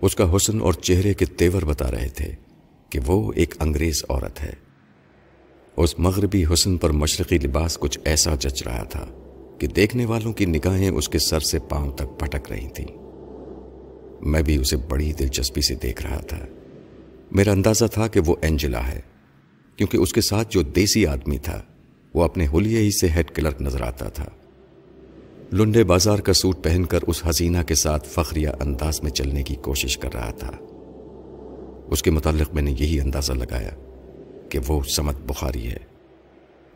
اس 0.00 0.14
کا 0.14 0.36
حسن 0.36 0.60
اور 0.60 0.72
چہرے 0.72 1.14
کے 1.14 1.24
تیور 1.24 1.62
بتا 1.62 1.90
رہے 1.90 2.08
تھے 2.08 2.32
کہ 2.90 3.00
وہ 3.06 3.32
ایک 3.36 3.54
انگریز 3.60 4.04
عورت 4.08 4.42
ہے۔ 4.42 4.67
اس 5.78 5.98
مغربی 5.98 6.44
حسن 6.52 6.76
پر 6.76 6.90
مشرقی 6.90 7.38
لباس 7.38 7.78
کچھ 7.78 7.98
ایسا 8.04 8.34
جچ 8.34 8.62
رہا 8.62 8.84
تھا 8.84 9.06
کہ 9.58 9.66
دیکھنے 9.66 10.04
والوں 10.04 10.32
کی 10.32 10.46
نگاہیں 10.46 10.90
اس 10.90 11.08
کے 11.08 11.18
سر 11.18 11.40
سے 11.40 11.58
پاؤں 11.58 11.92
تک 11.92 12.20
پھٹک 12.20 12.52
رہی 12.52 12.68
تھیں۔ 12.68 12.86
میں 14.20 14.42
بھی 14.42 14.56
اسے 14.56 14.76
بڑی 14.76 15.12
دلچسپی 15.12 15.60
سے 15.60 15.74
دیکھ 15.74 16.06
رہا 16.06 16.20
تھا۔ 16.20 16.38
میرا 17.32 17.52
اندازہ 17.52 17.84
تھا 17.84 18.06
کہ 18.06 18.20
وہ 18.26 18.34
اینجلا 18.40 18.88
ہے، 18.88 19.00
کیونکہ 19.76 19.96
اس 19.96 20.12
کے 20.12 20.20
ساتھ 20.20 20.48
جو 20.50 20.62
دیسی 20.62 21.06
آدمی 21.06 21.38
تھا، 21.38 21.62
وہ 22.14 22.24
اپنے 22.24 22.46
ہولیے 22.46 22.78
ہی 22.78 22.90
سے 22.90 23.08
ہیڈ 23.08 23.30
کلرک 23.30 23.62
نظر 23.62 23.82
آتا 23.82 24.08
تھا۔ 24.08 24.28
لنڈے 25.52 25.84
بازار 25.84 26.18
کا 26.18 26.32
سوٹ 26.32 26.64
پہن 26.64 26.84
کر 26.84 26.98
اس 27.06 27.22
حسینہ 27.30 27.62
کے 27.66 27.74
ساتھ 27.74 28.08
فخریہ 28.08 28.48
انداز 28.60 29.02
میں 29.02 29.10
چلنے 29.10 29.42
کی 29.42 29.54
کوشش 29.54 29.98
کر 29.98 30.14
رہا 30.14 30.30
تھا۔ 30.30 30.50
اس 31.90 32.02
کے 32.02 32.10
متعلق 32.10 32.54
میں 32.54 32.62
نے 32.62 32.70
یہی 32.70 33.00
اندازہ 33.00 33.32
لگایا۔ 33.32 33.70
کہ 34.50 34.58
وہ 34.66 34.82
سمت 34.96 35.16
بخاری 35.26 35.66
ہے۔ 35.66 35.76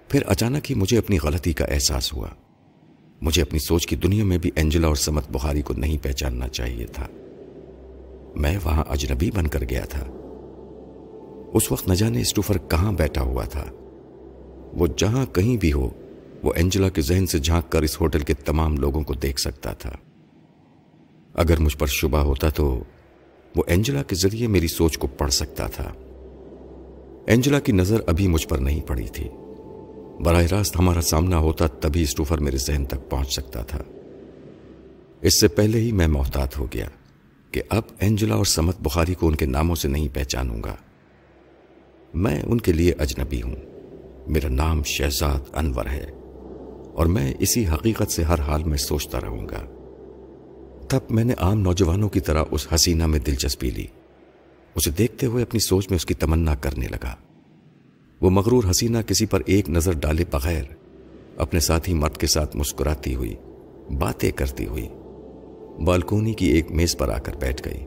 پھر 0.08 0.22
اچانک 0.26 0.70
ہی 0.70 0.74
مجھے 0.76 0.98
اپنی 0.98 1.18
غلطی 1.22 1.52
کا 1.52 1.64
احساس 1.64 2.12
ہوا۔ 2.12 2.28
مجھے 3.22 3.42
اپنی 3.42 3.58
سوچ 3.58 3.86
کی 3.86 3.96
دنیا 3.96 4.24
میں 4.24 4.38
بھی 4.38 4.50
اینجلا 4.54 4.86
اور 4.86 4.94
سمت 4.94 5.30
بخاری 5.30 5.62
کو 5.62 5.74
نہیں 5.74 5.98
پہچاننا 6.02 6.48
چاہیے 6.48 6.86
تھا۔ 6.86 7.06
میں 8.36 8.58
وہاں 8.64 8.84
اجنبی 8.88 9.30
بن 9.30 9.46
کر 9.46 9.64
گیا 9.70 9.84
تھا۔ 9.84 10.06
اس 11.54 11.72
وقت 11.72 11.88
نہ 11.88 11.94
جانے 11.94 12.20
اسٹوفر 12.20 12.58
کہاں 12.58 12.92
بیٹھا 12.92 13.22
ہوا 13.22 13.44
تھا۔ 13.44 13.64
وہ 14.72 14.86
جہاں 14.96 15.26
کہیں 15.26 15.56
بھی 15.56 15.72
ہو، 15.72 15.90
وہ 16.42 16.52
اینجلا 16.56 16.88
کے 16.88 17.00
ذہن 17.00 17.26
سے 17.26 17.38
جھانک 17.38 17.72
کر 17.72 17.82
اس 17.82 18.00
ہوٹل 18.00 18.20
کے 18.20 18.34
تمام 18.34 18.76
لوگوں 18.76 19.02
کو 19.02 19.14
دیکھ 19.14 19.40
سکتا 19.40 19.72
تھا۔ 19.72 19.92
اگر 21.34 21.60
مجھ 21.60 21.76
پر 21.76 21.86
شبہ 21.86 22.18
ہوتا 22.18 22.48
تو 22.48 22.82
وہ 23.56 23.62
اینجلا 23.66 24.02
کے 24.02 24.14
ذریعے 24.14 24.46
میری 24.46 24.68
سوچ 24.68 24.98
کو 24.98 25.06
پڑھ 25.06 25.32
سکتا 25.32 25.66
تھا۔ 25.66 25.92
اینجلا 27.26 27.60
کی 27.60 27.72
نظر 27.72 28.00
ابھی 28.06 28.28
مجھ 28.28 28.48
پر 28.48 28.58
نہیں 28.58 28.80
پڑی 28.80 29.08
تھی۔ 29.08 29.28
براہ 30.20 30.42
راست 30.42 30.78
ہمارا 30.78 31.00
سامنا 31.00 31.38
ہوتا 31.38 31.66
تبھی 31.66 32.02
اسٹوفر 32.02 32.38
میرے 32.38 32.56
ذہن 32.56 32.84
تک 32.84 33.10
پہنچ 33.10 33.32
سکتا 33.32 33.62
تھا۔ 33.62 33.78
اس 35.22 35.40
سے 35.40 35.48
پہلے 35.48 35.80
ہی 35.80 35.92
میں 35.92 36.06
محتاط 36.06 36.58
ہو 36.58 36.66
گیا 36.74 36.88
کہ 37.50 37.62
اب 37.68 37.82
اینجلا 37.98 38.34
اور 38.34 38.44
سمت 38.44 38.76
بخاری 38.80 39.14
کو 39.14 39.28
ان 39.28 39.34
کے 39.34 39.46
ناموں 39.46 39.74
سے 39.74 39.88
نہیں 39.88 40.08
پہچانوں 40.12 40.62
گا۔ 40.62 40.76
میں 42.14 42.42
ان 42.42 42.60
کے 42.60 42.72
لیے 42.72 42.92
اجنبی 42.98 43.42
ہوں۔ 43.42 43.56
میرا 44.26 44.48
نام 44.48 44.82
شہزاد 44.82 45.40
انور 45.52 45.86
ہے 45.86 46.10
اور 46.94 47.06
میں 47.06 47.34
اسی 47.38 47.66
حقیقت 47.66 48.10
سے 48.10 48.22
ہر 48.22 48.40
حال 48.40 48.64
میں 48.64 48.78
سوچتا 48.78 49.20
رہوں 49.20 49.48
گا۔ 49.48 49.64
تب 50.88 51.00
میں 51.10 51.24
نے 51.24 51.34
عام 51.38 51.60
نوجوانوں 51.60 52.08
کی 52.08 52.20
طرح 52.20 52.44
اس 52.50 52.66
حسینہ 52.74 53.06
میں 53.06 53.18
دلچسپی 53.18 53.70
لی۔ 53.70 53.86
اسے 54.74 54.90
دیکھتے 54.90 55.26
ہوئے 55.26 55.42
اپنی 55.42 55.60
سوچ 55.60 55.90
میں 55.90 55.96
اس 55.96 56.06
کی 56.06 56.14
تمنا 56.14 56.54
کرنے 56.54 56.86
لگا۔ 56.86 57.14
وہ 58.20 58.30
مغرور 58.30 58.64
حسینہ 58.70 58.98
کسی 58.98 59.26
پر 59.26 59.42
ایک 59.46 59.70
نظر 59.70 59.92
ڈالے 59.92 60.24
بغیر 60.30 60.62
اپنے 61.36 61.60
ساتھی 61.60 61.94
مرد 61.94 62.16
کے 62.16 62.26
ساتھ 62.26 62.56
مسکراتی 62.56 63.14
ہوئی، 63.14 63.34
باتیں 63.98 64.30
کرتی 64.30 64.66
ہوئی، 64.66 64.88
بالکونی 65.84 66.34
کی 66.34 66.46
ایک 66.46 66.70
میز 66.70 66.96
پر 66.96 67.08
آ 67.08 67.18
کر 67.18 67.36
بیٹھ 67.36 67.68
گئی۔ 67.68 67.86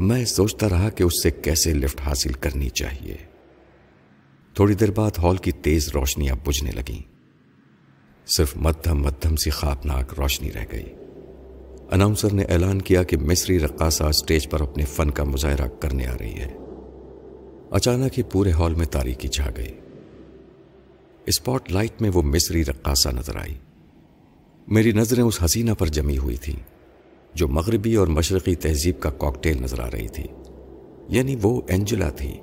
میں 0.00 0.24
سوچتا 0.24 0.68
رہا 0.68 0.90
کہ 0.90 1.02
اس 1.02 1.22
سے 1.22 1.30
کیسے 1.30 1.74
لفٹ 1.74 2.00
حاصل 2.00 2.32
کرنی 2.32 2.68
چاہیے۔ 2.68 3.16
تھوڑی 4.54 4.74
دیر 4.74 4.90
بعد 4.90 5.10
ہال 5.18 5.36
کی 5.36 5.52
تیز 5.52 5.88
روشنیاں 5.88 6.34
بجھنے 6.46 6.70
لگیں۔ 6.70 7.02
صرف 8.26 8.56
مدھم 8.56 9.02
مدھم 9.02 9.36
سی 9.36 9.50
خوابناک 9.50 10.14
روشنی 10.20 10.52
رہ 10.52 10.64
گئی۔ 10.72 10.84
اناؤنسر 11.90 12.32
نے 12.32 12.42
اعلان 12.42 12.82
کیا 12.82 13.02
کہ 13.02 13.16
مصری 13.16 13.60
رقاصہ 13.60 14.04
اسٹیج 14.04 14.48
پر 14.50 14.60
اپنے 14.60 14.84
فن 14.84 15.10
کا 15.10 15.24
مظاہرہ 15.24 15.68
کرنے 15.80 16.06
آ 16.06 16.14
رہی 16.20 16.34
ہے۔ 16.34 16.56
اچانک 17.70 18.18
ہی 18.18 18.22
پورے 18.22 18.50
ہال 18.50 18.74
میں 18.74 18.86
تاریخی 18.86 19.28
چھا 19.28 19.50
گئی۔ 19.56 19.72
اسپاٹ 21.26 21.72
لائٹ 21.72 22.02
میں 22.02 22.10
وہ 22.14 22.22
مصری 22.22 22.64
رقاصہ 22.64 23.08
نظر 23.08 23.36
آئی۔ 23.36 23.54
میری 24.68 24.92
نظریں 24.92 25.24
اس 25.24 25.42
حسینہ 25.44 25.70
پر 25.78 25.86
جمی 25.86 26.18
ہوئی 26.18 26.36
تھیں، 26.36 26.56
جو 27.34 27.48
مغربی 27.48 27.94
اور 27.94 28.06
مشرقی 28.06 28.54
تہذیب 28.54 29.00
کا 29.00 29.10
کاکٹیل 29.10 29.62
نظر 29.62 29.80
آ 29.80 29.90
رہی 29.90 30.08
تھی۔ 30.08 30.24
یعنی 31.08 31.36
وہ 31.42 31.60
اینجلا 31.68 32.10
تھی۔ 32.10 32.40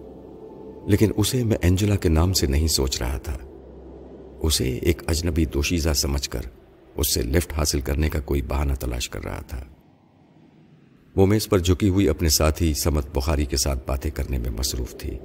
لیکن 0.88 1.12
اسے 1.18 1.44
میں 1.44 1.58
اینجلا 1.62 1.96
کے 1.96 2.10
نام 2.10 2.34
سے 2.34 2.48
نہیں 2.48 2.68
سوچ 2.68 3.02
رہا 3.02 3.18
تھا۔ 3.18 3.38
اسے 4.40 4.78
ایک 4.78 5.02
اجنبی 5.08 5.46
دوشیزہ 5.46 5.94
سمجھ 5.94 6.30
کر 6.30 6.42
اس 6.98 7.14
سے 7.14 7.22
لفٹ 7.22 7.54
حاصل 7.54 7.82
کرنے 7.82 8.10
کا 8.10 8.20
کوئی 8.20 8.42
بہانہ 8.42 8.74
تلاش 8.74 9.10
کر 9.10 9.24
رہا 9.24 9.42
تھا۔ 9.42 9.64
وہ 11.16 11.26
میز 11.26 11.50
پر 11.50 11.60
جھکی 11.60 11.90
ہوئی 11.90 12.10
اپنے 12.10 12.30
ساتھی 12.30 12.74
سمت 12.74 13.08
بخاری 13.14 13.46
کے 13.46 13.58
ساتھ 13.58 13.80
باتیں 13.88 14.12
کرنے 14.12 14.38
میں 14.38 14.50
مصروف 14.50 14.98
تھی۔ 14.98 15.18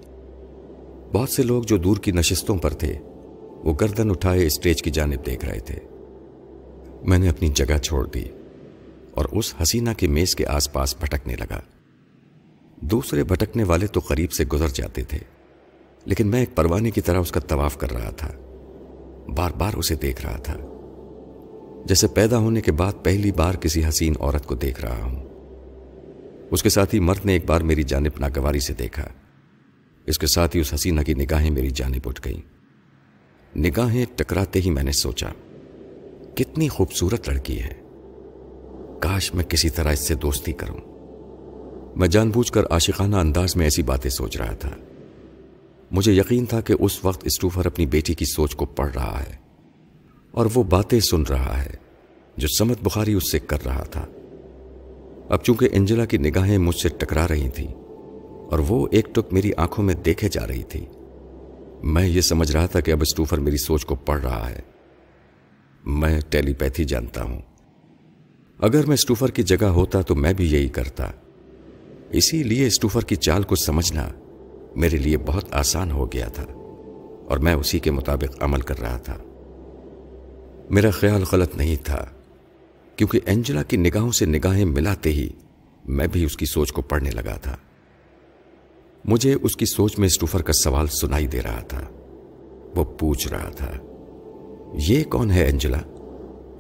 بہت 1.13 1.31
سے 1.31 1.43
لوگ 1.43 1.63
جو 1.63 1.77
دور 1.77 1.97
کی 1.97 2.13
نشستوں 2.13 2.59
پر 2.59 2.73
تھے، 2.73 2.99
وہ 3.65 3.75
گردن 3.81 4.11
اٹھائے 4.11 4.47
اسٹیج 4.47 4.83
کی 4.83 4.91
جانب 4.91 5.27
دیکھ 5.27 5.45
رہے 5.45 5.61
تھے۔ 5.61 5.79
میں 7.03 7.19
نے 7.19 7.29
اپنی 7.29 7.49
جگہ 7.49 7.79
چھوڑ 7.79 8.07
دی 8.07 8.25
اور 9.15 9.25
اس 9.25 9.55
حسینہ 9.63 9.91
کے 9.97 10.07
میز 10.07 10.35
کے 10.35 10.47
آس 10.47 10.73
پاس 10.73 10.97
بھٹکنے 11.01 11.37
لگا۔ 11.37 11.61
دوسرے 12.81 13.25
بھٹکنے 13.25 13.65
والے 13.65 13.87
تو 13.87 14.01
قریب 14.01 14.33
سے 14.33 14.45
گزر 14.45 14.69
جاتے 14.69 15.03
تھے، 15.03 15.19
لیکن 16.05 16.27
میں 16.27 16.41
ایک 16.41 16.55
پروانے 16.55 16.91
کی 16.91 17.01
طرح 17.01 17.19
اس 17.19 17.33
کا 17.33 17.41
طواف 17.41 17.79
کر 17.79 17.91
رہا 17.91 18.11
تھا۔ 18.11 18.31
بار 19.37 19.51
بار 19.51 19.73
اسے 19.75 19.95
دیکھ 19.95 20.27
رہا 20.27 20.37
تھا۔ 20.37 20.72
جیسے 21.85 22.09
پیدا 22.09 22.39
ہونے 22.39 22.61
کے 22.61 22.73
بعد 22.73 22.93
پہلی 23.03 23.33
بار 23.33 23.55
کسی 23.55 23.89
حسین 23.89 24.15
عورت 24.21 24.47
کو 24.47 24.55
دیکھ 24.55 24.81
رہا 24.81 25.05
ہوں۔ 25.05 25.29
اس 26.51 26.63
کے 26.63 26.69
ساتھ 26.69 26.95
ہی 26.95 27.01
مرد 27.01 27.27
نے 27.27 27.33
ایک 27.33 27.47
بار 27.47 27.61
میری 27.61 27.83
جانب 27.83 28.21
ناگواری 28.21 28.61
سے 28.61 28.75
دیکھا۔ 28.75 29.09
اس 30.07 30.19
کے 30.19 30.27
ساتھ 30.27 30.57
ہی 30.57 30.61
اس 30.61 30.75
حسینہ 30.75 31.01
کی 31.01 31.15
نگاہیں 31.15 31.51
میری 31.51 31.71
جانب 31.71 32.09
اٹھ 32.09 32.21
گئیں۔ 32.25 32.53
نگاہیں 33.59 34.05
ٹکراتے 34.17 34.61
ہی 34.61 34.71
میں 34.71 34.83
نے 34.83 34.93
سوچا، 34.93 35.29
کتنی 36.35 36.69
خوبصورت 36.69 37.29
لڑکی 37.29 37.63
ہے۔ 37.63 37.75
کاش 39.01 39.35
میں 39.35 39.45
کسی 39.45 39.71
طرح 39.71 39.93
اس 39.93 40.09
سے 40.09 40.15
دوستی 40.15 40.53
کروں۔ 40.53 40.79
میں 41.97 42.09
جان 42.09 42.31
بوجھ 42.31 42.53
کر 42.53 42.63
عاشقانہ 42.71 43.17
انداز 43.17 43.57
میں 43.57 43.67
ایسی 43.67 43.83
باتیں 43.83 44.11
سوچ 44.11 44.37
رہا 44.37 44.55
تھا۔ 44.55 44.71
مجھے 45.91 46.13
یقین 46.13 46.47
تھا 46.47 46.61
کہ 46.61 46.75
اس 46.81 47.05
وقت 47.05 47.25
اسٹوفر 47.25 47.67
اپنی 47.67 47.87
بیٹی 47.87 48.15
کی 48.15 48.25
سوچ 48.25 48.55
کو 48.57 48.65
پڑھ 48.65 48.93
رہا 48.95 49.23
ہے۔ 49.31 49.42
اور 50.33 50.47
وہ 50.55 50.63
باتیں 50.63 51.01
سن 51.01 51.23
رہا 51.23 51.63
ہے 51.63 51.75
جو 52.37 52.49
سمت 52.59 52.77
بخاری 52.83 53.13
اس 53.13 53.33
سے 53.33 53.39
کر 53.39 53.65
رہا 53.67 53.83
تھا۔ 53.83 54.07
اب 55.29 55.43
چونکہ 55.43 55.69
انجلا 55.73 56.05
کی 56.05 56.19
نگاہیں 56.19 56.59
مجھ 56.59 56.77
سے 56.77 56.89
ٹکرا 56.89 57.29
رہی 57.29 57.49
تھیں 57.49 57.75
اور 58.51 58.59
وہ 58.59 58.89
ایک 58.91 59.07
ٹک 59.15 59.33
میری 59.33 59.53
آنکھوں 59.57 59.85
میں 59.85 59.95
دیکھے 59.95 60.29
جا 60.29 60.47
رہی 60.47 60.63
تھی، 60.63 60.87
میں 61.83 62.07
یہ 62.07 62.21
سمجھ 62.21 62.53
رہا 62.53 62.67
تھا 62.67 62.81
کہ 62.81 62.91
اب 62.91 62.99
اسٹوفر 63.01 63.41
میری 63.41 63.57
سوچ 63.57 63.85
کو 63.85 63.95
پڑھ 63.95 64.23
رہا 64.23 64.51
ہے۔ 64.51 64.61
میں 65.85 66.21
ٹیلی 66.29 66.55
پیتھی 66.55 66.85
جانتا 66.85 67.23
ہوں۔ 67.23 67.41
اگر 68.59 68.87
میں 68.87 68.95
اسٹوفر 68.95 69.31
کی 69.31 69.43
جگہ 69.43 69.65
ہوتا 69.65 70.01
تو 70.01 70.15
میں 70.15 70.33
بھی 70.33 70.53
یہی 70.53 70.69
کرتا۔ 70.69 71.11
اسی 72.11 72.43
لیے 72.43 72.67
اسٹوفر 72.67 73.01
کی 73.01 73.17
چال 73.17 73.43
کو 73.43 73.57
سمجھنا 73.57 74.09
میرے 74.77 74.97
لیے 74.97 75.17
بہت 75.17 75.53
آسان 75.53 75.91
ہو 75.91 76.13
گیا 76.13 76.29
تھا 76.29 76.45
اور 77.29 77.39
میں 77.39 77.55
اسی 77.55 77.79
کے 77.79 77.91
مطابق 77.91 78.43
عمل 78.43 78.61
کر 78.61 78.81
رہا 78.81 78.97
تھا۔ 78.97 79.19
میرا 80.71 80.91
خیال 80.91 81.23
غلط 81.33 81.57
نہیں 81.57 81.77
تھا، 81.77 82.05
کیونکہ 82.97 83.21
اینجلا 83.27 83.63
کی 83.63 83.77
نگاہوں 83.77 84.13
سے 84.13 84.27
نگاہیں 84.27 84.65
ملاتے 84.65 85.13
ہی 85.13 85.29
میں 85.85 86.07
بھی 86.07 86.25
اس 86.25 86.37
کی 86.37 86.47
سوچ 86.47 86.73
کو 86.73 86.83
پڑھنے 86.83 87.11
لگا 87.11 87.37
تھا۔ 87.37 87.57
مجھے 89.05 89.35
اس 89.43 89.57
کی 89.57 89.67
سوچ 89.67 89.99
میں 89.99 90.07
اسٹوفر 90.07 90.43
کا 90.43 90.53
سوال 90.53 90.87
سنائی 90.87 91.27
دے 91.27 91.43
رہا 91.43 91.61
تھا۔ 91.61 91.81
وہ 92.77 92.85
پوچھ 92.85 93.29
رہا 93.29 93.49
تھا، 93.49 93.73
یہ 94.75 95.05
کون 95.05 95.31
ہے 95.31 95.45
اینجلا 95.45 95.81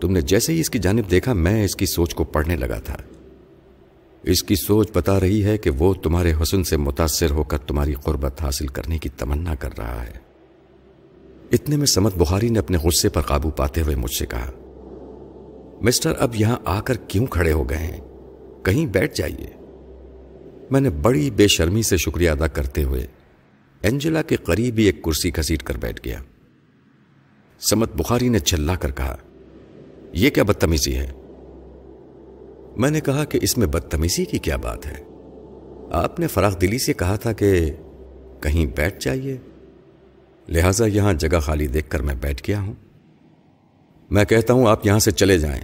تم 0.00 0.12
نے 0.12 0.20
جیسے 0.20 0.52
ہی 0.52 0.60
اس 0.60 0.70
کی 0.70 0.78
جانب 0.78 1.10
دیکھا، 1.10 1.32
میں 1.32 1.64
اس 1.64 1.74
کی 1.74 1.86
سوچ 1.86 2.14
کو 2.14 2.24
پڑھنے 2.24 2.56
لگا 2.56 2.78
تھا۔ 2.78 2.96
اس 4.22 4.42
کی 4.42 4.54
سوچ 4.54 4.88
بتا 4.92 5.20
رہی 5.20 5.44
ہے 5.44 5.58
کہ 5.58 5.70
وہ 5.70 5.94
تمہارے 5.94 6.32
حسن 6.42 6.64
سے 6.64 6.76
متاثر 6.76 7.30
ہو 7.30 7.42
کر 7.42 7.58
تمہاری 7.58 7.94
قربت 7.94 8.42
حاصل 8.42 8.66
کرنے 8.66 8.98
کی 8.98 9.08
تمنا 9.08 9.54
کر 9.54 9.78
رہا 9.78 10.02
ہے۔ 10.02 10.31
اتنے 11.52 11.76
میں 11.76 11.86
سمت 11.86 12.16
بخاری 12.16 12.48
نے 12.48 12.58
اپنے 12.58 12.78
غصے 12.78 13.08
پر 13.08 13.20
قابو 13.20 13.50
پاتے 13.50 13.82
ہوئے 13.82 13.96
مجھ 13.96 14.14
سے 14.18 14.26
کہا، 14.26 14.50
مسٹر، 15.82 16.12
اب 16.18 16.34
یہاں 16.34 16.56
آ 16.64 16.80
کر 16.80 16.94
کیوں 16.94 17.26
کھڑے 17.26 17.52
ہو 17.52 17.70
گئے 17.70 17.78
ہیں؟ 17.78 18.00
کہیں 18.62 18.86
بیٹھ 18.86 19.16
جائیے۔ 19.16 19.46
میں 20.70 20.80
نے 20.80 20.90
بڑی 20.90 21.30
بے 21.30 21.46
شرمی 21.48 21.82
سے 21.82 21.96
شکریہ 21.96 22.30
ادا 22.30 22.46
کرتے 22.46 22.82
ہوئے 22.82 23.06
اینجلا 23.82 24.22
کے 24.22 24.36
قریب 24.36 24.78
ہی 24.78 24.84
ایک 24.84 25.02
کرسی 25.02 25.30
کھسیٹ 25.30 25.62
کر 25.62 25.76
بیٹھ 25.76 26.00
گیا۔ 26.04 26.18
سمت 27.60 27.96
بخاری 27.96 28.28
نے 28.28 28.38
چلا 28.38 28.74
کر 28.74 28.90
کہا، 28.90 29.16
یہ 30.12 30.30
کیا 30.30 30.42
بدتمیزی 30.42 30.94
ہے؟ 30.94 31.10
میں 32.76 32.90
نے 32.90 33.00
کہا 33.00 33.24
کہ 33.24 33.38
اس 33.42 33.58
میں 33.58 33.66
بدتمیزی 33.66 34.24
کی 34.24 34.38
کیا 34.38 34.56
بات 34.56 34.86
ہے؟ 34.86 35.04
آپ 35.90 36.20
نے 36.20 36.26
فراخ 36.26 36.60
دلی 36.60 36.78
سے 36.78 36.92
کہا 36.92 37.16
تھا 37.16 37.32
کہ 37.32 37.70
کہیں 38.40 38.66
بیٹھ 38.66 39.04
جائیے۔ 39.04 39.38
لہذا 40.48 40.86
یہاں 40.86 41.12
جگہ 41.12 41.40
خالی 41.40 41.66
دیکھ 41.66 41.90
کر 41.90 42.02
میں 42.02 42.14
بیٹھ 42.14 42.42
گیا 42.46 42.60
ہوں۔ 42.60 42.72
میں 44.10 44.24
کہتا 44.24 44.52
ہوں 44.54 44.66
آپ 44.66 44.86
یہاں 44.86 44.98
سے 44.98 45.10
چلے 45.10 45.38
جائیں، 45.38 45.62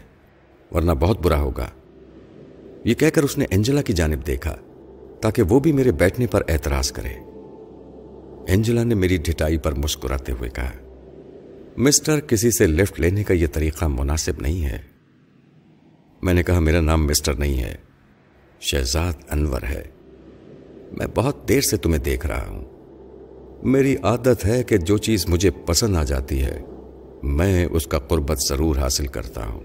ورنہ 0.74 0.92
بہت 0.92 1.20
برا 1.20 1.40
ہوگا۔ 1.40 1.68
یہ 2.84 2.94
کہہ 2.94 3.08
کر 3.08 3.22
اس 3.22 3.38
نے 3.38 3.44
اینجلا 3.50 3.82
کی 3.82 3.92
جانب 3.92 4.26
دیکھا، 4.26 4.56
تاکہ 5.20 5.42
وہ 5.42 5.60
بھی 5.60 5.72
میرے 5.72 5.92
بیٹھنے 5.92 6.26
پر 6.26 6.42
اعتراض 6.48 6.92
کرے۔ 6.92 7.14
اینجلا 8.46 8.84
نے 8.84 8.94
میری 8.94 9.16
ڈھٹائی 9.16 9.58
پر 9.58 9.74
مسکراتے 9.74 10.32
ہوئے 10.32 10.50
کہا، 10.50 10.70
مسٹر، 11.76 12.20
کسی 12.20 12.50
سے 12.50 12.66
لفٹ 12.66 13.00
لینے 13.00 13.24
کا 13.24 13.34
یہ 13.34 13.46
طریقہ 13.52 13.84
مناسب 13.84 14.32
نہیں 14.40 14.64
ہے۔ 14.64 14.78
میں 16.22 16.34
نے 16.34 16.42
کہا، 16.42 16.60
میرا 16.60 16.80
نام 16.80 17.06
مسٹر 17.06 17.34
نہیں 17.34 17.62
ہے، 17.62 17.74
شہزاد 18.60 19.12
انور 19.30 19.62
ہے۔ 19.62 19.82
میں 20.92 21.06
بہت 21.14 21.48
دیر 21.48 21.60
سے 21.60 21.76
تمہیں 21.76 22.02
دیکھ 22.02 22.26
رہا 22.26 22.46
ہوں۔ 22.46 22.77
میری 23.62 23.96
عادت 24.02 24.46
ہے 24.46 24.62
کہ 24.62 24.76
جو 24.76 24.98
چیز 24.98 25.28
مجھے 25.28 25.50
پسند 25.50 25.96
آ 25.96 26.04
جاتی 26.04 26.42
ہے، 26.42 26.62
میں 27.22 27.66
اس 27.66 27.86
کا 27.86 27.98
قربت 27.98 28.38
ضرور 28.48 28.76
حاصل 28.76 29.06
کرتا 29.06 29.46
ہوں۔ 29.46 29.60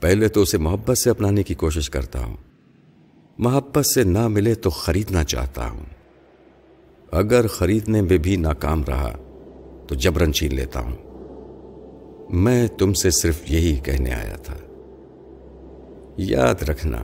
پہلے 0.00 0.28
تو 0.28 0.42
اسے 0.42 0.58
محبت 0.58 0.98
سے 0.98 1.10
اپنانے 1.10 1.42
کی 1.42 1.54
کوشش 1.54 1.90
کرتا 1.90 2.24
ہوں۔ 2.24 2.36
محبت 3.38 3.86
سے 3.86 4.02
نہ 4.02 4.28
ملے 4.28 4.54
تو 4.54 4.70
خریدنا 4.70 5.24
چاہتا 5.24 5.70
ہوں۔ 5.70 5.84
اگر 7.12 7.46
خریدنے 7.46 8.00
میں 8.00 8.18
بھی 8.18 8.36
ناکام 8.36 8.84
رہا، 8.88 9.16
تو 9.88 9.94
جبرن 9.94 10.32
چھین 10.32 10.54
لیتا 10.54 10.80
ہوں۔ 10.80 10.96
میں 12.30 12.68
تم 12.68 12.92
سے 12.92 13.10
صرف 13.10 13.40
یہی 13.50 13.76
کہنے 13.76 14.14
آیا 14.14 14.36
تھا۔ 14.36 14.56
یاد 16.16 16.62
رکھنا، 16.62 16.98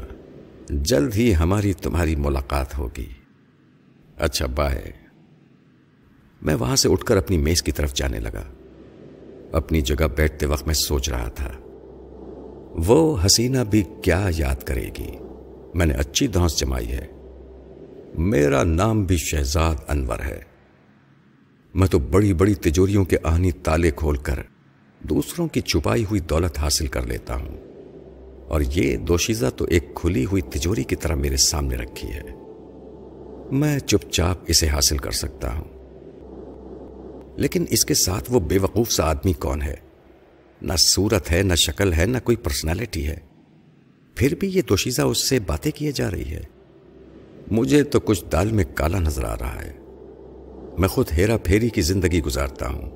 جلد 0.70 1.14
ہی 1.14 1.34
ہماری 1.34 1.72
تمہاری 1.72 2.16
ملاقات 2.16 2.78
ہوگی۔ 2.78 3.06
اچھا 4.16 4.46
بائے 4.46 5.03
میں 6.44 6.54
وہاں 6.54 6.76
سے 6.76 6.88
اٹھ 6.88 7.04
کر 7.04 7.16
اپنی 7.16 7.38
میز 7.38 7.62
کی 7.62 7.72
طرف 7.72 7.94
جانے 7.94 8.20
لگا۔ 8.20 8.42
اپنی 9.52 9.80
جگہ 9.80 10.04
بیٹھتے 10.16 10.46
وقت 10.46 10.66
میں 10.66 10.74
سوچ 10.74 11.08
رہا 11.08 11.28
تھا، 11.28 11.50
وہ 12.86 13.18
حسینہ 13.26 13.58
بھی 13.70 13.82
کیا 14.02 14.28
یاد 14.36 14.62
کرے 14.62 14.90
گی؟ 14.98 15.10
میں 15.74 15.86
نے 15.86 15.94
اچھی 15.94 16.26
دھوس 16.26 16.58
جمائی 16.58 16.92
ہے۔ 16.92 17.06
میرا 18.18 18.64
نام 18.64 19.04
بھی 19.04 19.16
شہزاد 19.16 19.74
انور 19.88 20.18
ہے۔ 20.26 20.40
میں 21.74 21.88
تو 21.88 21.98
بڑی 21.98 22.32
بڑی 22.32 22.54
تجوریوں 22.54 23.04
کے 23.04 23.16
آہنی 23.22 23.52
تالے 23.52 23.90
کھول 23.90 24.16
کر 24.16 24.38
دوسروں 25.02 25.48
کی 25.48 25.60
چھپائی 25.60 26.04
ہوئی 26.04 26.20
دولت 26.20 26.58
حاصل 26.58 26.86
کر 26.86 27.06
لیتا 27.06 27.34
ہوں۔ 27.34 27.56
اور 28.48 28.60
یہ 28.60 28.96
دوشیزہ 28.96 29.46
تو 29.56 29.64
ایک 29.64 29.94
کھلی 29.94 30.24
ہوئی 30.24 30.42
تجوری 30.42 30.84
کی 30.84 30.96
طرح 30.96 31.14
میرے 31.14 31.36
سامنے 31.36 31.76
رکھی 31.76 32.08
ہے۔ 32.08 32.22
میں 33.50 33.78
چپ 33.78 34.10
چاپ 34.10 34.36
اسے 34.46 34.68
حاصل 34.68 34.98
کر 34.98 35.10
سکتا 35.10 35.54
ہوں۔ 35.54 35.73
لیکن 37.36 37.64
اس 37.70 37.84
کے 37.84 37.94
ساتھ 37.94 38.32
وہ 38.32 38.40
بے 38.40 38.58
وقوف 38.58 38.92
سا 38.92 39.10
آدمی 39.10 39.32
کون 39.32 39.62
ہے؟ 39.62 39.74
نہ 40.62 40.72
صورت 40.78 41.30
ہے، 41.30 41.42
نہ 41.42 41.54
شکل 41.54 41.92
ہے، 41.92 42.06
نہ 42.06 42.18
کوئی 42.18 42.36
پرسنالٹی 42.36 43.06
ہے۔ 43.06 43.16
پھر 44.14 44.34
بھی 44.34 44.48
یہ 44.48 44.62
دوشیزہ 44.62 45.02
اس 45.02 45.28
سے 45.28 45.38
باتیں 45.40 45.70
کیے 45.70 45.92
جا 45.92 46.10
رہی 46.10 46.30
ہے۔ 46.30 46.42
مجھے 47.50 47.84
تو 47.84 48.00
کچھ 48.00 48.24
دال 48.32 48.52
میں 48.52 48.64
کالا 48.74 48.98
نظر 48.98 49.24
آ 49.24 49.34
رہا 49.34 49.62
ہے۔ 49.62 49.72
میں 50.78 50.88
خود 50.88 51.06
ہیرا 51.12 51.36
پھیری 51.36 51.68
کی 51.68 51.82
زندگی 51.82 52.22
گزارتا 52.22 52.68
ہوں۔ 52.68 52.90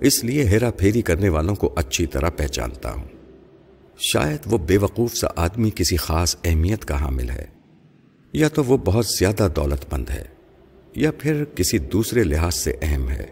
اس 0.00 0.24
لیے 0.24 0.44
ہیرا 0.44 0.70
پھیری 0.70 1.02
کرنے 1.02 1.28
والوں 1.28 1.54
کو 1.54 1.72
اچھی 1.76 2.06
طرح 2.06 2.30
پہچانتا 2.30 2.92
ہوں۔ 2.92 3.08
شاید 3.98 4.38
وہ 4.46 4.58
بے 4.58 4.76
وقوف 4.76 5.14
سا 5.14 5.26
آدمی 5.36 5.70
کسی 5.74 5.96
خاص 5.96 6.36
اہمیت 6.44 6.84
کا 6.84 7.00
حامل 7.00 7.30
ہے، 7.30 7.44
یا 8.32 8.48
تو 8.48 8.64
وہ 8.64 8.76
بہت 8.76 9.06
زیادہ 9.06 9.48
دولت 9.56 9.92
مند 9.92 10.10
ہے۔ 10.10 10.39
یا 10.96 11.10
پھر 11.18 11.44
کسی 11.44 11.78
دوسرے 11.78 12.24
لحاظ 12.24 12.54
سے 12.54 12.72
اہم 12.82 13.08
ہے۔ 13.08 13.26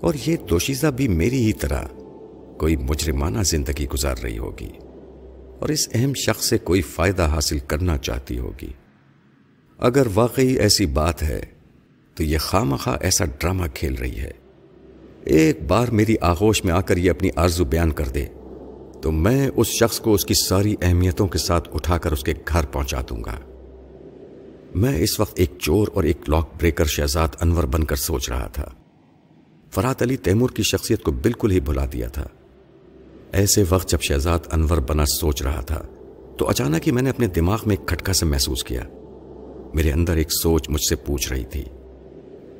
اور 0.00 0.14
یہ 0.26 0.36
دوشیزہ 0.50 0.86
بھی 0.86 1.08
میری 1.08 1.46
ہی 1.46 1.52
طرح 1.52 1.82
کوئی 2.58 2.76
مجرمانہ 2.76 3.42
زندگی 3.42 3.86
گزار 3.88 4.14
رہی 4.22 4.38
ہوگی 4.38 4.68
اور 5.58 5.68
اس 5.68 5.88
اہم 5.94 6.12
شخص 6.14 6.48
سے 6.48 6.58
کوئی 6.58 6.82
فائدہ 6.82 7.22
حاصل 7.22 7.58
کرنا 7.58 7.98
چاہتی 7.98 8.38
ہوگی۔ 8.38 8.72
اگر 9.78 10.06
واقعی 10.14 10.54
ایسی 10.54 10.86
بات 10.86 11.22
ہے 11.22 11.40
تو 12.14 12.22
یہ 12.22 12.38
خام 12.38 12.76
خواہ 12.76 12.96
ایسا 13.00 13.24
ڈرامہ 13.24 13.64
کھیل 13.74 13.94
رہی 13.94 14.18
ہے۔ 14.18 14.30
ایک 15.24 15.62
بار 15.62 15.88
میری 15.88 16.16
آغوش 16.20 16.64
میں 16.64 16.72
آ 16.72 16.80
کر 16.80 16.96
یہ 16.96 17.10
اپنی 17.10 17.28
آرزو 17.36 17.64
بیان 17.64 17.92
کر 17.92 18.08
دے 18.08 18.24
تو 19.02 19.12
میں 19.12 19.50
اس 19.56 19.66
شخص 19.66 20.00
کو 20.00 20.14
اس 20.14 20.24
کی 20.24 20.34
ساری 20.34 20.74
اہمیتوں 20.82 21.28
کے 21.28 21.38
ساتھ 21.38 21.68
اٹھا 21.74 21.98
کر 21.98 22.12
اس 22.12 22.22
کے 22.22 22.34
گھر 22.48 22.66
پہنچا 22.66 23.00
دوں 23.00 23.24
گا۔ 23.24 23.55
میں 24.76 24.98
اس 24.98 25.20
وقت 25.20 25.32
ایک 25.36 25.52
چور 25.58 25.88
اور 25.94 26.04
ایک 26.04 26.28
لاک 26.28 26.50
بریکر 26.60 26.84
شہزاد 26.84 27.28
انور 27.40 27.64
بن 27.64 27.84
کر 27.84 27.96
سوچ 27.96 28.28
رہا 28.28 28.46
تھا۔ 28.46 28.68
فرات 29.70 30.02
علی 30.02 30.16
تیمور 30.16 30.50
کی 30.50 30.62
شخصیت 30.62 31.02
کو 31.02 31.12
بالکل 31.12 31.50
ہی 31.50 31.60
بھلا 31.60 31.84
دیا 31.92 32.08
تھا۔ 32.08 32.26
ایسے 33.32 33.64
وقت 33.70 33.88
جب 33.88 34.00
شہزاد 34.00 34.38
انور 34.52 34.78
بنا 34.78 35.04
سوچ 35.06 35.42
رہا 35.42 35.60
تھا، 35.60 35.82
تو 36.38 36.48
اچانک 36.48 36.86
ہی 36.86 36.92
میں 36.92 37.02
نے 37.02 37.10
اپنے 37.10 37.26
دماغ 37.26 37.58
میں 37.66 37.76
ایک 37.76 37.88
کھٹکا 37.88 38.12
سے 38.12 38.26
محسوس 38.26 38.64
کیا۔ 38.64 38.82
میرے 39.74 39.92
اندر 39.92 40.16
ایک 40.16 40.32
سوچ 40.32 40.68
مجھ 40.68 40.88
سے 40.88 40.96
پوچھ 40.96 41.32
رہی 41.32 41.44
تھی، 41.44 41.64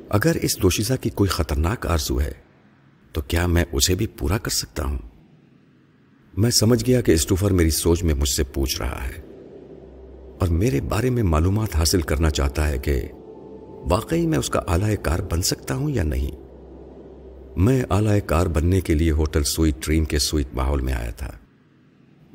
اگر 0.09 0.37
اس 0.41 0.61
دوشیزہ 0.61 0.93
کی 1.01 1.09
کوئی 1.09 1.27
خطرناک 1.27 1.87
آرزو 1.87 2.21
ہے، 2.21 2.33
تو 3.11 3.21
کیا 3.21 3.47
میں 3.47 3.65
اسے 3.71 3.95
بھی 3.95 4.07
پورا 4.07 4.37
کر 4.37 4.51
سکتا 4.51 4.85
ہوں؟ 4.85 4.97
میں 6.37 6.51
سمجھ 6.51 6.83
گیا 6.87 7.01
کہ 7.01 7.11
اسٹوفر 7.11 7.51
میری 7.51 7.69
سوچ 7.69 8.03
میں 8.03 8.13
مجھ 8.13 8.29
سے 8.29 8.43
پوچھ 8.43 8.81
رہا 8.81 9.07
ہے۔ 9.07 9.26
اور 10.39 10.47
میرے 10.47 10.81
بارے 10.81 11.09
میں 11.09 11.23
معلومات 11.23 11.75
حاصل 11.75 12.01
کرنا 12.01 12.29
چاہتا 12.29 12.67
ہے 12.67 12.77
کہ 12.77 13.01
واقعی 13.89 14.27
میں 14.27 14.37
اس 14.37 14.49
کا 14.49 14.59
اعلی 14.67 14.95
کار 14.95 15.19
بن 15.31 15.41
سکتا 15.41 15.75
ہوں 15.75 15.89
یا 15.89 16.03
نہیں۔ 16.03 16.35
میں 17.57 17.83
اعلی 17.89 18.21
کار 18.21 18.47
بننے 18.47 18.81
کے 18.81 18.93
لیے 18.93 19.11
ہوٹل 19.11 19.43
سویٹ 19.43 19.75
ڈریم 19.85 20.05
کے 20.05 20.19
سویٹ 20.19 20.47
ماحول 20.53 20.81
میں 20.81 20.93
آیا 20.93 21.09
تھا۔ 21.09 21.31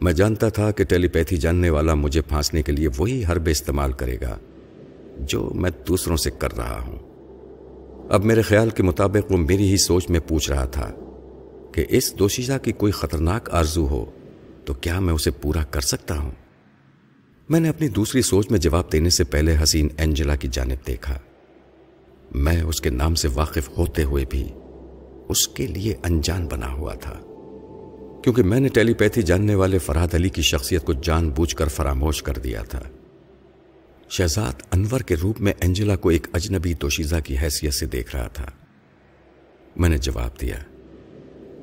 میں 0.03 0.12
جانتا 0.12 0.48
تھا 0.48 0.70
کہ 0.70 0.84
ٹیلی 0.84 1.09
پیتھی 1.09 1.36
جاننے 1.36 1.70
والا 1.70 1.94
مجھے 1.94 2.22
پھانسنے 2.22 2.62
کے 2.62 2.72
لیے 2.72 2.88
وہی 2.98 3.24
حرب 3.24 3.48
استعمال 3.50 3.92
کرے 3.92 4.16
گا 4.20 4.38
جو 5.18 5.50
میں 5.55 5.70
دوسروں 5.88 6.16
سے 6.16 6.30
کر 6.30 6.57
رہا 6.57 6.80
ہوں۔ 6.86 6.98
اب 8.11 8.24
میرے 8.24 8.42
خیال 8.42 8.70
کے 8.70 8.82
مطابق 8.82 9.32
وہ 9.32 9.36
میری 9.36 9.70
ہی 9.70 9.76
سوچ 9.76 10.11
میں 10.11 10.20
پوچھ 10.20 10.50
رہا 10.50 10.64
تھا 10.64 10.90
کہ 11.72 11.84
اس 11.88 12.18
دوشیزہ 12.18 12.59
کی 12.62 12.72
کوئی 12.72 12.92
خطرناک 12.92 13.55
آرزو 13.55 13.86
ہو 13.86 14.05
تو 14.64 14.74
کیا 14.74 15.00
میں 15.00 15.14
اسے 15.14 15.30
پورا 15.30 15.64
کر 15.64 15.80
سکتا 15.80 16.18
ہوں؟ 16.18 16.30
میں 17.53 17.61
نے 17.61 17.68
اپنی 17.68 17.88
دوسری 17.88 18.22
سوچ 18.22 18.50
میں 18.50 18.59
جواب 18.59 18.92
دینے 18.92 19.11
سے 19.11 19.24
پہلے 19.24 19.57
حسین 19.62 19.88
اینجلا 19.98 20.36
کی 20.36 20.48
جانب 20.53 20.86
دیکھا۔ 20.86 21.18
میں 22.34 22.62
اس 22.62 22.80
کے 22.80 22.90
نام 22.90 23.14
سے 23.14 23.28
واقف 23.34 23.78
ہوتے 23.78 24.03
ہوئے 24.03 24.24
بھی 24.30 24.48
اس 25.28 25.48
کے 25.48 25.66
لیے 25.66 25.94
انجان 26.05 26.46
بنا 26.46 26.72
ہوا 26.72 26.94
تھا۔ 26.94 27.12
کیونکہ 28.24 28.42
میں 28.42 28.61
نے 28.61 28.68
ٹیلی 28.68 28.94
پیتھی 28.94 29.22
جاننے 29.22 29.55
والے 29.55 29.78
فرحت 29.78 30.14
علی 30.14 30.28
کی 30.28 30.42
شخصیت 30.42 30.84
کو 30.84 30.92
جان 30.92 31.30
بوجھ 31.30 31.57
کر 31.57 31.68
فراموش 31.68 32.22
کر 32.22 32.32
دیا 32.32 32.62
تھا۔ 32.62 32.82
شہزاد 34.09 34.62
انور 34.72 35.00
کے 35.00 35.16
روپ 35.16 35.40
میں 35.40 35.53
اینجلا 35.61 35.96
کو 35.96 36.09
ایک 36.09 36.26
اجنبی 36.32 36.74
توشیزہ 36.74 37.16
کی 37.24 37.38
حیثیت 37.38 37.74
سے 37.74 37.86
دیکھ 37.86 38.16
رہا 38.16 38.28
تھا۔ 38.28 38.46
میں 39.76 39.88
نے 39.88 39.98
جواب 39.98 40.40
دیا، 40.40 40.57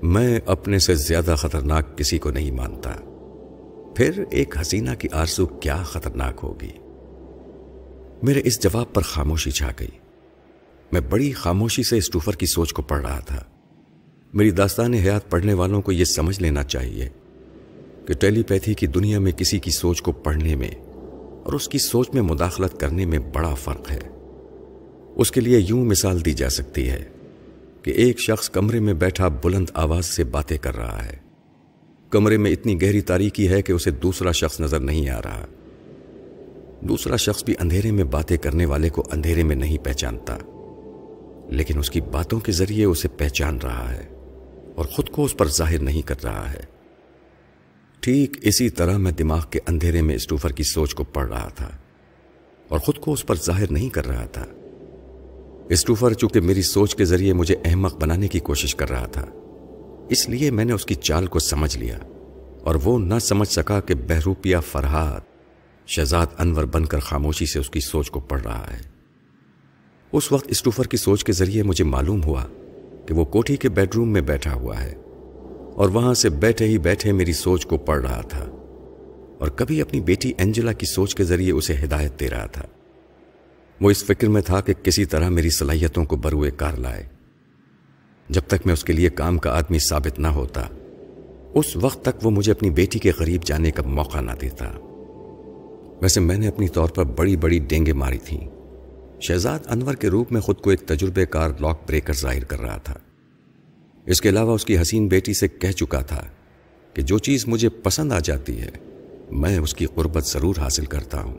میں 0.04 0.40
اپنے 0.46 0.80
سے 0.80 0.96
زیادہ 0.96 1.36
خطرناک 1.38 1.98
کسی 1.98 2.18
کو 2.18 2.32
نہیں 2.32 2.52
مانتا۔ 2.52 2.96
پھر 4.00 4.24
ایک 4.32 4.58
حسینہ 4.62 4.90
کی 5.00 5.08
آرزو 5.12 5.46
کیا 5.46 5.84
خطرناک 5.84 6.40
ہوگی؟ 6.44 6.72
میرے 8.24 8.42
اس 8.44 8.64
جواب 8.64 8.94
پر 8.94 9.02
خاموشی 9.02 9.52
چھا 9.52 9.72
گئی۔ 9.80 9.88
میں 10.92 11.02
بڑی 11.02 11.32
خاموشی 11.32 11.84
سے 11.84 11.98
اسٹوفر 11.98 12.36
کی 12.36 12.46
سوچ 12.46 12.74
کو 12.74 12.82
پڑھ 12.82 13.02
رہا 13.02 13.20
تھا۔ 13.20 13.44
میری 14.34 14.52
داستان 14.52 14.94
حیات 14.94 15.30
پڑھنے 15.30 15.54
والوں 15.54 15.82
کو 15.82 15.92
یہ 15.92 16.06
سمجھ 16.06 16.42
لینا 16.42 16.64
چاہیے 16.64 17.10
کہ 18.08 18.14
ٹیلی 18.14 18.44
پیتھی 18.44 18.74
کی 18.74 18.88
دنیا 18.88 19.20
میں 19.20 19.32
کسی 19.32 19.60
کی 19.60 19.72
سوچ 19.72 20.02
کو 20.02 20.12
پڑھنے 20.12 20.56
میں 20.56 20.72
اور 21.44 21.54
اس 21.54 21.70
کی 21.70 21.78
سوچ 21.78 22.10
میں 22.14 22.22
مداخلت 22.22 22.80
کرنے 22.80 23.06
میں 23.06 23.20
بڑا 23.20 23.54
فرق 23.54 23.92
ہے۔ 23.92 24.02
اس 25.16 25.32
کے 25.32 25.42
لیے 25.42 25.60
یوں 25.60 25.86
مثال 25.86 26.26
دی 26.26 26.34
جا 26.34 26.50
سکتی 26.50 26.90
ہے 26.90 27.04
کہ 27.84 27.92
ایک 27.92 28.20
شخص 28.20 28.50
کمرے 28.50 28.80
میں 28.80 28.94
بیٹھا 28.94 29.28
بلند 29.28 29.70
آواز 29.74 30.06
سے 30.06 30.24
باتیں 30.24 30.58
کر 30.58 30.76
رہا 30.76 31.06
ہے۔ 31.06 31.29
کمرے 32.10 32.38
میں 32.38 32.52
اتنی 32.52 32.82
گہری 32.82 33.02
تاریکی 33.02 33.50
ہے 33.50 33.62
کہ 33.62 33.72
اسے 33.72 33.92
دوسرا 33.92 34.32
شخص 34.32 34.60
نظر 34.60 34.80
نہیں 34.80 35.10
آ 35.10 35.22
رہا۔ 35.22 35.46
دوسرا 36.82 37.16
شخص 37.16 37.44
بھی 37.44 37.54
اندھیرے 37.60 37.92
میں 37.92 38.04
باتیں 38.04 38.38
کرنے 38.38 38.66
والے 38.66 38.90
کو 38.90 39.04
اندھیرے 39.12 39.44
میں 39.44 39.56
نہیں 39.56 39.78
پہچانتا، 39.78 40.38
لیکن 41.50 41.80
اس 41.80 41.90
کی 41.90 42.02
باتوں 42.02 42.40
کے 42.40 42.52
ذریعے 42.52 42.86
اسے 42.86 43.08
پہچان 43.08 43.58
رہا 43.58 43.94
ہے 43.94 44.08
اور 44.76 44.86
خود 44.86 45.10
کو 45.10 45.24
اس 45.24 45.38
پر 45.38 45.48
ظاہر 45.48 45.80
نہیں 45.80 46.02
کر 46.02 46.24
رہا 46.24 46.54
ہے۔ 46.54 46.62
ٹھیک 48.00 48.38
اسی 48.42 48.70
طرح 48.70 48.98
میں 48.98 49.12
دماغ 49.12 49.46
کے 49.50 49.60
اندھیرے 49.68 50.02
میں 50.02 50.16
اسٹوفر 50.16 50.52
کی 50.52 50.64
سوچ 50.64 50.96
کو 50.96 51.04
پڑھ 51.04 51.30
رہا 51.30 51.50
تھا 51.56 51.70
اور 52.68 52.80
خود 52.80 52.98
کو 52.98 53.14
اس 53.14 53.26
پر 53.26 53.36
ظاہر 53.36 53.72
نہیں 53.72 53.90
کر 53.90 54.08
رہا 54.08 54.26
تھا۔ 54.26 54.46
اسٹوفر 55.70 56.14
چونکہ 56.14 56.42
میری 56.42 56.62
سوچ 56.62 56.96
کے 56.96 57.06
ذریعے 57.06 57.34
مجھے 57.34 57.56
احمق 57.66 57.96
بنانے 57.96 58.28
کی 58.28 58.40
کوشش 58.40 58.76
کر 58.76 58.90
رہا 58.90 59.06
تھا 59.06 59.26
اس 60.10 60.30
لیے 60.30 60.52
میں 60.52 60.66
نے 60.66 60.74
اس 60.74 60.86
کی 60.86 60.96
چال 60.96 61.28
کو 61.28 61.40
سمجھ 61.40 61.78
لیا 61.78 62.00
اور 62.64 62.76
وہ 62.84 63.00
نہ 63.00 63.20
سمجھ 63.20 63.48
سکا 63.48 63.80
کہ 63.80 63.96
بہروپیا 63.96 64.60
فرحات 64.60 65.22
شہزاد 65.88 66.26
انور 66.38 66.64
بن 66.64 66.86
کر 66.86 67.00
خاموشی 67.00 67.46
سے 67.46 67.60
اس 67.60 67.70
کی 67.70 67.80
سوچ 67.80 68.12
کو 68.12 68.20
پڑھ 68.20 68.42
رہا 68.42 68.74
ہے۔ 68.74 68.82
اس 70.12 70.32
وقت 70.32 70.48
اسٹوفر 70.50 70.88
کی 70.88 70.98
سوچ 70.98 71.24
کے 71.24 71.32
ذریعے 71.32 71.64
مجھے 71.64 71.84
معلوم 71.84 72.24
ہوا 72.24 72.46
کہ 73.06 73.14
وہ 73.14 73.26
کوٹھی 73.26 73.56
کے 73.56 73.70
بیڈ 73.70 73.96
روم 73.96 74.10
میں 74.10 74.22
بیٹھا 74.22 74.54
ہوا 74.54 74.84
ہے 74.84 74.96
اور 75.76 75.90
وہاں 75.90 76.14
سے 76.14 76.30
بیٹھے 76.30 76.66
ہی 76.66 76.78
بیٹھے 76.78 77.12
میری 77.12 77.34
سوچ 77.34 77.66
کو 77.66 77.78
پڑھ 77.78 78.02
رہا 78.02 78.22
تھا 78.22 78.46
اور 79.40 79.48
کبھی 79.48 79.82
اپنی 79.82 80.02
بیٹی 80.02 80.34
اینجلا 80.38 80.74
کی 80.74 80.86
سوچ 80.86 81.16
کے 81.16 81.24
ذریعے 81.24 81.52
اسے 81.52 81.76
ہدایت 81.84 82.20
دے 82.20 82.30
رہا 82.30 82.46
تھا۔ 82.46 82.66
وہ 83.82 83.92
اس 83.92 84.04
فکر 84.04 84.28
میں 84.28 84.42
تھا 84.42 84.62
کہ 84.62 84.74
کسی 84.74 85.06
طرح 85.06 85.30
میری 85.30 85.50
صلاحیتوں 85.50 86.06
کو 86.06 86.16
بروئے 86.16 86.52
کار 86.52 86.78
لائے۔ 86.78 87.19
جب 88.30 88.42
تک 88.48 88.66
میں 88.66 88.74
اس 88.74 88.84
کے 88.84 88.94
لیے 88.94 89.10
کام 89.10 89.38
کا 89.38 89.58
آدمی 89.58 89.80
ثابت 89.80 90.20
نہ 90.20 90.28
ہوتا، 90.28 90.68
اس 91.54 91.76
وقت 91.76 92.02
تک 92.02 92.26
وہ 92.26 92.32
مجھے 92.32 92.52
اپنی 92.52 92.70
بیٹی 92.70 93.00
کے 93.00 93.12
قریب 93.12 93.44
جانے 93.44 93.72
کا 93.72 93.84
موقع 93.86 94.22
نہ 94.22 94.32
دیتا۔ 94.42 94.66
ویسے 96.02 96.20
میں 96.20 96.38
نے 96.38 96.48
اپنی 96.48 96.68
طور 96.68 96.90
پر 96.90 97.04
بڑی 97.04 97.36
بڑی 97.36 97.60
ڈینگے 97.60 97.94
ماری 97.94 98.18
تھیں۔ 98.18 98.50
شہزاد 99.22 99.60
انور 99.70 99.94
کے 99.94 100.08
روپ 100.08 100.32
میں 100.32 100.42
خود 100.42 100.58
کو 100.58 100.70
ایک 100.70 100.80
تجربے 100.80 101.26
کار 101.26 101.50
لاک 101.60 101.82
بریکر 101.88 102.14
ظاہر 102.14 102.44
کر 102.44 102.62
رہا 102.62 102.78
تھا۔ 102.78 102.94
اس 104.06 104.22
کے 104.22 104.30
علاوہ 104.30 104.54
اس 104.56 104.66
کی 104.66 104.82
حسین 104.82 105.08
بیٹی 105.08 105.34
سے 105.34 105.48
کہہ 105.48 105.72
چکا 105.72 106.02
تھا 106.02 106.24
کہ 106.94 107.02
جو 107.02 107.18
چیز 107.18 107.48
مجھے 107.48 107.70
پسند 107.70 108.12
آ 108.12 108.20
جاتی 108.20 108.62
ہے، 108.62 108.72
میں 109.32 109.58
اس 109.58 109.74
کی 109.74 109.86
قربت 109.86 110.28
ضرور 110.28 110.56
حاصل 110.58 110.86
کرتا 110.86 111.24
ہوں۔ 111.24 111.38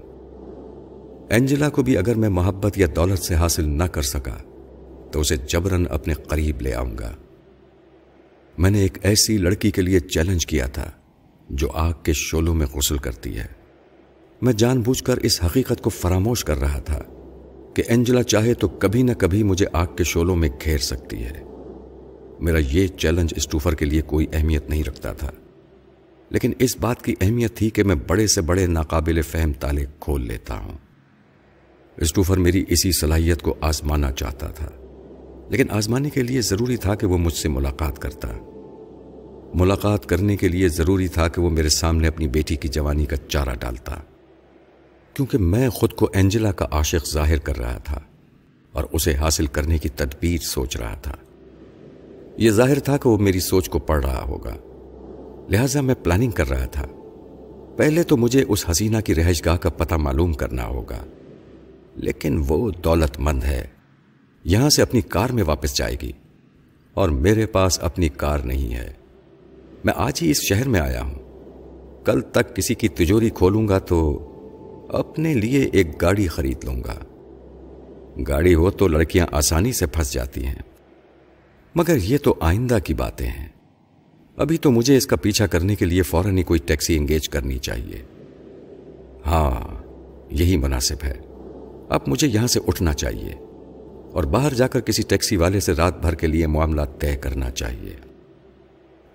اینجلا 1.31 1.69
کو 1.69 1.83
بھی 1.83 1.97
اگر 1.97 2.15
میں 2.15 2.29
محبت 2.29 2.79
یا 2.79 2.87
دولت 2.97 3.19
سے 3.19 3.35
حاصل 3.35 3.69
نہ 3.69 3.85
کر 3.85 4.03
سکا 4.03 4.39
تو 5.13 5.21
اسے 5.21 5.37
جبرن 5.37 5.85
اپنے 5.91 6.15
قریب 6.15 6.61
لے 6.61 6.75
آؤں 6.75 6.99
گا۔ 6.99 7.13
میں 8.59 8.71
نے 8.71 8.79
ایک 8.79 8.99
ایسی 9.03 9.39
لڑکی 9.39 9.71
کے 9.71 9.83
لیے 9.83 10.01
چیلنج 10.01 10.47
کیا 10.47 10.67
تھا 10.67 10.91
جو 11.51 11.71
آگ 11.71 11.93
کے 12.03 12.13
شولوں 12.13 12.55
میں 12.55 12.67
غسل 12.67 12.99
کرتی 12.99 13.39
ہے۔ 13.39 13.47
میں 14.43 14.53
جان 14.53 14.81
بوجھ 14.81 15.05
کر 15.05 15.17
اس 15.17 15.45
حقیقت 15.45 15.81
کو 15.81 15.91
فراموش 15.91 16.45
کر 16.45 16.61
رہا 16.61 16.79
تھا 16.79 17.03
کہ 17.75 17.83
اینجلا 17.87 18.23
چاہے 18.23 18.55
تو 18.55 18.69
کبھی 18.69 19.03
نہ 19.03 19.13
کبھی 19.13 19.43
مجھے 19.43 19.67
آگ 19.73 19.87
کے 19.97 20.05
شولوں 20.05 20.37
میں 20.37 20.49
گھیر 20.65 20.79
سکتی 20.79 21.25
ہے۔ 21.25 21.45
میرا 22.41 22.59
یہ 22.59 22.87
چیلنج 22.87 23.35
اسٹوفر 23.37 23.75
کے 23.75 23.85
لیے 23.85 24.03
کوئی 24.03 24.27
اہمیت 24.33 24.71
نہیں 24.71 24.85
رکھتا 24.85 25.13
تھا۔ 25.13 25.31
لیکن 26.31 26.53
اس 26.59 26.77
بات 26.77 27.03
کی 27.03 27.15
اہمیت 27.21 27.57
تھی 27.57 27.71
کہ 27.71 27.85
میں 27.85 27.95
بڑے 27.95 28.27
سے 28.27 28.41
بڑے 28.41 28.67
ناقابل 28.67 29.23
فہم 29.23 29.53
تالے 29.53 29.87
کھول 30.01 30.27
لیتا 30.27 30.55
ہوں۔ 30.55 30.79
اسٹوفر 31.97 32.37
میری 32.37 32.65
اسی 32.69 32.93
صلاحیت 32.93 33.43
کو 33.43 33.55
آزمانا 33.61 34.13
چاہتا 34.13 34.47
تھا۔ 34.47 34.80
لیکن 35.51 35.71
آزمانے 35.71 36.11
کے 36.11 36.23
لیے 36.23 36.41
ضروری 36.41 36.77
تھا 36.77 36.95
کہ 36.95 37.07
وہ 37.07 37.19
مجھ 37.19 37.33
سے 37.33 37.49
ملاقات 37.49 37.99
کرتا۔ 37.99 38.29
ملاقات 39.55 40.07
کرنے 40.07 40.37
کے 40.37 40.49
لیے 40.49 40.69
ضروری 40.69 41.09
تھا 41.09 41.29
کہ 41.29 41.41
وہ 41.41 41.51
میرے 41.51 41.69
سامنے 41.69 42.09
اپنی 42.09 42.29
بیٹی 42.29 42.57
کی 42.57 42.69
جوانی 42.69 43.07
کا 43.07 43.17
چارہ 43.17 43.55
ڈالتا۔ 43.61 43.95
کیونکہ 45.15 45.39
میں 45.39 45.69
خود 45.69 45.93
کو 45.93 46.09
اینجلا 46.13 46.53
کا 46.53 46.67
عاشق 46.71 47.13
ظاہر 47.13 47.39
کر 47.39 47.59
رہا 47.59 47.79
تھا 47.79 48.01
اور 48.73 48.85
اسے 48.93 49.15
حاصل 49.15 49.47
کرنے 49.47 49.79
کی 49.79 49.89
تدبیر 49.89 50.39
سوچ 50.43 50.77
رہا 50.77 50.95
تھا۔ 50.95 51.15
یہ 52.37 52.51
ظاہر 52.51 52.79
تھا 52.79 52.97
کہ 52.97 53.09
وہ 53.09 53.19
میری 53.19 53.41
سوچ 53.41 53.69
کو 53.69 53.79
پڑھ 53.79 54.07
رہا 54.07 54.25
ہوگا۔ 54.25 54.57
لہذا 55.51 55.81
میں 55.81 55.95
پلاننگ 55.95 56.31
کر 56.31 56.51
رہا 56.51 56.67
تھا۔ 56.67 56.87
پہلے 57.77 58.03
تو 58.03 58.17
مجھے 58.17 58.45
اس 58.49 58.71
حسینہ 58.71 59.01
کی 59.01 59.15
رہائش 59.15 59.45
گاہ 59.45 59.57
کا 59.57 59.71
پتہ 59.71 59.95
معلوم 59.95 60.33
کرنا 60.33 60.67
ہوگا۔ 60.67 61.05
لیکن 61.95 62.43
وہ 62.49 62.71
دولت 62.85 63.21
مند 63.21 63.45
ہے۔ 63.45 63.80
یہاں 64.45 64.71
سے 64.71 64.83
اپنی 64.83 65.01
کار 65.01 65.31
میں 65.31 65.43
واپس 65.43 65.77
جائے 65.77 65.97
گی۔ 66.03 66.13
اور 66.95 67.09
میرے 67.09 67.47
پاس 67.47 67.81
اپنی 67.83 68.09
کار 68.09 68.39
نہیں 68.39 68.75
ہے۔ 68.75 68.93
میں 69.85 69.95
آج 69.97 70.19
ہی 70.23 70.31
اس 70.31 70.43
شہر 70.43 70.69
میں 70.69 70.81
آیا 70.81 71.03
ہوں۔ 71.03 71.15
کل 72.05 72.21
تک 72.21 72.57
کسی 72.57 72.75
کی 72.75 72.89
تجوری 72.89 73.31
کھولوں 73.31 73.69
گا 73.69 73.79
تو 73.79 74.27
اپنے 74.89 75.35
لیے 75.35 75.71
ایک 75.73 76.03
گاڑی 76.03 76.27
خرید 76.27 76.65
لوں 76.65 76.83
گا۔ 76.85 76.95
گاڑی 78.29 78.55
ہو 78.55 78.71
تو 78.71 78.89
لڑکیاں 78.89 79.27
آسانی 79.33 79.73
سے 79.73 79.87
پھنس 79.87 80.13
جاتی 80.13 80.47
ہیں۔ 80.47 80.63
مگر 81.75 81.97
یہ 81.97 82.19
تو 82.19 82.35
آئندہ 82.41 82.79
کی 82.85 82.95
باتیں 82.95 83.27
ہیں۔ 83.27 83.49
ابھی 84.37 84.59
تو 84.59 84.71
مجھے 84.71 84.97
اس 84.97 85.07
کا 85.07 85.17
پیچھا 85.17 85.47
کرنے 85.47 85.75
کے 85.75 85.85
لیے 85.85 86.03
فوراً 86.03 86.39
ہی 86.39 86.43
کوئی 86.43 86.61
ٹیکسی 86.67 86.97
انگیج 86.97 87.29
کرنی 87.29 87.59
چاہیے۔ 87.59 88.03
ہاں 89.27 89.83
یہی 90.31 90.57
مناسب 90.57 90.97
ہے۔ 91.05 91.15
اب 91.89 92.01
مجھے 92.07 92.29
یہاں 92.29 92.47
سے 92.47 92.61
اٹھنا 92.67 92.93
چاہیے۔ 92.93 93.35
اور 94.13 94.25
باہر 94.25 94.55
جا 94.55 94.67
کر 94.67 94.81
کسی 94.81 95.03
ٹیکسی 95.03 95.37
والے 95.37 95.61
سے 95.61 95.73
رات 95.73 96.01
بھر 96.01 96.15
کے 96.15 96.27
لیے 96.27 96.47
معاملات 96.47 97.01
طے 97.01 97.17
کرنا 97.17 97.51
چاہیے۔ 97.51 97.97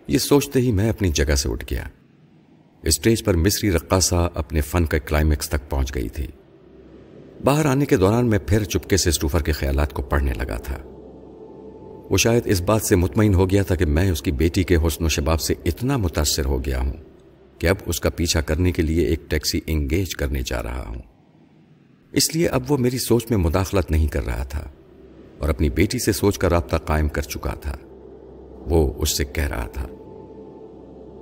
یہ 0.07 0.17
سوچتے 0.17 0.59
ہی 0.59 0.71
میں 0.71 0.89
اپنی 0.89 1.09
جگہ 1.09 1.35
سے 1.35 1.49
اٹھ 1.49 1.65
گیا۔ 1.71 1.83
اسٹیج 2.83 3.23
پر 3.23 3.33
مصری 3.33 3.71
رقاصہ 3.71 4.29
اپنے 4.33 4.61
فن 4.61 4.85
کے 4.85 4.99
کلائمیکس 4.99 5.49
تک 5.49 5.69
پہنچ 5.69 5.95
گئی 5.95 6.09
تھی۔ 6.09 6.27
باہر 7.43 7.65
آنے 7.65 7.85
کے 7.85 7.97
دوران 7.97 8.29
میں 8.29 8.39
پھر 8.39 8.63
چپکے 8.63 8.97
سے 8.97 9.09
اسٹوفر 9.09 9.41
کے 9.41 9.51
خیالات 9.51 9.93
کو 9.93 10.01
پڑھنے 10.01 10.33
لگا 10.33 10.57
تھا۔ 10.57 10.77
وہ 12.09 12.17
شاید 12.17 12.43
اس 12.45 12.61
بات 12.61 12.81
سے 12.81 12.95
مطمئن 12.95 13.33
ہو 13.33 13.49
گیا 13.49 13.63
تھا 13.63 13.75
کہ 13.75 13.85
میں 13.85 14.11
اس 14.11 14.21
کی 14.21 14.31
بیٹی 14.31 14.63
کے 14.63 14.75
حسن 14.87 15.05
و 15.05 15.09
شباب 15.09 15.41
سے 15.41 15.53
اتنا 15.65 15.97
متاثر 15.97 16.45
ہو 16.45 16.65
گیا 16.65 16.79
ہوں 16.79 16.93
کہ 17.59 17.67
اب 17.67 17.75
اس 17.85 17.99
کا 17.99 18.09
پیچھا 18.09 18.41
کرنے 18.41 18.71
کے 18.71 18.81
لیے 18.81 19.05
ایک 19.05 19.29
ٹیکسی 19.29 19.61
انگیج 19.67 20.15
کرنے 20.15 20.41
جا 20.45 20.63
رہا 20.63 20.85
ہوں۔ 20.87 21.01
اس 22.11 22.35
لیے 22.35 22.47
اب 22.47 22.71
وہ 22.71 22.77
میری 22.77 22.97
سوچ 22.97 23.25
میں 23.29 23.37
مداخلت 23.37 23.91
نہیں 23.91 24.07
کر 24.07 24.25
رہا 24.25 24.43
تھا۔ 24.43 24.69
اور 25.39 25.49
اپنی 25.49 25.69
بیٹی 25.69 25.99
سے 25.99 26.11
سوچ 26.11 26.38
کا 26.38 26.49
رابطہ 26.49 26.75
قائم 26.75 27.07
کر 27.07 27.21
چکا 27.21 27.53
تھا۔ 27.53 27.77
وہ 28.69 28.93
اس 28.97 29.17
سے 29.17 29.25
کہہ 29.25 29.47
رہا 29.47 29.67
تھا، 29.67 29.88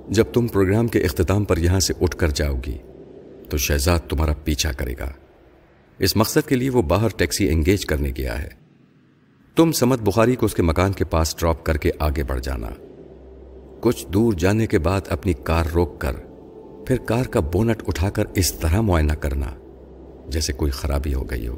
جب 0.08 0.24
تم 0.32 0.46
پروگرام 0.46 0.88
کے 0.88 0.98
اختتام 0.98 1.44
پر 1.44 1.56
یہاں 1.56 1.80
سے 1.80 1.92
اٹھ 2.00 2.16
کر 2.16 2.28
جاؤ 2.28 2.54
گی، 2.66 2.78
تو 3.50 3.56
شہزاد 3.56 3.98
تمہارا 4.08 4.32
پیچھا 4.44 4.72
کرے 4.72 4.94
گا۔ 5.00 5.10
اس 5.98 6.16
مقصد 6.16 6.48
کے 6.48 6.56
لیے 6.56 6.70
وہ 6.70 6.82
باہر 6.82 7.08
ٹیکسی 7.16 7.48
انگیج 7.48 7.86
کرنے 7.86 8.12
گیا 8.16 8.42
ہے۔ 8.42 8.48
تم 9.56 9.72
سمت 9.72 10.00
بخاری 10.00 10.36
کو 10.36 10.46
اس 10.46 10.54
کے 10.54 10.62
مکان 10.62 10.92
کے 10.92 11.04
پاس 11.04 11.36
ڈراپ 11.38 11.64
کر 11.64 11.76
کے 11.76 11.90
آگے 11.98 12.22
بڑھ 12.22 12.40
جانا۔ 12.40 12.68
کچھ 13.80 14.06
دور 14.06 14.32
جانے 14.32 14.66
کے 14.66 14.78
بعد 14.78 15.00
اپنی 15.08 15.32
کار 15.32 15.64
روک 15.74 16.00
کر، 16.00 16.12
پھر 16.86 16.96
کار 16.96 17.24
کا 17.24 17.40
بونٹ 17.40 17.82
اٹھا 17.88 18.10
کر 18.10 18.24
اس 18.34 18.52
طرح 18.52 18.80
معائنہ 18.80 19.12
کرنا، 19.12 19.46
جیسے 20.26 20.52
کوئی 20.52 20.70
خرابی 20.70 21.14
ہو 21.14 21.30
گئی 21.30 21.48
ہو۔ 21.48 21.56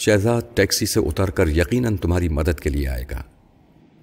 شہزاد 0.00 0.42
ٹیکسی 0.54 0.86
سے 0.86 1.00
اتر 1.00 1.30
کر 1.30 1.48
یقیناً 1.48 1.96
تمہاری 1.96 2.28
مدد 2.28 2.60
کے 2.60 2.70
لیے 2.70 2.88
آئے 2.88 3.04
گا۔ 3.10 3.22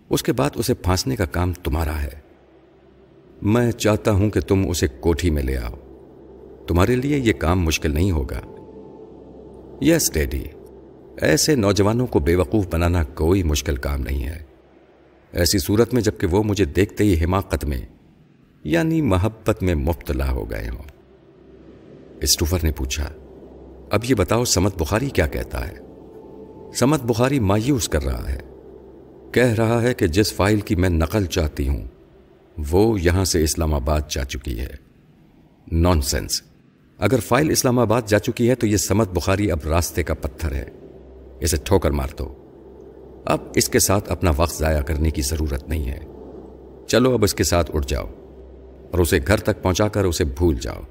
اس 0.09 0.23
کے 0.23 0.33
بعد 0.33 0.49
اسے 0.55 0.73
پھانسنے 0.73 1.15
کا 1.15 1.25
کام 1.25 1.53
تمہارا 1.53 2.01
ہے۔ 2.01 2.09
میں 3.41 3.71
چاہتا 3.71 4.11
ہوں 4.11 4.29
کہ 4.29 4.39
تم 4.39 4.69
اسے 4.69 4.87
کوٹھی 4.87 5.29
میں 5.29 5.43
لے 5.43 5.57
آؤ۔ 5.57 5.73
تمہارے 6.67 6.95
لیے 6.95 7.17
یہ 7.17 7.33
کام 7.33 7.63
مشکل 7.63 7.91
نہیں 7.91 8.11
ہوگا۔ 8.11 8.41
Yes, 9.81 10.13
daddy. 10.13 10.43
ایسے 11.21 11.55
نوجوانوں 11.55 12.07
کو 12.07 12.19
بے 12.19 12.35
وقوف 12.35 12.67
بنانا 12.67 13.03
کوئی 13.03 13.43
مشکل 13.43 13.75
کام 13.75 14.01
نہیں 14.01 14.27
ہے۔ 14.27 14.43
ایسی 15.31 15.59
صورت 15.59 15.93
میں 15.93 16.01
جبکہ 16.01 16.27
وہ 16.27 16.43
مجھے 16.43 16.65
دیکھتے 16.65 17.03
ہی 17.03 17.23
حماقت 17.23 17.65
میں 17.65 17.81
یعنی 18.63 19.01
محبت 19.01 19.63
میں 19.63 19.75
مبتلا 19.75 20.31
ہو 20.31 20.49
گئے 20.49 20.69
ہوں۔ 20.69 20.83
اسٹوفر 22.21 22.57
نے 22.63 22.71
پوچھا، 22.71 23.13
اب 23.89 23.99
یہ 24.05 24.15
بتاؤ 24.15 24.45
سمت 24.45 24.77
بخاری 24.77 25.09
کیا 25.09 25.27
کہتا 25.27 25.67
ہے؟ 25.67 25.86
سمت 26.79 27.03
بخاری 27.03 27.39
مایوس 27.39 27.89
کر 27.89 28.03
رہا 28.03 28.33
ہے۔ 28.33 28.39
کہہ 29.31 29.53
رہا 29.57 29.81
ہے 29.81 29.93
کہ 29.93 30.07
جس 30.07 30.33
فائل 30.33 30.59
کی 30.59 30.75
میں 30.75 30.89
نقل 30.89 31.25
چاہتی 31.25 31.67
ہوں، 31.67 31.87
وہ 32.71 33.01
یہاں 33.01 33.25
سے 33.25 33.43
اسلام 33.43 33.73
آباد 33.73 34.01
جا 34.09 34.23
چکی 34.23 34.59
ہے۔ 34.59 34.75
نان 35.71 36.01
سینس 36.01 36.41
اگر 36.97 37.19
فائل 37.19 37.49
اسلام 37.49 37.79
آباد 37.79 38.01
جا 38.07 38.19
چکی 38.19 38.49
ہے 38.49 38.55
تو 38.55 38.67
یہ 38.67 38.77
سمت 38.77 39.09
بخاری 39.13 39.51
اب 39.51 39.59
راستے 39.69 40.03
کا 40.03 40.13
پتھر 40.13 40.51
ہے۔ 40.51 40.65
اسے 41.39 41.57
ٹھوکر 41.63 41.91
مار 41.91 42.07
دو۔ 42.19 42.33
اب 43.25 43.39
اس 43.55 43.69
کے 43.69 43.79
ساتھ 43.79 44.11
اپنا 44.11 44.31
وقت 44.37 44.59
ضائع 44.59 44.81
کرنے 44.81 45.11
کی 45.11 45.21
ضرورت 45.21 45.69
نہیں 45.69 45.89
ہے۔ 45.89 45.99
چلو 46.87 47.13
اب 47.13 47.23
اس 47.23 47.33
کے 47.33 47.43
ساتھ 47.43 47.71
اٹھ 47.73 47.87
جاؤ 47.87 48.05
اور 48.91 48.99
اسے 48.99 49.19
گھر 49.27 49.37
تک 49.37 49.61
پہنچا 49.61 49.87
کر 49.87 50.05
اسے 50.05 50.23
بھول 50.23 50.55
جاؤ۔ 50.61 50.81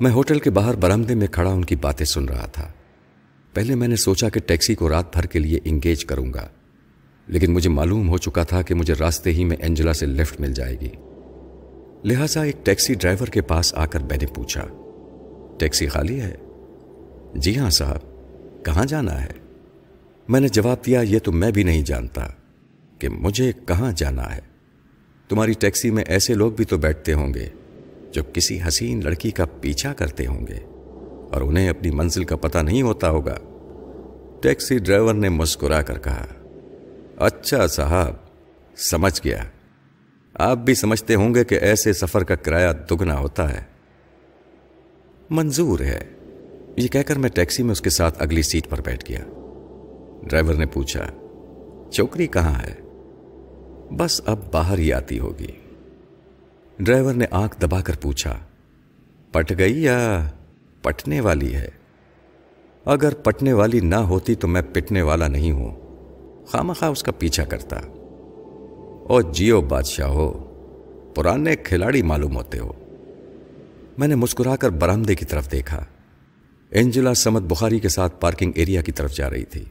میں 0.00 0.10
ہوٹل 0.10 0.38
کے 0.38 0.50
باہر 0.50 0.74
برامدے 0.74 1.14
میں 1.14 1.26
کھڑا 1.26 1.50
ان 1.50 1.64
کی 1.64 1.76
باتیں 1.76 2.06
سن 2.06 2.24
رہا 2.24 2.46
تھا۔ 2.46 2.72
پہلے 3.58 3.74
میں 3.74 3.86
نے 3.88 3.96
سوچا 3.96 4.28
کہ 4.28 4.40
ٹیکسی 4.40 4.74
کو 4.74 4.88
رات 4.88 5.12
بھر 5.12 5.26
کے 5.26 5.38
لیے 5.38 5.58
انگیج 5.64 6.04
کروں 6.04 6.32
گا، 6.34 6.46
لیکن 7.28 7.52
مجھے 7.52 7.70
معلوم 7.70 8.08
ہو 8.08 8.18
چکا 8.18 8.42
تھا 8.42 8.60
کہ 8.62 8.74
مجھے 8.74 8.94
راستے 8.94 9.30
ہی 9.30 9.44
میں 9.44 9.56
اینجلا 9.60 9.92
سے 9.92 10.06
لفٹ 10.06 10.40
مل 10.40 10.52
جائے 10.52 10.76
گی۔ 10.80 10.90
لہذا 12.04 12.42
ایک 12.42 12.64
ٹیکسی 12.64 12.94
ڈرائیور 12.94 13.28
کے 13.28 13.42
پاس 13.42 13.72
آ 13.74 13.86
کر 13.86 14.00
میں 14.00 14.18
نے 14.20 14.26
پوچھا، 14.26 14.66
ٹیکسی 15.58 15.88
خالی 15.88 16.20
ہے؟ 16.20 16.34
جی 17.36 17.56
ہاں 17.58 17.70
صاحب، 17.70 18.64
کہاں 18.64 18.84
جانا 18.84 19.22
ہے؟ 19.24 19.32
میں 20.28 20.40
نے 20.40 20.48
جواب 20.50 20.86
دیا، 20.86 21.00
یہ 21.00 21.18
تو 21.18 21.32
میں 21.32 21.50
بھی 21.50 21.62
نہیں 21.62 21.82
جانتا 21.82 22.28
کہ 23.00 23.08
مجھے 23.08 23.50
کہاں 23.66 23.92
جانا 23.96 24.34
ہے۔ 24.36 24.40
تمہاری 25.30 25.52
ٹیکسی 25.58 25.90
میں 25.90 26.04
ایسے 26.08 26.34
لوگ 26.34 26.52
بھی 26.52 26.64
تو 26.64 26.78
بیٹھتے 26.78 27.12
ہوں 27.12 27.34
گے 27.34 27.48
جو 28.12 28.22
کسی 28.32 28.60
حسین 28.68 29.04
لڑکی 29.04 29.30
کا 29.30 29.46
پیچھا 29.60 29.92
کرتے 29.94 30.26
ہوں 30.26 30.46
گے، 30.46 30.64
اور 31.28 31.42
انہیں 31.42 31.68
اپنی 31.68 31.90
منزل 31.90 32.24
کا 32.24 32.36
پتہ 32.38 32.58
نہیں 32.60 32.82
ہوتا 32.82 33.10
ہوگا۔ 33.10 33.38
ٹیکسی 34.40 34.78
ڈرائیور 34.78 35.14
نے 35.14 35.28
مسکرا 35.28 35.82
کر 35.82 35.98
کہا 35.98 36.26
اچھا 37.16 37.66
صاحب، 37.66 38.14
سمجھ 38.76 39.20
گیا۔ 39.24 39.44
آپ 40.34 40.58
بھی 40.58 40.74
سمجھتے 40.74 41.14
ہوں 41.14 41.34
گے 41.34 41.44
کہ 41.44 41.54
ایسے 41.54 41.92
سفر 41.92 42.24
کا 42.24 42.34
کرایہ 42.34 42.72
دگنا 42.90 43.18
ہوتا 43.18 43.52
ہے۔ 43.52 43.62
منظور 45.30 45.80
ہے۔ 45.80 46.04
یہ 46.76 46.88
کہہ 46.88 47.00
کر 47.00 47.18
میں 47.18 47.30
ٹیکسی 47.30 47.62
میں 47.62 47.72
اس 47.72 47.80
کے 47.80 47.90
ساتھ 47.90 48.22
اگلی 48.22 48.42
سیٹ 48.42 48.68
پر 48.68 48.80
بیٹھ 48.80 49.10
گیا۔ 49.10 49.20
ڈرائیور 50.22 50.54
نے 50.54 50.66
پوچھا، 50.66 51.06
چوکری 51.90 52.26
کہاں 52.26 52.62
ہے؟ 52.62 52.74
بس 53.96 54.20
اب 54.26 54.38
باہر 54.52 54.78
ہی 54.78 54.92
آتی 54.92 55.18
ہوگی۔ 55.18 55.52
ڈرائیور 56.78 57.14
نے 57.14 57.24
آنکھ 57.30 57.60
دبا 57.60 57.80
کر 57.80 57.96
پوچھا، 58.02 58.38
پٹ 59.32 59.58
گئی 59.58 59.82
یا 59.82 60.28
پٹنے 60.82 61.20
والی 61.20 61.54
ہے؟ 61.54 61.77
اگر 62.88 63.14
پٹنے 63.14 63.52
والی 63.52 63.80
نہ 63.80 63.94
ہوتی 63.94 64.34
تو 64.34 64.48
میں 64.48 64.62
پٹنے 64.72 65.02
والا 65.02 65.28
نہیں 65.28 65.52
ہوں۔ 65.52 65.74
خام 66.46 66.72
خواہ 66.72 66.90
اس 66.90 67.02
کا 67.02 67.12
پیچھا 67.12 67.44
کرتا۔ 67.44 67.76
او 69.08 69.20
جیو 69.20 69.60
بادشاہ 69.60 70.08
ہو 70.08 70.44
پرانے 71.14 71.56
کھلاڑی 71.56 72.02
معلوم 72.02 72.36
ہوتے 72.36 72.58
ہو۔ 72.58 72.72
میں 73.98 74.08
نے 74.08 74.14
مسکرا 74.14 74.56
کر 74.56 74.70
برامدے 74.70 75.14
کی 75.14 75.24
طرف 75.24 75.52
دیکھا۔ 75.52 75.84
اینجلا 76.70 77.14
سمت 77.14 77.42
بخاری 77.42 77.78
کے 77.78 77.88
ساتھ 77.88 78.20
پارکنگ 78.20 78.52
ایریا 78.54 78.82
کی 78.82 78.92
طرف 78.92 79.16
جا 79.16 79.30
رہی 79.30 79.44
تھی۔ 79.44 79.64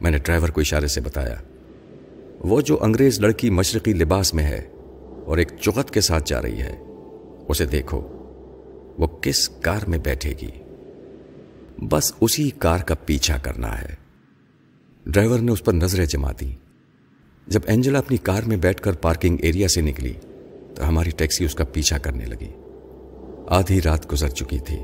میں 0.00 0.10
نے 0.10 0.18
ڈرائیور 0.18 0.48
کو 0.48 0.60
اشارے 0.60 0.86
سے 0.86 1.00
بتایا۔ 1.00 1.36
وہ 2.40 2.60
جو 2.60 2.78
انگریز 2.80 3.20
لڑکی 3.20 3.50
مشرقی 3.50 3.92
لباس 3.92 4.34
میں 4.34 4.44
ہے 4.44 4.68
اور 5.24 5.38
ایک 5.38 5.48
چغت 5.60 5.90
کے 5.90 6.00
ساتھ 6.00 6.22
جا 6.26 6.42
رہی 6.42 6.60
ہے، 6.60 6.76
اسے 7.48 7.66
دیکھو۔ 7.66 8.00
وہ 8.98 9.06
کس 9.06 9.48
کار 9.48 9.80
میں 9.88 9.98
بیٹھے 9.98 10.34
گی؟ 10.42 10.61
بس 11.90 12.12
اسی 12.20 12.50
کار 12.50 12.78
کا 12.78 12.94
پیچھا 12.94 13.38
کرنا 13.38 13.82
ہے۔ 13.82 13.94
ڈرائیور 15.06 15.38
نے 15.38 15.52
اس 15.52 15.64
پر 15.64 15.72
نظریں 15.72 16.06
جما 16.06 16.32
دی 16.40 16.54
جب 17.46 17.60
اینجلا 17.66 17.98
اپنی 17.98 18.16
کار 18.16 18.42
میں 18.42 18.56
بیٹھ 18.56 18.82
کر 18.82 18.92
پارکنگ 18.92 19.36
ایریا 19.40 19.68
سے 19.68 19.80
نکلی، 19.80 20.14
تو 20.74 20.88
ہماری 20.88 21.10
ٹیکسی 21.10 21.44
اس 21.44 21.54
کا 21.54 21.64
پیچھا 21.64 21.98
کرنے 21.98 22.24
لگی۔ 22.24 22.52
آدھی 23.46 23.82
رات 23.82 24.12
گزر 24.12 24.28
چکی 24.28 24.58
تھی۔ 24.58 24.78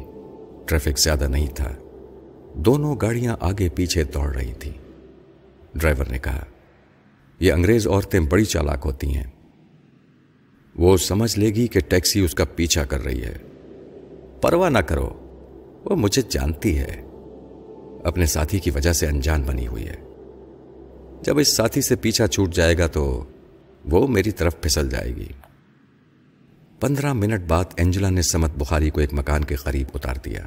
ٹریفک 0.67 0.99
زیادہ 0.99 1.29
نہیں 1.29 1.47
تھا۔ 1.47 1.75
دونوں 2.55 2.97
گاڑیاں 3.03 3.37
آگے 3.41 3.69
پیچھے 3.69 4.05
دوڑ 4.05 4.35
رہی 4.35 4.53
تھی 4.53 4.73
ڈرائیور 5.75 6.05
نے 6.11 6.19
کہا، 6.19 6.45
یہ 7.41 7.53
انگریز 7.53 7.87
عورتیں 7.87 8.21
بڑی 8.21 8.45
چالاک 8.45 8.83
ہوتی 8.85 9.17
ہیں۔ 9.17 9.31
وہ 10.75 10.97
سمجھ 10.97 11.39
لے 11.39 11.47
گی 11.47 11.67
کہ 11.67 11.81
ٹیکسی 11.81 12.21
اس 12.21 12.35
کا 12.35 12.45
پیچھا 12.45 12.85
کر 12.85 13.05
رہی 13.05 13.23
ہے۔ 13.23 13.37
پرواہ 14.41 14.71
نہ 14.71 14.79
کرو۔ 14.79 15.28
وہ 15.91 15.97
مجھے 15.97 16.23
جانتی 16.29 16.79
ہے۔ 16.79 17.03
اپنے 18.05 18.27
ساتھی 18.27 18.59
کی 18.59 18.71
وجہ 18.71 18.93
سے 18.93 19.07
انجان 19.07 19.43
بنی 19.43 19.67
ہوئی 19.67 19.89
ہے۔ 19.89 19.95
جب 21.23 21.39
اس 21.39 21.57
ساتھی 21.57 21.81
سے 21.81 21.97
پیچھا 21.97 22.27
چھوٹ 22.27 22.55
جائے 22.55 22.79
گا 22.79 22.87
تو 22.87 23.25
وہ 23.91 24.07
میری 24.07 24.31
طرف 24.31 24.61
پھسل 24.61 24.91
جائے 24.91 25.17
گی۔ 25.17 25.27
پندرہ 26.81 27.13
منٹ 27.13 27.43
بعد 27.49 27.65
اینجلا 27.77 28.11
نے 28.11 28.23
سمت 28.23 28.51
بخاری 28.59 28.91
کو 28.91 29.01
ایک 29.01 29.15
مکان 29.15 29.45
کے 29.45 29.55
قریب 29.55 29.87
اتار 29.95 30.15
دیا 30.25 30.41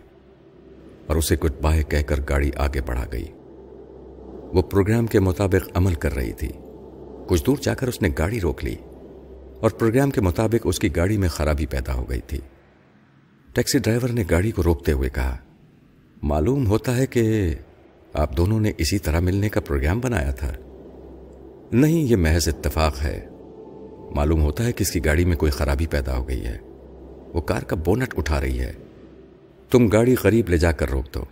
اور 1.07 1.15
اسے 1.15 1.35
کچھ 1.35 1.53
باہے 1.61 1.83
کہہ 1.83 2.01
کر 2.01 2.19
گاڑی 2.29 2.51
آگے 2.57 2.81
بڑھا 2.81 3.05
گئی۔ 3.11 3.27
وہ 4.53 4.61
پروگرام 4.61 5.07
کے 5.07 5.19
مطابق 5.19 5.69
عمل 5.73 5.93
کر 5.93 6.15
رہی 6.15 6.31
تھی۔ 6.31 6.49
کچھ 7.27 7.45
دور 7.45 7.57
جا 7.61 7.73
کر 7.73 7.87
اس 7.87 8.01
نے 8.01 8.09
گاڑی 8.17 8.41
روک 8.41 8.63
لی 8.63 8.75
اور 9.59 9.69
پروگرام 9.69 10.11
کے 10.11 10.21
مطابق 10.21 10.61
اس 10.63 10.79
کی 10.79 10.95
گاڑی 10.95 11.17
میں 11.17 11.29
خرابی 11.29 11.65
پیدا 11.65 11.93
ہو 11.93 12.09
گئی 12.09 12.21
تھی۔ 12.27 12.39
ٹیکسی 13.53 13.79
ڈرائیور 13.79 14.09
نے 14.09 14.23
گاڑی 14.31 14.51
کو 14.51 14.63
روکتے 14.63 14.91
ہوئے 14.91 15.09
کہا، 15.09 15.37
معلوم 16.21 16.67
ہوتا 16.67 16.97
ہے 16.97 17.05
کہ 17.05 17.55
آپ 18.13 18.37
دونوں 18.37 18.59
نے 18.59 18.71
اسی 18.77 18.99
طرح 18.99 19.19
ملنے 19.19 19.49
کا 19.49 19.61
پروگرام 19.61 19.99
بنایا 19.99 20.31
تھا۔ 20.31 20.53
نہیں، 21.71 22.01
یہ 22.01 22.15
محض 22.15 22.47
اتفاق 22.47 23.01
ہے۔ 23.01 23.27
معلوم 24.15 24.41
ہوتا 24.41 24.63
ہے 24.63 24.71
کہ 24.71 24.83
اس 24.83 24.91
کی 24.91 25.05
گاڑی 25.05 25.25
میں 25.25 25.37
کوئی 25.37 25.51
خرابی 25.51 25.87
پیدا 25.87 26.17
ہو 26.17 26.27
گئی 26.27 26.45
ہے۔ 26.45 26.57
وہ 27.33 27.41
کار 27.41 27.61
کا 27.61 27.75
بونٹ 27.75 28.13
اٹھا 28.17 28.41
رہی 28.41 28.59
ہے۔ 28.59 28.73
تم 29.69 29.87
گاڑی 29.87 30.15
قریب 30.15 30.49
لے 30.49 30.57
جا 30.57 30.71
کر 30.71 30.89
روک 30.89 31.13
دو۔ 31.13 31.23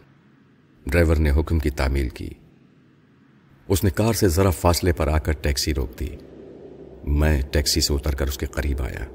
ڈرائیور 0.87 1.15
نے 1.15 1.31
حکم 1.31 1.59
کی 1.59 1.69
تعمیل 1.69 2.09
کی۔ 2.09 2.29
اس 3.67 3.83
نے 3.83 3.89
کار 3.89 4.13
سے 4.13 4.27
ذرا 4.27 4.49
فاصلے 4.49 4.91
پر 4.91 5.07
آ 5.07 5.17
کر 5.17 5.31
ٹیکسی 5.31 5.73
روک 5.73 5.99
دی۔ 5.99 6.09
میں 7.03 7.41
ٹیکسی 7.51 7.81
سے 7.81 7.93
اتر 7.93 8.15
کر 8.15 8.27
اس 8.27 8.37
کے 8.37 8.45
قریب 8.45 8.81
آیا۔ 8.81 9.05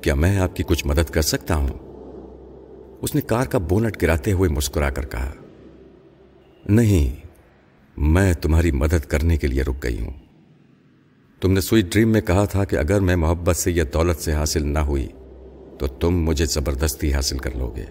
کیا 0.00 0.14
میں 0.14 0.38
آپ 0.38 0.56
کی 0.56 0.62
کچھ 0.62 0.86
مدد 0.86 1.10
کر 1.10 1.22
سکتا 1.22 1.56
ہوں؟ 1.56 1.91
اس 3.02 3.14
نے 3.14 3.20
کار 3.20 3.46
کا 3.46 3.58
بونٹ 3.58 4.02
گراتے 4.02 4.32
ہوئے 4.32 4.50
مسکرا 4.50 4.90
کر 4.90 5.06
کہا، 5.06 5.32
نہیں، 6.68 7.26
میں 7.96 8.34
تمہاری 8.34 8.70
مدد 8.70 9.06
کرنے 9.08 9.36
کے 9.36 9.46
لیے 9.46 9.62
رک 9.62 9.82
گئی 9.82 10.00
ہوں۔ 10.00 10.10
تم 11.40 11.52
نے 11.52 11.60
سوئٹ 11.60 11.84
ڈریم 11.92 12.08
میں 12.08 12.20
کہا 12.20 12.44
تھا 12.44 12.64
کہ 12.64 12.76
اگر 12.76 13.00
میں 13.00 13.16
محبت 13.16 13.56
سے 13.56 13.72
یا 13.72 13.84
دولت 13.92 14.18
سے 14.18 14.32
حاصل 14.32 14.68
نہ 14.68 14.78
ہوئی، 14.78 15.08
تو 15.78 15.86
تم 15.86 16.22
مجھے 16.22 16.46
زبردستی 16.46 17.12
حاصل 17.12 17.38
کر 17.38 17.50
لو 17.54 17.74
گے۔ 17.76 17.84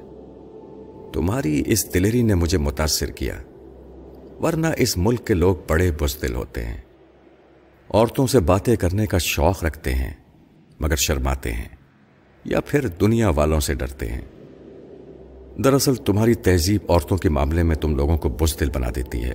تمہاری 1.13 1.63
اس 1.65 1.93
دلیری 1.93 2.21
نے 2.21 2.35
مجھے 2.35 2.57
متاثر 2.57 3.11
کیا، 3.11 3.41
ورنہ 4.41 4.67
اس 4.77 4.97
ملک 4.97 5.27
کے 5.27 5.33
لوگ 5.33 5.55
بڑے 5.67 5.91
بزدل 5.91 6.35
ہوتے 6.35 6.65
ہیں۔ 6.65 6.77
عورتوں 7.89 8.27
سے 8.27 8.39
باتیں 8.39 8.75
کرنے 8.75 9.05
کا 9.05 9.17
شوق 9.17 9.63
رکھتے 9.63 9.95
ہیں، 9.95 10.13
مگر 10.79 10.95
شرماتے 10.95 11.51
ہیں، 11.51 11.67
یا 12.45 12.59
پھر 12.59 12.87
دنیا 12.87 13.29
والوں 13.29 13.59
سے 13.59 13.73
ڈرتے 13.73 14.09
ہیں۔ 14.09 14.21
دراصل 15.63 15.95
تمہاری 15.95 16.33
تہذیب 16.33 16.81
عورتوں 16.89 17.17
کے 17.17 17.29
معاملے 17.29 17.63
میں 17.63 17.75
تم 17.75 17.95
لوگوں 17.95 18.17
کو 18.17 18.29
بزدل 18.29 18.69
بنا 18.69 18.87
دیتی 18.95 19.23
ہے۔ 19.23 19.33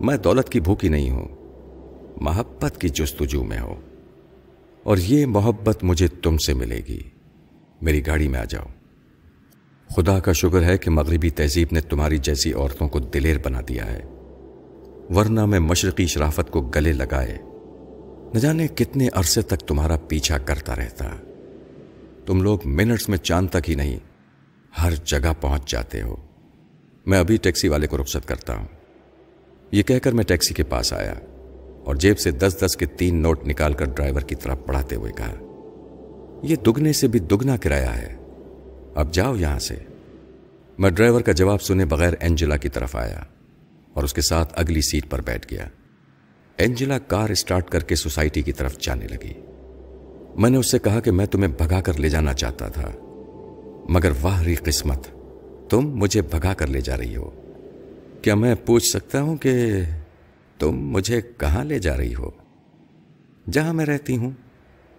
میں 0.00 0.16
دولت 0.16 0.48
کی 0.48 0.60
بھوکی 0.60 0.88
نہیں 0.88 1.10
ہوں۔ 1.10 1.28
محبت 2.20 2.80
کی 2.80 2.88
جستجو 2.88 3.44
میں 3.44 3.60
ہو 3.60 3.74
اور 4.82 4.96
یہ 4.96 5.26
محبت 5.26 5.84
مجھے 5.84 6.08
تم 6.08 6.38
سے 6.38 6.54
ملے 6.54 6.80
گی۔ 6.88 7.00
میری 7.82 8.06
گاڑی 8.06 8.28
میں 8.28 8.40
آ 8.40 8.44
جاؤ۔ 8.44 8.64
خدا 9.96 10.20
کا 10.20 10.32
شکر 10.32 10.62
ہے 10.62 10.78
کہ 10.78 10.90
مغربی 10.90 11.30
تہذیب 11.30 11.68
نے 11.72 11.80
تمہاری 11.80 12.18
جیسی 12.18 12.52
عورتوں 12.52 12.88
کو 12.88 12.98
دلیر 12.98 13.36
بنا 13.44 13.60
دیا 13.68 13.92
ہے۔ 13.92 14.02
ورنہ 15.14 15.46
میں 15.46 15.58
مشرقی 15.58 16.06
شرافت 16.06 16.50
کو 16.50 16.60
گلے 16.60 16.92
لگائے۔ 16.92 17.38
نہ 18.34 18.38
جانے 18.38 18.68
کتنے 18.68 19.08
عرصے 19.12 19.42
تک 19.42 19.56
تمہارا 19.56 19.96
پیچھا 19.96 20.38
کرتا 20.38 20.76
رہتا۔ 20.76 21.16
تم 22.26 22.42
لوگ 22.42 22.58
منٹس 22.64 23.08
میں 23.08 23.18
چاند 23.18 23.48
تک 23.48 23.70
ہی 23.70 23.74
نہیں 23.74 23.98
ہر 24.82 24.92
جگہ 25.04 25.32
پہنچ 25.40 25.70
جاتے 25.70 26.02
ہو۔ 26.02 26.16
میں 27.06 27.18
ابھی 27.18 27.36
ٹیکسی 27.36 27.68
والے 27.68 27.86
کو 27.86 27.98
رخصت 27.98 28.28
کرتا 28.28 28.54
ہوں۔ 28.54 28.66
یہ 29.72 29.82
کہہ 29.82 29.98
کر 29.98 30.12
میں 30.12 30.24
ٹیکسی 30.24 30.54
کے 30.54 30.62
پاس 30.62 30.92
آیا 30.92 31.14
اور 31.84 31.94
جیب 31.94 32.18
سے 32.18 32.30
دس 32.30 32.56
دس 32.66 32.76
کے 32.76 32.86
تین 32.86 33.22
نوٹ 33.22 33.46
نکال 33.46 33.72
کر 33.72 33.84
ڈرائیور 33.84 34.20
کی 34.20 34.34
طرف 34.34 34.58
پڑھاتے 34.66 34.96
ہوئے 34.96 35.12
کہا، 35.12 35.34
یہ 36.42 36.56
دگنے 36.56 36.92
سے 36.92 37.08
بھی 37.08 37.18
دگنا 37.18 37.56
کرایہ 37.56 37.86
ہے۔ 37.86 38.16
اب 38.94 39.14
جاؤ 39.14 39.36
یہاں 39.36 39.58
سے۔ 39.58 39.74
میں 40.78 40.90
ڈرائیور 40.90 41.20
کا 41.20 41.32
جواب 41.32 41.62
سنے 41.62 41.84
بغیر 41.84 42.12
اینجلا 42.20 42.56
کی 42.56 42.68
طرف 42.68 42.96
آیا 42.96 43.20
اور 43.92 44.04
اس 44.04 44.14
کے 44.14 44.20
ساتھ 44.20 44.52
اگلی 44.56 44.80
سیٹ 44.80 45.10
پر 45.10 45.20
بیٹھ 45.20 45.46
گیا۔ 45.50 45.68
اینجلا 46.56 46.98
کار 46.98 47.30
اسٹارٹ 47.30 47.70
کر 47.70 47.80
کے 47.80 47.94
سوسائٹی 47.94 48.42
کی 48.42 48.52
طرف 48.52 48.78
جانے 48.78 49.06
لگی۔ 49.06 49.32
میں 50.36 50.50
نے 50.50 50.56
اس 50.56 50.70
سے 50.70 50.78
کہا 50.78 51.00
کہ 51.00 51.10
میں 51.10 51.26
تمہیں 51.26 51.52
بھگا 51.58 51.80
کر 51.80 51.98
لے 51.98 52.08
جانا 52.08 52.34
چاہتا 52.34 52.68
تھا۔ 52.68 52.90
مگر 53.88 54.12
واہ 54.22 54.42
ری 54.42 54.54
قسمت، 54.54 55.06
تم 55.70 55.80
مجھے 55.80 56.22
بھگا 56.22 56.54
کر 56.54 56.66
لے 56.66 56.80
جا 56.80 56.96
رہی 56.96 57.16
ہو۔ 57.16 57.30
کیا 58.22 58.34
میں 58.34 58.54
پوچھ 58.66 58.86
سکتا 58.86 59.22
ہوں 59.22 59.36
کہ 59.36 59.82
تم 60.58 60.72
مجھے 60.72 61.20
کہاں 61.38 61.64
لے 61.64 61.78
جا 61.78 61.96
رہی 61.96 62.14
ہو؟ 62.14 62.30
جہاں 63.50 63.72
میں 63.72 63.86
رہتی 63.86 64.16
ہوں۔ 64.16 64.30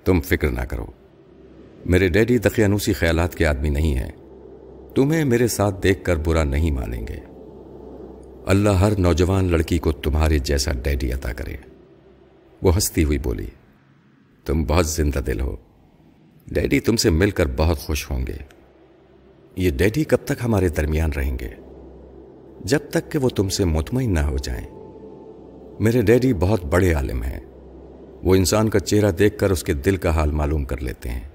تم 0.06 0.22
فکر 0.22 0.50
نہ 0.50 0.62
کرو۔ 0.62 0.86
میرے 1.86 2.08
ڈیڈی 2.08 2.38
دقیانوسی 2.38 2.94
خیالات 2.94 3.36
کے 3.36 3.46
آدمی 3.46 3.70
نہیں 3.70 3.96
ہیں۔ 3.96 4.12
تمہیں 4.96 5.26
میرے 5.26 5.48
ساتھ 5.48 5.84
دیکھ 5.84 6.04
کر 6.04 6.16
برا 6.16 6.44
نہیں 6.44 6.72
مانیں 6.72 7.08
گے۔ 7.08 7.18
اللہ 8.46 8.70
ہر 8.70 9.00
نوجوان 9.00 9.52
لڑکی 9.52 9.78
کو 9.78 9.92
تمہارے 9.92 10.40
جیسا 10.40 10.72
ڈیڈی 10.72 11.12
عطا 11.12 11.34
کرے۔ 11.34 11.56
وہ 12.62 12.76
ہنستی 12.76 13.04
ہوئی 13.04 13.18
بولی، 13.18 13.48
تم 14.46 14.64
بہت 14.64 14.88
زندہ 14.88 15.20
دل 15.20 15.40
ہو۔ 15.40 15.56
ڈیڈی 16.48 16.80
تم 16.80 16.96
سے 16.96 17.10
مل 17.10 17.32
کر 17.32 17.46
بہت 17.58 17.78
خوش 17.78 18.12
ہوں 18.12 18.28
گے۔ 18.28 18.59
یہ 19.60 19.70
ڈیڈی 19.70 20.03
کب 20.03 20.18
تک 20.26 20.43
ہمارے 20.43 20.70
درمیان 20.70 21.12
رہیں 21.16 21.38
گے؟ 21.39 21.49
جب 22.66 22.80
تک 22.89 23.12
کہ 23.12 23.20
وہ 23.20 23.30
تم 23.30 23.49
سے 23.49 23.66
مطمئن 23.66 24.14
نہ 24.14 24.20
ہو 24.20 24.38
جائیں۔ 24.38 24.68
میرے 25.80 26.01
ڈیڈی 26.01 26.34
بہت 26.34 26.66
بڑے 26.66 26.93
عالم 26.93 27.24
ہیں۔ 27.24 27.39
وہ 28.24 28.36
انسان 28.36 28.70
کا 28.70 28.80
چہرہ 28.80 29.12
دیکھ 29.12 29.38
کر 29.38 29.51
اس 29.51 29.64
کے 29.64 29.74
دل 29.74 29.97
کا 29.97 30.10
حال 30.10 30.32
معلوم 30.32 30.66
کر 30.66 30.82
لیتے 30.82 31.10
ہیں۔ 31.10 31.28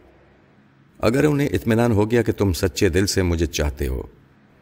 اگر 0.98 1.24
انہیں 1.24 1.48
اطمینان 1.52 1.92
ہو 1.92 2.10
گیا 2.10 2.22
کہ 2.22 2.32
تم 2.32 2.52
سچے 2.52 2.88
دل 2.88 3.06
سے 3.06 3.22
مجھے 3.22 3.46
چاہتے 3.46 3.86
ہو، 3.86 4.02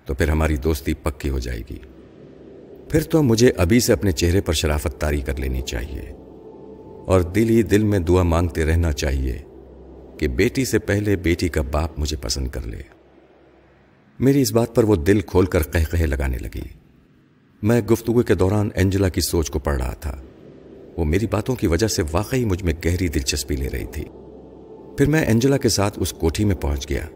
تو 0.07 0.15
پھر 0.15 0.29
ہماری 0.29 0.57
دوستی 0.57 0.95
پکی 0.95 1.29
ہو 1.29 1.39
جائے 1.39 1.61
گی۔ 1.71 1.79
پھر 2.89 3.03
تو 3.03 3.23
مجھے 3.23 3.53
ابھی 3.57 3.81
سے 3.81 3.93
اپنے 3.93 4.13
چہرے 4.13 4.41
پر 4.41 4.53
شرافت 4.53 5.01
تاری 5.01 5.21
کر 5.21 5.37
لینی 5.37 5.61
چاہیے۔ 5.61 6.13
اور 7.07 7.21
دل 7.21 7.49
ہی 7.51 7.63
دل 7.63 7.85
میں 7.85 7.99
دعا 7.99 8.23
مانگتے 8.23 8.65
رہنا 8.65 8.93
چاہیے 8.93 9.39
کہ 10.19 10.29
بیٹی 10.29 10.65
سے 10.65 10.79
پہلے 10.79 11.17
بیٹی 11.17 11.49
کا 11.49 11.63
باپ 11.63 11.99
مجھے 11.99 12.17
پسند 12.17 12.49
کر 12.49 12.67
لے۔ 12.67 13.02
میری 14.23 14.43
اس 14.43 14.53
بات 14.53 14.75
پر 14.75 14.85
وہ 14.85 14.97
دل 14.97 15.21
کھول 15.21 15.47
کر 15.47 15.63
کہہ 15.63 15.91
کہے 15.91 16.07
لگانے 16.07 16.39
لگی۔ 16.39 16.63
میں 17.63 17.81
گفتگو 17.81 18.23
کے 18.23 18.35
دوران 18.35 18.69
اینجلا 18.75 19.09
کی 19.09 19.21
سوچ 19.21 19.51
کو 19.51 19.59
پڑھ 19.59 19.77
رہا 19.77 19.93
تھا۔ 19.93 20.23
وہ 20.97 21.05
میری 21.05 21.27
باتوں 21.27 21.57
کی 21.57 21.67
وجہ 21.67 21.87
سے 21.87 22.03
واقعی 22.13 22.45
مجھ 22.45 22.65
میں 22.65 22.73
گہری 22.85 23.09
دلچسپی 23.09 23.57
لے 23.57 23.69
رہی 23.71 23.85
تھی۔ 23.85 24.05
پھر 24.99 25.07
میں 25.07 25.27
اینجلا 25.27 25.57
کے 25.57 25.69
ساتھ 25.69 25.99
اس 26.03 26.13
کوٹھی 26.13 26.45
میں 26.45 26.57
پہنچ 26.57 26.91
گیا، 26.91 27.07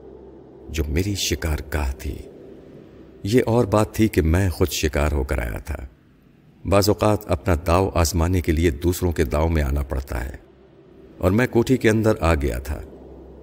جو 0.68 0.84
میری 0.88 1.14
شکار 1.14 1.56
گاہ 1.74 1.92
تھی۔ 1.98 2.18
یہ 3.22 3.42
اور 3.46 3.64
بات 3.64 3.94
تھی 3.94 4.08
کہ 4.08 4.22
میں 4.22 4.50
خود 4.50 4.68
شکار 4.68 5.12
ہو 5.12 5.24
کر 5.24 5.38
آیا 5.38 5.58
تھا۔ 5.58 5.86
بعض 6.64 6.88
اوقات 6.88 7.18
اپنا 7.26 7.54
داؤ 7.66 7.90
آزمانے 7.94 8.40
کے 8.40 8.52
لیے 8.52 8.70
دوسروں 8.70 9.12
کے 9.12 9.24
داؤ 9.24 9.48
میں 9.48 9.62
آنا 9.62 9.82
پڑتا 9.82 10.24
ہے۔ 10.24 10.36
اور 11.18 11.30
میں 11.30 11.46
کوٹھی 11.46 11.76
کے 11.76 11.90
اندر 11.90 12.12
آ 12.20 12.34
گیا 12.34 12.58
تھا۔ 12.58 12.80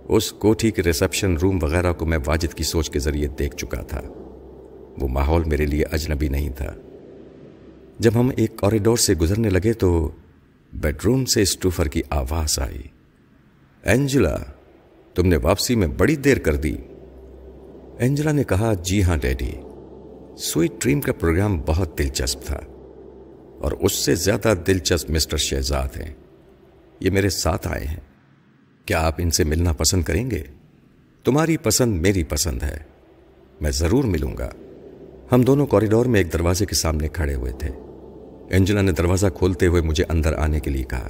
اس 0.09 0.31
کوٹھی 0.31 0.71
کے 0.71 0.83
ریسپشن 0.83 1.37
روم 1.37 1.59
وغیرہ 1.61 1.93
کو 1.93 2.05
میں 2.05 2.17
واجد 2.25 2.53
کی 2.53 2.63
سوچ 2.63 2.89
کے 2.89 2.99
ذریعے 2.99 3.27
دیکھ 3.27 3.55
چکا 3.55 3.81
تھا۔ 3.81 4.01
وہ 5.01 5.07
ماحول 5.07 5.43
میرے 5.43 5.65
لیے 5.65 5.83
اجنبی 5.91 6.27
نہیں 6.27 6.49
تھا۔ 6.49 6.73
جب 7.99 8.11
ہم 8.15 8.31
ایک 8.37 8.55
کوریڈور 8.55 8.97
سے 8.97 9.13
گزرنے 9.13 9.49
لگے 9.49 9.73
تو 9.73 10.11
بیڈ 10.73 10.95
روم 11.05 11.25
سے 11.25 11.41
اسٹوفر 11.41 11.87
کی 11.87 12.01
آواز 12.09 12.59
آئی۔ 12.59 12.81
اینجلا 13.83 14.35
تم 15.15 15.27
نے 15.27 15.37
واپسی 15.37 15.75
میں 15.75 15.87
بڑی 15.87 16.15
دیر 16.15 16.39
کر 16.39 16.55
دی۔ 16.55 16.75
اینجلا 17.97 18.31
نے 18.31 18.43
کہا 18.43 18.73
جی 18.73 19.03
ہاں 19.03 19.17
ڈیڈی۔ 19.17 19.51
سوئٹ 20.37 20.71
ڈریم 20.81 21.01
کا 21.01 21.13
پروگرام 21.13 21.61
بہت 21.65 21.99
دلچسپ 21.99 22.41
تھا 22.41 22.59
اور 23.59 23.71
اس 23.71 23.93
سے 23.93 24.15
زیادہ 24.15 24.53
دلچسپ 24.67 25.09
مسٹر 25.09 25.37
شہزاد 25.37 25.87
ہیں۔ 25.97 26.13
یہ 26.99 27.09
میرے 27.09 27.29
ساتھ 27.29 27.67
آئے 27.67 27.85
ہیں۔ 27.85 28.12
کیا 28.85 29.05
آپ 29.07 29.15
ان 29.17 29.31
سے 29.31 29.43
ملنا 29.43 29.73
پسند 29.73 30.03
کریں 30.03 30.31
گے؟ 30.31 30.43
تمہاری 31.23 31.57
پسند 31.57 32.01
میری 32.01 32.23
پسند 32.23 32.63
ہے۔ 32.63 32.77
میں 33.61 33.71
ضرور 33.71 34.03
ملوں 34.03 34.37
گا۔ 34.37 34.49
ہم 35.31 35.41
دونوں 35.41 35.67
کوریڈور 35.67 36.05
میں 36.05 36.19
ایک 36.19 36.33
دروازے 36.33 36.65
کے 36.65 36.75
سامنے 36.75 37.07
کھڑے 37.07 37.35
ہوئے 37.35 37.51
تھے۔ 37.51 37.69
اینجلا 38.49 38.81
نے 38.81 38.91
دروازہ 38.91 39.27
کھولتے 39.35 39.67
ہوئے 39.67 39.81
مجھے 39.81 40.03
اندر 40.09 40.33
آنے 40.33 40.59
کے 40.59 40.69
لیے 40.69 40.83
کہا۔ 40.83 41.09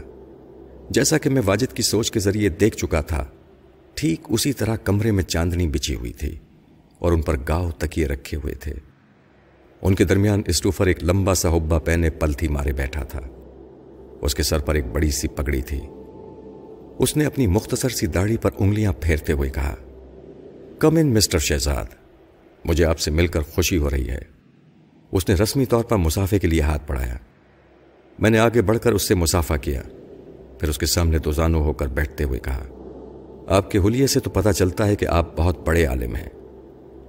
جیسا 0.89 1.17
کہ 1.17 1.29
میں 1.29 1.41
واجد 1.45 1.73
کی 1.73 1.83
سوچ 1.83 2.11
کے 2.11 2.19
ذریعے 2.19 2.49
دیکھ 2.49 2.77
چکا 2.77 3.01
تھا، 3.01 3.25
ٹھیک 3.93 4.21
اسی 4.29 4.53
طرح 4.53 4.75
کمرے 4.75 5.11
میں 5.11 5.23
چاندنی 5.23 5.67
بچی 5.67 5.95
ہوئی 5.95 6.13
تھی 6.13 6.37
اور 6.99 7.11
ان 7.11 7.21
پر 7.21 7.35
گاؤ 7.47 7.71
تکیے 7.71 8.07
رکھے 8.07 8.37
ہوئے 8.37 8.53
تھے۔ 8.53 8.73
ان 9.81 9.95
کے 9.95 10.03
درمیان 10.03 10.41
اسٹوفر 10.47 10.87
ایک 10.87 11.03
لمبا 11.03 11.33
سا 11.33 11.49
حبا 11.49 11.79
پہنے 11.79 12.09
پلتھی 12.09 12.47
مارے 12.47 12.71
بیٹھا 12.71 13.03
تھا۔ 13.03 13.19
اس 14.21 14.35
کے 14.35 14.43
سر 14.43 14.59
پر 14.59 14.75
ایک 14.75 14.85
بڑی 14.85 15.11
سی 15.11 15.27
پگڑی 15.27 15.61
تھی۔ 15.61 15.81
اس 16.97 17.17
نے 17.17 17.25
اپنی 17.25 17.47
مختصر 17.47 17.89
سی 17.89 18.07
داڑھی 18.07 18.37
پر 18.37 18.49
انگلیاں 18.59 18.93
پھیرتے 19.01 19.33
ہوئے 19.33 19.49
کہا 19.49 19.75
کم 20.79 20.95
ان 20.95 21.13
مسٹر 21.13 21.39
شہزاد 21.39 21.85
مجھے 22.65 22.85
آپ 22.85 22.99
سے 22.99 23.11
مل 23.11 23.27
کر 23.27 23.41
خوشی 23.41 23.77
ہو 23.77 23.89
رہی 23.89 24.09
ہے. 24.09 24.19
اس 25.11 25.29
نے 25.29 25.35
رسمی 25.35 25.65
طور 25.65 25.83
پر 25.83 25.95
مسافے 25.97 26.39
کے 26.39 26.47
لیے 26.47 26.61
ہاتھ 26.61 26.83
بڑھایا۔ 26.87 27.17
میں 28.19 28.29
نے 28.29 28.39
آگے 28.39 28.61
بڑھ 28.61 28.79
کر 28.79 28.93
اس 28.93 29.07
سے 29.07 29.15
مسافہ 29.15 29.53
کیا۔ 29.53 29.81
پھر 30.59 30.69
اس 30.69 30.77
کے 30.77 30.85
سامنے 30.85 31.17
دوزانو 31.17 31.61
ہو 31.61 31.73
کر 31.73 31.87
بیٹھتے 31.87 32.23
ہوئے 32.23 32.39
کہا، 32.39 32.67
آپ 33.47 33.71
کے 33.71 33.77
حلیے 33.77 34.07
سے 34.07 34.19
تو 34.19 34.29
پتا 34.29 34.53
چلتا 34.53 34.87
ہے 34.87 34.95
کہ 34.95 35.05
آپ 35.05 35.37
بہت 35.37 35.67
بڑے 35.67 35.85
عالم 35.85 36.15
ہیں۔ 36.15 36.29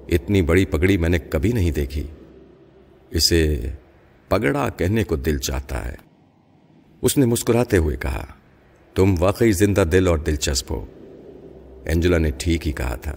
اتنی 0.09 0.43
بڑی 0.43 0.64
پگڑی 0.64 0.97
میں 0.97 1.09
نے 1.09 1.18
کبھی 1.18 1.53
نہیں 1.53 1.70
دیکھی۔ 1.70 2.07
اسے 3.11 3.68
پگڑا 4.28 4.68
کہنے 4.68 5.05
کو 5.05 5.16
دل 5.16 5.39
چاہتا 5.39 5.89
ہے۔ 5.89 5.95
اس 7.03 7.18
نے 7.18 7.26
مسکراتے 7.26 7.76
ہوئے 7.76 7.97
کہا 7.97 8.26
تم 8.95 9.15
واقعی 9.19 9.53
زندہ 9.53 9.85
دل 9.93 10.09
اور 10.09 10.19
دلچسپ 10.19 10.73
ہو۔ 10.73 10.85
اینجلا 11.85 12.19
نے 12.19 12.31
ٹھیک 12.39 12.67
ہی 12.67 12.73
کہا 12.73 12.95
تھا، 12.95 13.15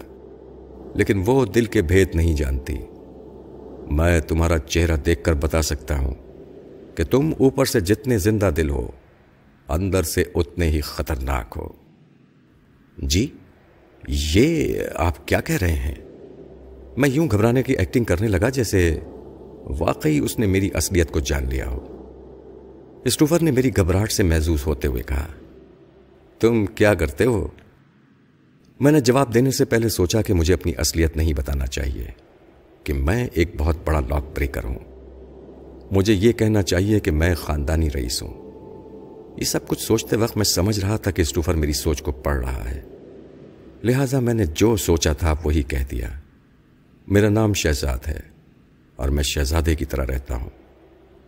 لیکن 0.94 1.22
وہ 1.26 1.44
دل 1.44 1.64
کے 1.64 1.82
بھید 1.82 2.14
نہیں 2.14 2.36
جانتی۔ 2.36 2.76
میں 3.90 4.20
تمہارا 4.20 4.58
چہرہ 4.58 4.96
دیکھ 4.96 5.22
کر 5.24 5.34
بتا 5.34 5.62
سکتا 5.62 5.98
ہوں 5.98 6.14
کہ 6.94 7.04
تم 7.04 7.30
اوپر 7.38 7.64
سے 7.64 7.80
جتنے 7.80 8.18
زندہ 8.18 8.50
دل 8.56 8.70
ہو، 8.70 8.86
اندر 9.68 10.02
سے 10.02 10.24
اتنے 10.34 10.68
ہی 10.70 10.80
خطرناک 10.80 11.54
ہو۔ 11.56 11.68
جی 12.98 13.26
یہ 14.08 14.82
آپ 14.94 15.26
کیا 15.28 15.40
کہہ 15.40 15.56
رہے 15.56 15.72
ہیں؟ 15.72 15.94
میں 16.96 17.08
یوں 17.08 17.28
گھبرانے 17.30 17.62
کی 17.62 17.72
ایکٹنگ 17.72 18.04
کرنے 18.04 18.28
لگا 18.28 18.48
جیسے 18.48 19.00
واقعی 19.78 20.18
اس 20.18 20.38
نے 20.38 20.46
میری 20.46 20.70
اصلیت 20.74 21.10
کو 21.10 21.20
جان 21.20 21.48
لیا 21.48 21.66
ہو۔ 21.66 21.80
اسٹوفر 23.04 23.42
نے 23.42 23.50
میری 23.50 23.70
گھبراہٹ 23.76 24.12
سے 24.12 24.22
محظوظ 24.22 24.62
ہوتے 24.66 24.88
ہوئے 24.88 25.02
کہا 25.02 25.26
تم 26.40 26.66
کیا 26.66 26.94
کرتے 26.94 27.24
ہو؟ 27.24 27.48
میں 28.80 28.92
نے 28.92 29.00
جواب 29.00 29.34
دینے 29.34 29.50
سے 29.50 29.64
پہلے 29.64 29.88
سوچا 29.88 30.22
کہ 30.22 30.34
مجھے 30.34 30.54
اپنی 30.54 30.72
اصلیت 30.78 31.16
نہیں 31.16 31.32
بتانا 31.32 31.66
چاہیے 31.66 32.06
کہ 32.84 32.92
میں 32.92 33.28
ایک 33.32 33.52
بہت 33.56 33.76
بڑا 33.84 34.00
لاک 34.00 34.24
بریکر 34.36 34.64
ہوں۔ 34.64 34.78
مجھے 35.90 36.14
یہ 36.14 36.32
کہنا 36.32 36.62
چاہیے 36.62 37.00
کہ 37.00 37.10
میں 37.10 37.34
خاندانی 37.34 37.88
رئیس 37.94 38.22
ہوں۔ 38.22 38.48
یہ 39.36 39.44
سب 39.44 39.68
کچھ 39.68 39.80
سوچتے 39.80 40.16
وقت 40.16 40.36
میں 40.36 40.44
سمجھ 40.44 40.80
رہا 40.80 40.96
تھا 40.96 41.10
کہ 41.10 41.22
اسٹوفر 41.22 41.54
میری 41.54 41.72
سوچ 41.72 42.02
کو 42.02 42.12
پڑھ 42.12 42.40
رہا 42.40 42.70
ہے۔ 42.70 42.82
لہذا 43.84 44.20
میں 44.20 44.34
نے 44.34 44.44
جو 44.46 44.76
سوچا 44.76 45.12
تھا 45.12 45.34
وہی 45.44 45.62
کہہ 45.62 45.84
دیا۔ 45.90 46.08
میرا 47.06 47.28
نام 47.28 47.52
شہزاد 47.52 48.08
ہے 48.08 48.20
اور 48.96 49.08
میں 49.08 49.22
شہزادے 49.22 49.74
کی 49.74 49.84
طرح 49.84 50.06
رہتا 50.06 50.34
ہوں۔ 50.34 50.50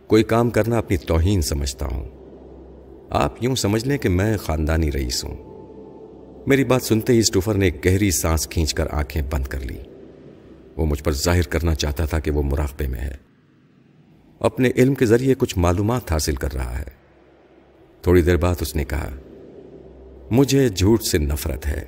کوئی 0.07 0.23
کام 0.23 0.49
کرنا 0.49 0.77
اپنی 0.77 0.97
توہین 0.97 1.41
سمجھتا 1.41 1.85
ہوں۔ 1.85 2.20
آپ 3.13 3.43
یوں 3.43 3.55
سمجھ 3.55 3.85
لیں 3.85 3.97
کہ 3.97 4.09
میں 4.09 4.37
خاندانی 4.37 4.91
رئیس 4.91 5.23
ہوں۔ 5.23 5.35
میری 6.47 6.63
بات 6.63 6.81
سنتے 6.81 7.13
ہی 7.13 7.19
اسٹوفر 7.19 7.53
نے 7.53 7.65
ایک 7.65 7.85
گہری 7.85 8.11
سانس 8.11 8.47
کھینچ 8.47 8.73
کر 8.73 8.87
آنکھیں 8.91 9.21
بند 9.31 9.43
کر 9.43 9.59
لی 9.59 9.77
وہ 10.75 10.85
مجھ 10.85 11.03
پر 11.03 11.11
ظاہر 11.11 11.41
کرنا 11.41 11.75
چاہتا 11.75 12.05
تھا 12.05 12.19
کہ 12.19 12.31
وہ 12.31 12.43
مراقبے 12.43 12.87
میں 12.87 12.99
ہے۔ 12.99 13.15
اپنے 14.39 14.69
علم 14.75 14.93
کے 14.93 15.05
ذریعے 15.05 15.33
کچھ 15.37 15.57
معلومات 15.57 16.11
حاصل 16.11 16.35
کر 16.35 16.53
رہا 16.53 16.79
ہے۔ 16.79 16.83
تھوڑی 18.01 18.21
دیر 18.21 18.37
بعد 18.37 18.55
اس 18.61 18.75
نے 18.75 18.85
کہا، 18.85 19.09
مجھے 20.31 20.69
جھوٹ 20.69 21.03
سے 21.03 21.17
نفرت 21.17 21.67
ہے۔ 21.67 21.83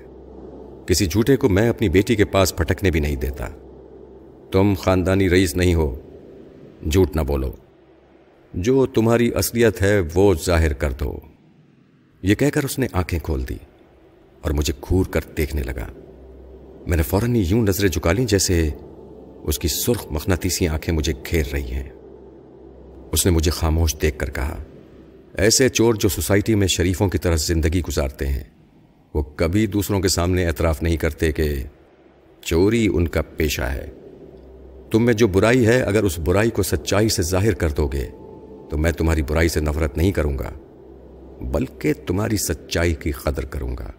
کسی 0.86 1.06
جھوٹے 1.06 1.38
کو 1.38 1.50
میں 1.50 1.70
اپنی 1.70 1.90
بیٹی 1.90 2.16
کے 2.16 2.26
پاس 2.26 2.56
پھٹکنے 2.56 2.92
بھی 2.92 3.00
نہیں 3.00 3.16
دیتا۔ 3.16 3.48
تم 4.52 4.74
خاندانی 4.78 5.30
رئیس 5.30 5.56
نہیں 5.56 5.74
ہو۔ 5.74 6.00
جھوٹ 6.92 7.16
نہ 7.16 7.22
بولو۔ 7.22 7.52
جو 8.54 8.86
تمہاری 8.86 9.32
اصلیت 9.36 9.82
ہے 9.82 10.02
وہ 10.14 10.34
ظاہر 10.46 10.74
کر 10.74 10.92
دو۔ 10.92 11.20
یہ 12.22 12.36
کہہ 12.36 12.50
کر 12.54 12.64
اس 12.64 12.80
نے 12.80 12.88
آنکھیں 12.92 13.20
کھول 13.20 13.48
دی 13.50 13.58
اور 14.42 14.52
مجھے 14.52 14.74
گھور 14.90 15.06
کر 15.06 15.22
دیکھنے 15.38 15.64
لگا۔ 15.64 15.88
میں 16.88 16.98
نے 16.98 17.04
فوراً 17.04 17.36
یوں 17.36 17.62
نظریں 17.62 17.90
جھکا 17.90 18.12
لیں 18.12 18.26
جیسے 18.26 18.70
اس 19.44 19.60
کی 19.60 19.68
سرخ 19.68 20.08
مخناطیسی 20.12 20.68
آنکھیں 20.68 20.94
مجھے 20.94 21.14
گھیر 21.14 21.44
رہی 21.54 21.72
ہیں۔ 21.72 21.90
اس 23.12 23.26
نے 23.26 23.32
مجھے 23.32 23.52
خاموش 23.52 23.96
دیکھ 24.02 24.20
کر 24.20 24.30
کہا، 24.30 24.64
ایسے 25.34 25.70
چور 25.70 25.94
جو 25.94 26.10
سوسائٹی 26.10 26.56
میں 26.56 26.68
شریفوں 26.68 27.10
کی 27.10 27.18
طرح 27.18 27.36
زندگی 27.36 27.82
گزارتے 27.82 28.28
ہیں، 28.28 28.44
وہ 29.14 29.22
کبھی 29.22 29.68
دوسروں 29.68 30.00
کے 30.00 30.08
سامنے 30.08 30.46
اعتراف 30.46 30.84
نہیں 30.84 30.98
کرتے 30.98 31.32
کہ 31.32 31.64
چوری 32.42 32.90
ان 32.94 33.08
کا 33.08 33.22
پیشہ 33.22 33.62
ہے۔ 33.62 33.90
تم 34.92 35.06
میں 35.06 35.14
جو 35.14 35.28
برائی 35.28 35.68
ہے، 35.68 35.82
اگر 35.82 36.04
اس 36.04 36.20
برائی 36.20 36.50
کو 36.50 36.64
سچائی 36.64 37.10
سے 37.10 37.22
ظاہر 37.22 37.54
کر 37.54 37.70
دو 37.70 37.88
گے 37.88 38.08
تو 38.74 38.78
میں 38.78 38.92
تمہاری 38.92 39.22
برائی 39.22 39.50
سے 39.50 39.60
نفرت 39.60 39.98
نہیں 39.98 40.12
کروں 40.12 40.40
گا، 40.40 40.52
بلکہ 41.42 41.94
تمہاری 42.08 42.38
سچائی 42.38 42.94
کی 42.94 43.12
قدر 43.12 43.46
کروں 43.46 43.78
گا۔ 43.78 43.92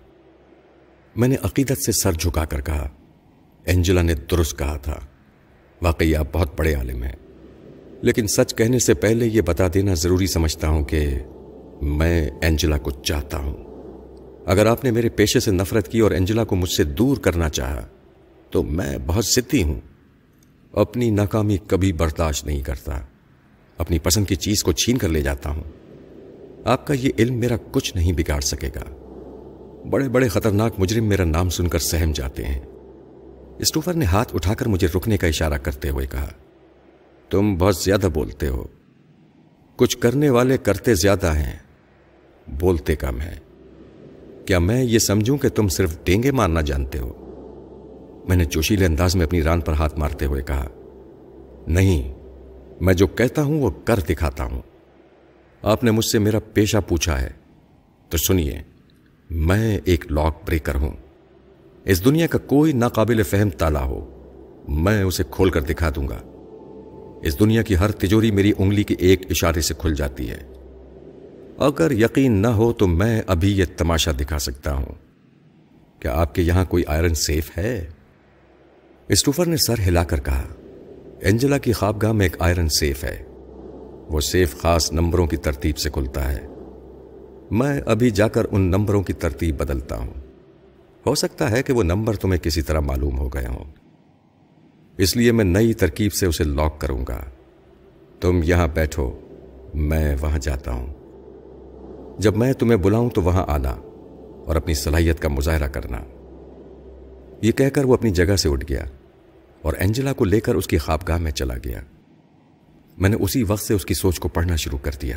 میں 1.16 1.28
نے 1.28 1.36
عقیدت 1.42 1.78
سے 1.86 1.92
سر 1.92 2.12
جھکا 2.12 2.44
کر 2.44 2.60
کہا 2.60 2.88
اینجلا 3.64 4.02
نے 4.02 4.14
درست 4.14 4.58
کہا 4.58 4.76
تھا۔ 4.76 5.00
واقعی 5.82 6.14
آپ 6.14 6.26
بہت 6.32 6.58
بڑے 6.58 6.74
عالم 6.74 7.02
ہیں۔ 7.02 7.12
لیکن 8.02 8.26
سچ 8.26 8.54
کہنے 8.54 8.78
سے 8.78 8.94
پہلے 8.94 9.26
یہ 9.26 9.40
بتا 9.40 9.64
دینا 9.74 9.94
ضروری 9.94 10.26
سمجھتا 10.26 10.68
ہوں 10.68 10.84
کہ 10.84 11.18
میں 11.82 12.30
اینجلا 12.42 12.78
کو 12.78 12.90
چاہتا 12.90 13.38
ہوں۔ 13.38 13.56
اگر 14.46 14.66
آپ 14.66 14.84
نے 14.84 14.90
میرے 14.90 15.08
پیشے 15.08 15.40
سے 15.40 15.50
نفرت 15.50 15.88
کی 15.88 16.00
اور 16.00 16.10
اینجلا 16.10 16.44
کو 16.44 16.56
مجھ 16.56 16.70
سے 16.70 16.84
دور 16.84 17.16
کرنا 17.16 17.48
چاہا، 17.48 17.86
تو 18.50 18.62
میں 18.62 18.98
بہت 19.06 19.24
سدھی 19.24 19.62
ہوں۔ 19.62 19.80
اپنی 20.72 21.10
ناکامی 21.10 21.56
کبھی 21.66 21.92
برداشت 21.92 22.46
نہیں 22.46 22.62
کرتا۔ 22.62 23.00
اپنی 23.78 23.98
پسند 23.98 24.26
کی 24.26 24.34
چیز 24.34 24.62
کو 24.62 24.72
چھین 24.72 24.98
کر 24.98 25.08
لے 25.08 25.22
جاتا 25.22 25.50
ہوں۔ 25.50 25.62
آپ 26.64 26.86
کا 26.86 26.94
یہ 26.94 27.10
علم 27.18 27.34
میرا 27.34 27.54
کچھ 27.70 27.96
نہیں 27.96 28.12
بگاڑ 28.12 28.40
سکے 28.40 28.68
گا۔ 28.68 28.84
بڑے 29.90 30.08
بڑے 30.08 30.28
خطرناک 30.28 30.74
مجرم 30.78 31.04
میرا 31.04 31.24
نام 31.24 31.48
سن 31.48 31.68
کر 31.68 31.78
سہم 31.78 32.12
جاتے 32.12 32.44
ہیں۔ 32.44 32.60
اسٹوفر 33.58 33.94
نے 33.94 34.04
ہاتھ 34.04 34.34
اٹھا 34.34 34.54
کر 34.54 34.66
مجھے 34.66 34.88
رکنے 34.96 35.16
کا 35.16 35.26
اشارہ 35.26 35.54
کرتے 35.54 35.88
ہوئے 35.88 36.06
کہا، 36.06 36.30
تم 37.30 37.56
بہت 37.56 37.76
زیادہ 37.76 38.08
بولتے 38.14 38.48
ہو۔ 38.48 38.64
کچھ 39.76 39.98
کرنے 39.98 40.30
والے 40.30 40.58
کرتے 40.58 40.94
زیادہ 40.94 41.34
ہیں، 41.34 41.56
بولتے 42.46 42.96
کم 42.96 43.20
ہیں۔ 43.20 43.40
کیا 44.46 44.58
میں 44.58 44.84
یہ 44.84 44.98
سمجھوں 44.98 45.38
کہ 45.38 45.48
تم 45.48 45.68
صرف 45.68 45.98
ڈینگے 46.04 46.30
مارنا 46.30 46.60
جانتے 46.60 46.98
ہو؟ 46.98 47.12
میں 48.28 48.36
نے 48.36 48.44
جوشیلے 48.44 48.86
انداز 48.86 49.16
میں 49.16 49.26
اپنی 49.26 49.42
ران 49.42 49.60
پر 49.60 49.72
ہاتھ 49.72 49.98
مارتے 49.98 50.26
ہوئے 50.26 50.42
کہا، 50.42 50.68
نہیں۔ 51.66 52.23
میں 52.80 52.94
جو 52.94 53.06
کہتا 53.06 53.42
ہوں 53.42 53.62
وہ 53.62 53.70
کر 53.84 54.00
دکھاتا 54.00 54.44
ہوں۔ 54.44 54.62
آپ 55.62 55.84
نے 55.84 55.90
مجھ 55.90 56.04
سے 56.04 56.18
میرا 56.18 56.38
پیشہ 56.54 56.76
پوچھا 56.88 57.20
ہے۔ 57.20 57.30
تو 58.08 58.16
سنیے، 58.16 58.62
میں 59.30 59.78
ایک 59.84 60.12
لاک 60.12 60.42
بریکر 60.46 60.74
ہوں۔ 60.74 60.92
اس 61.84 62.04
دنیا 62.04 62.26
کا 62.26 62.38
کوئی 62.38 62.72
ناقابل 62.72 63.22
فہم 63.22 63.50
تالا 63.50 63.84
ہو۔ 63.84 64.10
میں 64.68 65.02
اسے 65.02 65.22
کھول 65.30 65.50
کر 65.50 65.60
دکھا 65.60 65.90
دوں 65.96 66.08
گا۔ 66.08 66.20
اس 67.22 67.40
دنیا 67.40 67.62
کی 67.62 67.76
ہر 67.76 67.90
تجوری 67.90 68.30
میری 68.30 68.52
انگلی 68.58 68.82
کے 68.82 68.94
ایک 68.98 69.26
اشارے 69.30 69.60
سے 69.60 69.74
کھل 69.78 69.94
جاتی 69.94 70.30
ہے۔ 70.30 70.42
اگر 71.58 71.90
یقین 71.90 72.32
نہ 72.32 72.46
ہو 72.46 72.72
تو 72.72 72.86
میں 72.86 73.22
ابھی 73.26 73.58
یہ 73.58 73.64
تماشا 73.76 74.10
دکھا 74.20 74.38
سکتا 74.38 74.74
ہوں۔ 74.74 74.94
کیا 76.00 76.14
آپ 76.14 76.34
کے 76.34 76.42
یہاں 76.42 76.64
کوئی 76.64 76.84
آئرن 76.86 77.14
سیف 77.14 77.58
ہے؟ 77.58 77.86
اسٹوفر 79.08 79.46
نے 79.46 79.56
سر 79.56 79.74
ہلا 79.88 80.04
کر 80.04 80.20
کہا۔ 80.20 80.46
اینجلا 81.24 81.58
کی 81.58 81.72
خوابگاہ 81.72 82.12
میں 82.12 82.26
ایک 82.26 82.36
آئرن 82.38 82.68
سیف 82.68 83.04
ہے۔ 83.04 83.22
وہ 84.08 84.20
سیف 84.20 84.56
خاص 84.58 84.92
نمبروں 84.92 85.26
کی 85.26 85.36
ترتیب 85.36 85.78
سے 85.78 85.90
کھلتا 85.90 86.32
ہے۔ 86.32 86.46
میں 87.50 87.80
ابھی 87.86 88.10
جا 88.10 88.28
کر 88.28 88.42
ان 88.50 88.60
نمبروں 88.60 89.02
کی 89.02 89.12
ترتیب 89.12 89.56
بدلتا 89.56 89.96
ہوں۔ 89.96 90.14
ہو 91.06 91.14
سکتا 91.14 91.50
ہے 91.50 91.62
کہ 91.62 91.72
وہ 91.72 91.82
نمبر 91.82 92.16
تمہیں 92.16 92.40
کسی 92.40 92.62
طرح 92.62 92.80
معلوم 92.80 93.18
ہو 93.18 93.28
گئے 93.28 93.46
ہوں۔ 93.46 93.64
اس 94.98 95.16
لیے 95.16 95.32
میں 95.32 95.44
نئی 95.44 95.72
ترکیب 95.72 96.12
سے 96.12 96.26
اسے 96.26 96.44
لاک 96.44 96.80
کروں 96.80 97.04
گا۔ 97.08 97.20
تم 98.20 98.40
یہاں 98.44 98.68
بیٹھو، 98.68 99.18
میں 99.74 100.16
وہاں 100.20 100.38
جاتا 100.38 100.72
ہوں۔ 100.72 100.86
جب 102.18 102.36
میں 102.36 102.52
تمہیں 102.52 102.76
بلاؤں 102.76 103.10
تو 103.10 103.22
وہاں 103.22 103.44
آنا 103.48 103.76
اور 104.46 104.56
اپنی 104.56 104.74
صلاحیت 104.74 105.20
کا 105.20 105.28
مظاہرہ 105.28 105.68
کرنا۔ 105.68 105.98
یہ 107.42 107.52
کہہ 107.52 107.68
کر 107.68 107.84
وہ 107.84 107.94
اپنی 107.94 108.10
جگہ 108.10 108.36
سے 108.36 108.48
اٹھ 108.48 108.64
گیا۔ 108.68 108.84
اور 109.64 109.74
اینجلا 109.78 110.12
کو 110.12 110.24
لے 110.24 110.40
کر 110.40 110.54
اس 110.54 110.66
کی 110.66 110.78
خوابگاہ 110.78 111.18
میں 111.18 111.30
چلا 111.30 111.54
گیا۔ 111.64 111.80
میں 112.98 113.10
نے 113.10 113.16
اسی 113.20 113.42
وقت 113.42 113.62
سے 113.62 113.74
اس 113.74 113.86
کی 113.86 113.94
سوچ 113.94 114.18
کو 114.18 114.28
پڑھنا 114.28 114.56
شروع 114.56 114.78
کر 114.78 114.90
دیا۔ 115.02 115.16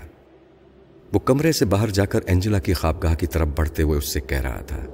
وہ 1.14 1.20
کمرے 1.20 1.52
سے 1.52 1.66
باہر 1.66 1.90
جا 1.90 2.06
کر 2.06 2.20
اینجلا 2.26 2.60
کی 2.60 2.74
خوابگاہ 2.74 3.16
کی 3.16 3.28
طرف 3.28 3.48
بڑھتے 3.56 3.84
ہوئے 3.84 3.98
اس 3.98 4.14
سے 4.14 4.20
کہہ 4.20 4.42
رہا 4.42 4.62
تھا، 4.62 4.86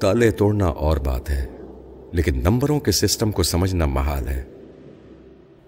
تالے 0.00 0.30
توڑنا 0.30 0.66
اور 0.66 0.96
بات 0.96 1.30
ہے، 1.30 1.46
لیکن 2.12 2.40
نمبروں 2.40 2.80
کے 2.80 2.92
سسٹم 2.92 3.32
کو 3.32 3.42
سمجھنا 3.42 3.86
محال 3.86 4.28
ہے۔ 4.28 4.44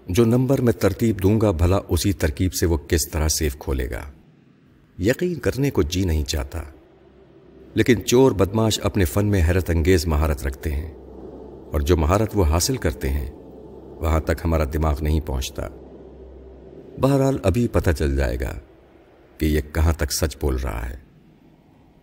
جو 0.08 0.24
نمبر 0.24 0.60
میں 0.60 0.72
ترتیب 0.72 1.22
دوں 1.22 1.40
گا، 1.40 1.50
بھلا 1.50 1.78
اسی 1.88 2.12
ترکیب 2.12 2.54
سے 2.54 2.66
وہ 2.66 2.76
کس 2.76 3.08
طرح 3.10 3.28
سیف 3.28 3.56
کھولے 3.58 3.90
گا۔ 3.90 4.02
یقین 4.98 5.34
کرنے 5.34 5.70
کو 5.70 5.82
جی 5.82 6.04
نہیں 6.04 6.24
چاہتا۔ 6.24 6.62
لیکن 7.74 8.04
چور 8.04 8.32
بدماش 8.32 8.80
اپنے 8.82 9.04
فن 9.04 9.26
میں 9.26 9.42
حیرت 9.48 9.70
انگیز 9.70 10.06
مہارت 10.06 10.46
رکھتے 10.46 10.70
ہیں۔ 10.70 11.01
اور 11.72 11.80
جو 11.80 11.96
مہارت 11.96 12.30
وہ 12.34 12.44
حاصل 12.44 12.76
کرتے 12.76 13.08
ہیں، 13.08 13.30
وہاں 13.94 14.20
تک 14.20 14.32
ہمارا 14.44 14.64
دماغ 14.64 14.96
نہیں 15.00 15.20
پہنچتا۔ 15.20 15.62
بہرحال 17.00 17.38
ابھی 17.42 17.68
پتہ 17.68 17.90
چل 17.90 18.16
جائے 18.16 18.40
گا 18.40 18.54
کہ 19.38 19.46
یہ 19.46 19.60
کہاں 19.72 19.92
تک 19.92 20.12
سچ 20.12 20.36
بول 20.40 20.56
رہا 20.56 20.90
ہے۔ 20.90 20.96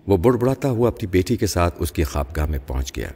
وہ 0.08 0.18
بڑ 0.18 0.34
بڑاتا 0.34 0.70
ہوا 0.70 0.88
اپنی 0.88 1.08
بیٹی 1.08 1.36
کے 1.36 1.48
ساتھ 1.48 1.76
اس 1.80 1.92
کی 1.92 2.04
خوابگاہ 2.04 2.46
میں 2.46 2.60
پہنچ 2.68 2.98
گیا۔ 2.98 3.10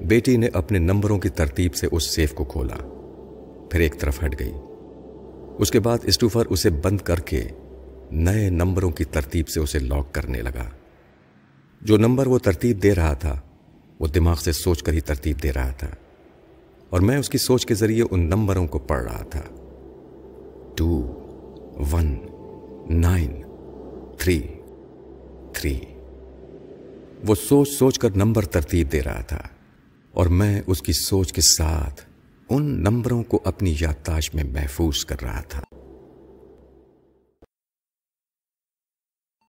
بیٹی 0.00 0.36
نے 0.36 0.48
اپنے 0.52 0.78
نمبروں 0.78 1.18
کی 1.18 1.28
ترتیب 1.28 1.74
سے 1.74 1.86
اس 1.92 2.14
سیف 2.14 2.34
کو 2.34 2.44
کھولا۔ 2.44 2.76
پھر 3.70 3.80
ایک 3.80 4.00
طرف 4.00 4.24
ہٹ 4.24 4.40
گئی۔ 4.40 4.52
اس 5.58 5.70
کے 5.70 5.80
بعد 5.80 5.98
اسٹوفر 6.02 6.46
اسے 6.46 6.70
بند 6.70 6.98
کر 7.00 7.20
کے 7.20 7.48
نئے 8.10 8.50
نمبروں 8.50 8.90
کی 8.90 9.04
ترتیب 9.04 9.48
سے 9.48 9.60
اسے 9.60 9.78
لاک 9.78 10.14
کرنے 10.14 10.42
لگا۔ 10.42 10.64
جو 11.82 11.96
نمبر 11.96 12.26
وہ 12.26 12.38
ترتیب 12.38 12.82
دے 12.82 12.94
رہا 12.94 13.14
تھا 13.14 13.40
وہ 14.02 14.06
دماغ 14.06 14.34
سے 14.34 14.52
سوچ 14.52 14.82
کر 14.82 14.92
ہی 14.92 15.00
ترتیب 15.00 15.42
دے 15.42 15.52
رہا 15.52 15.70
تھا 15.70 15.88
اور 16.90 17.00
میں 17.00 17.18
اس 17.18 17.28
کی 17.28 17.38
سوچ 17.38 17.66
کے 17.66 17.74
ذریعے 17.74 18.04
ان 18.10 18.20
نمبروں 18.20 18.66
کو 18.66 18.78
پڑھ 18.78 19.02
رہا 19.02 19.24
تھا۔ 19.24 19.42
Two, 20.76 20.88
one, 21.92 22.18
nine, 22.90 23.42
three 24.18 24.42
three. 25.52 25.80
وہ 27.26 27.34
سوچ 27.34 27.68
سوچ 27.68 27.98
کر 27.98 28.16
نمبر 28.16 28.44
ترتیب 28.44 28.92
دے 28.92 29.02
رہا 29.02 29.20
تھا 29.20 29.42
اور 30.12 30.26
میں 30.26 30.62
اس 30.66 30.82
کی 30.82 30.92
سوچ 30.92 31.32
کے 31.32 31.40
ساتھ 31.40 32.02
ان 32.50 32.62
نمبروں 32.62 33.22
کو 33.22 33.40
اپنی 33.44 33.74
یادداشت 33.80 34.34
میں 34.34 34.44
محفوظ 34.44 35.04
کر 35.04 35.16
رہا 35.22 35.40
تھا۔ 35.40 35.71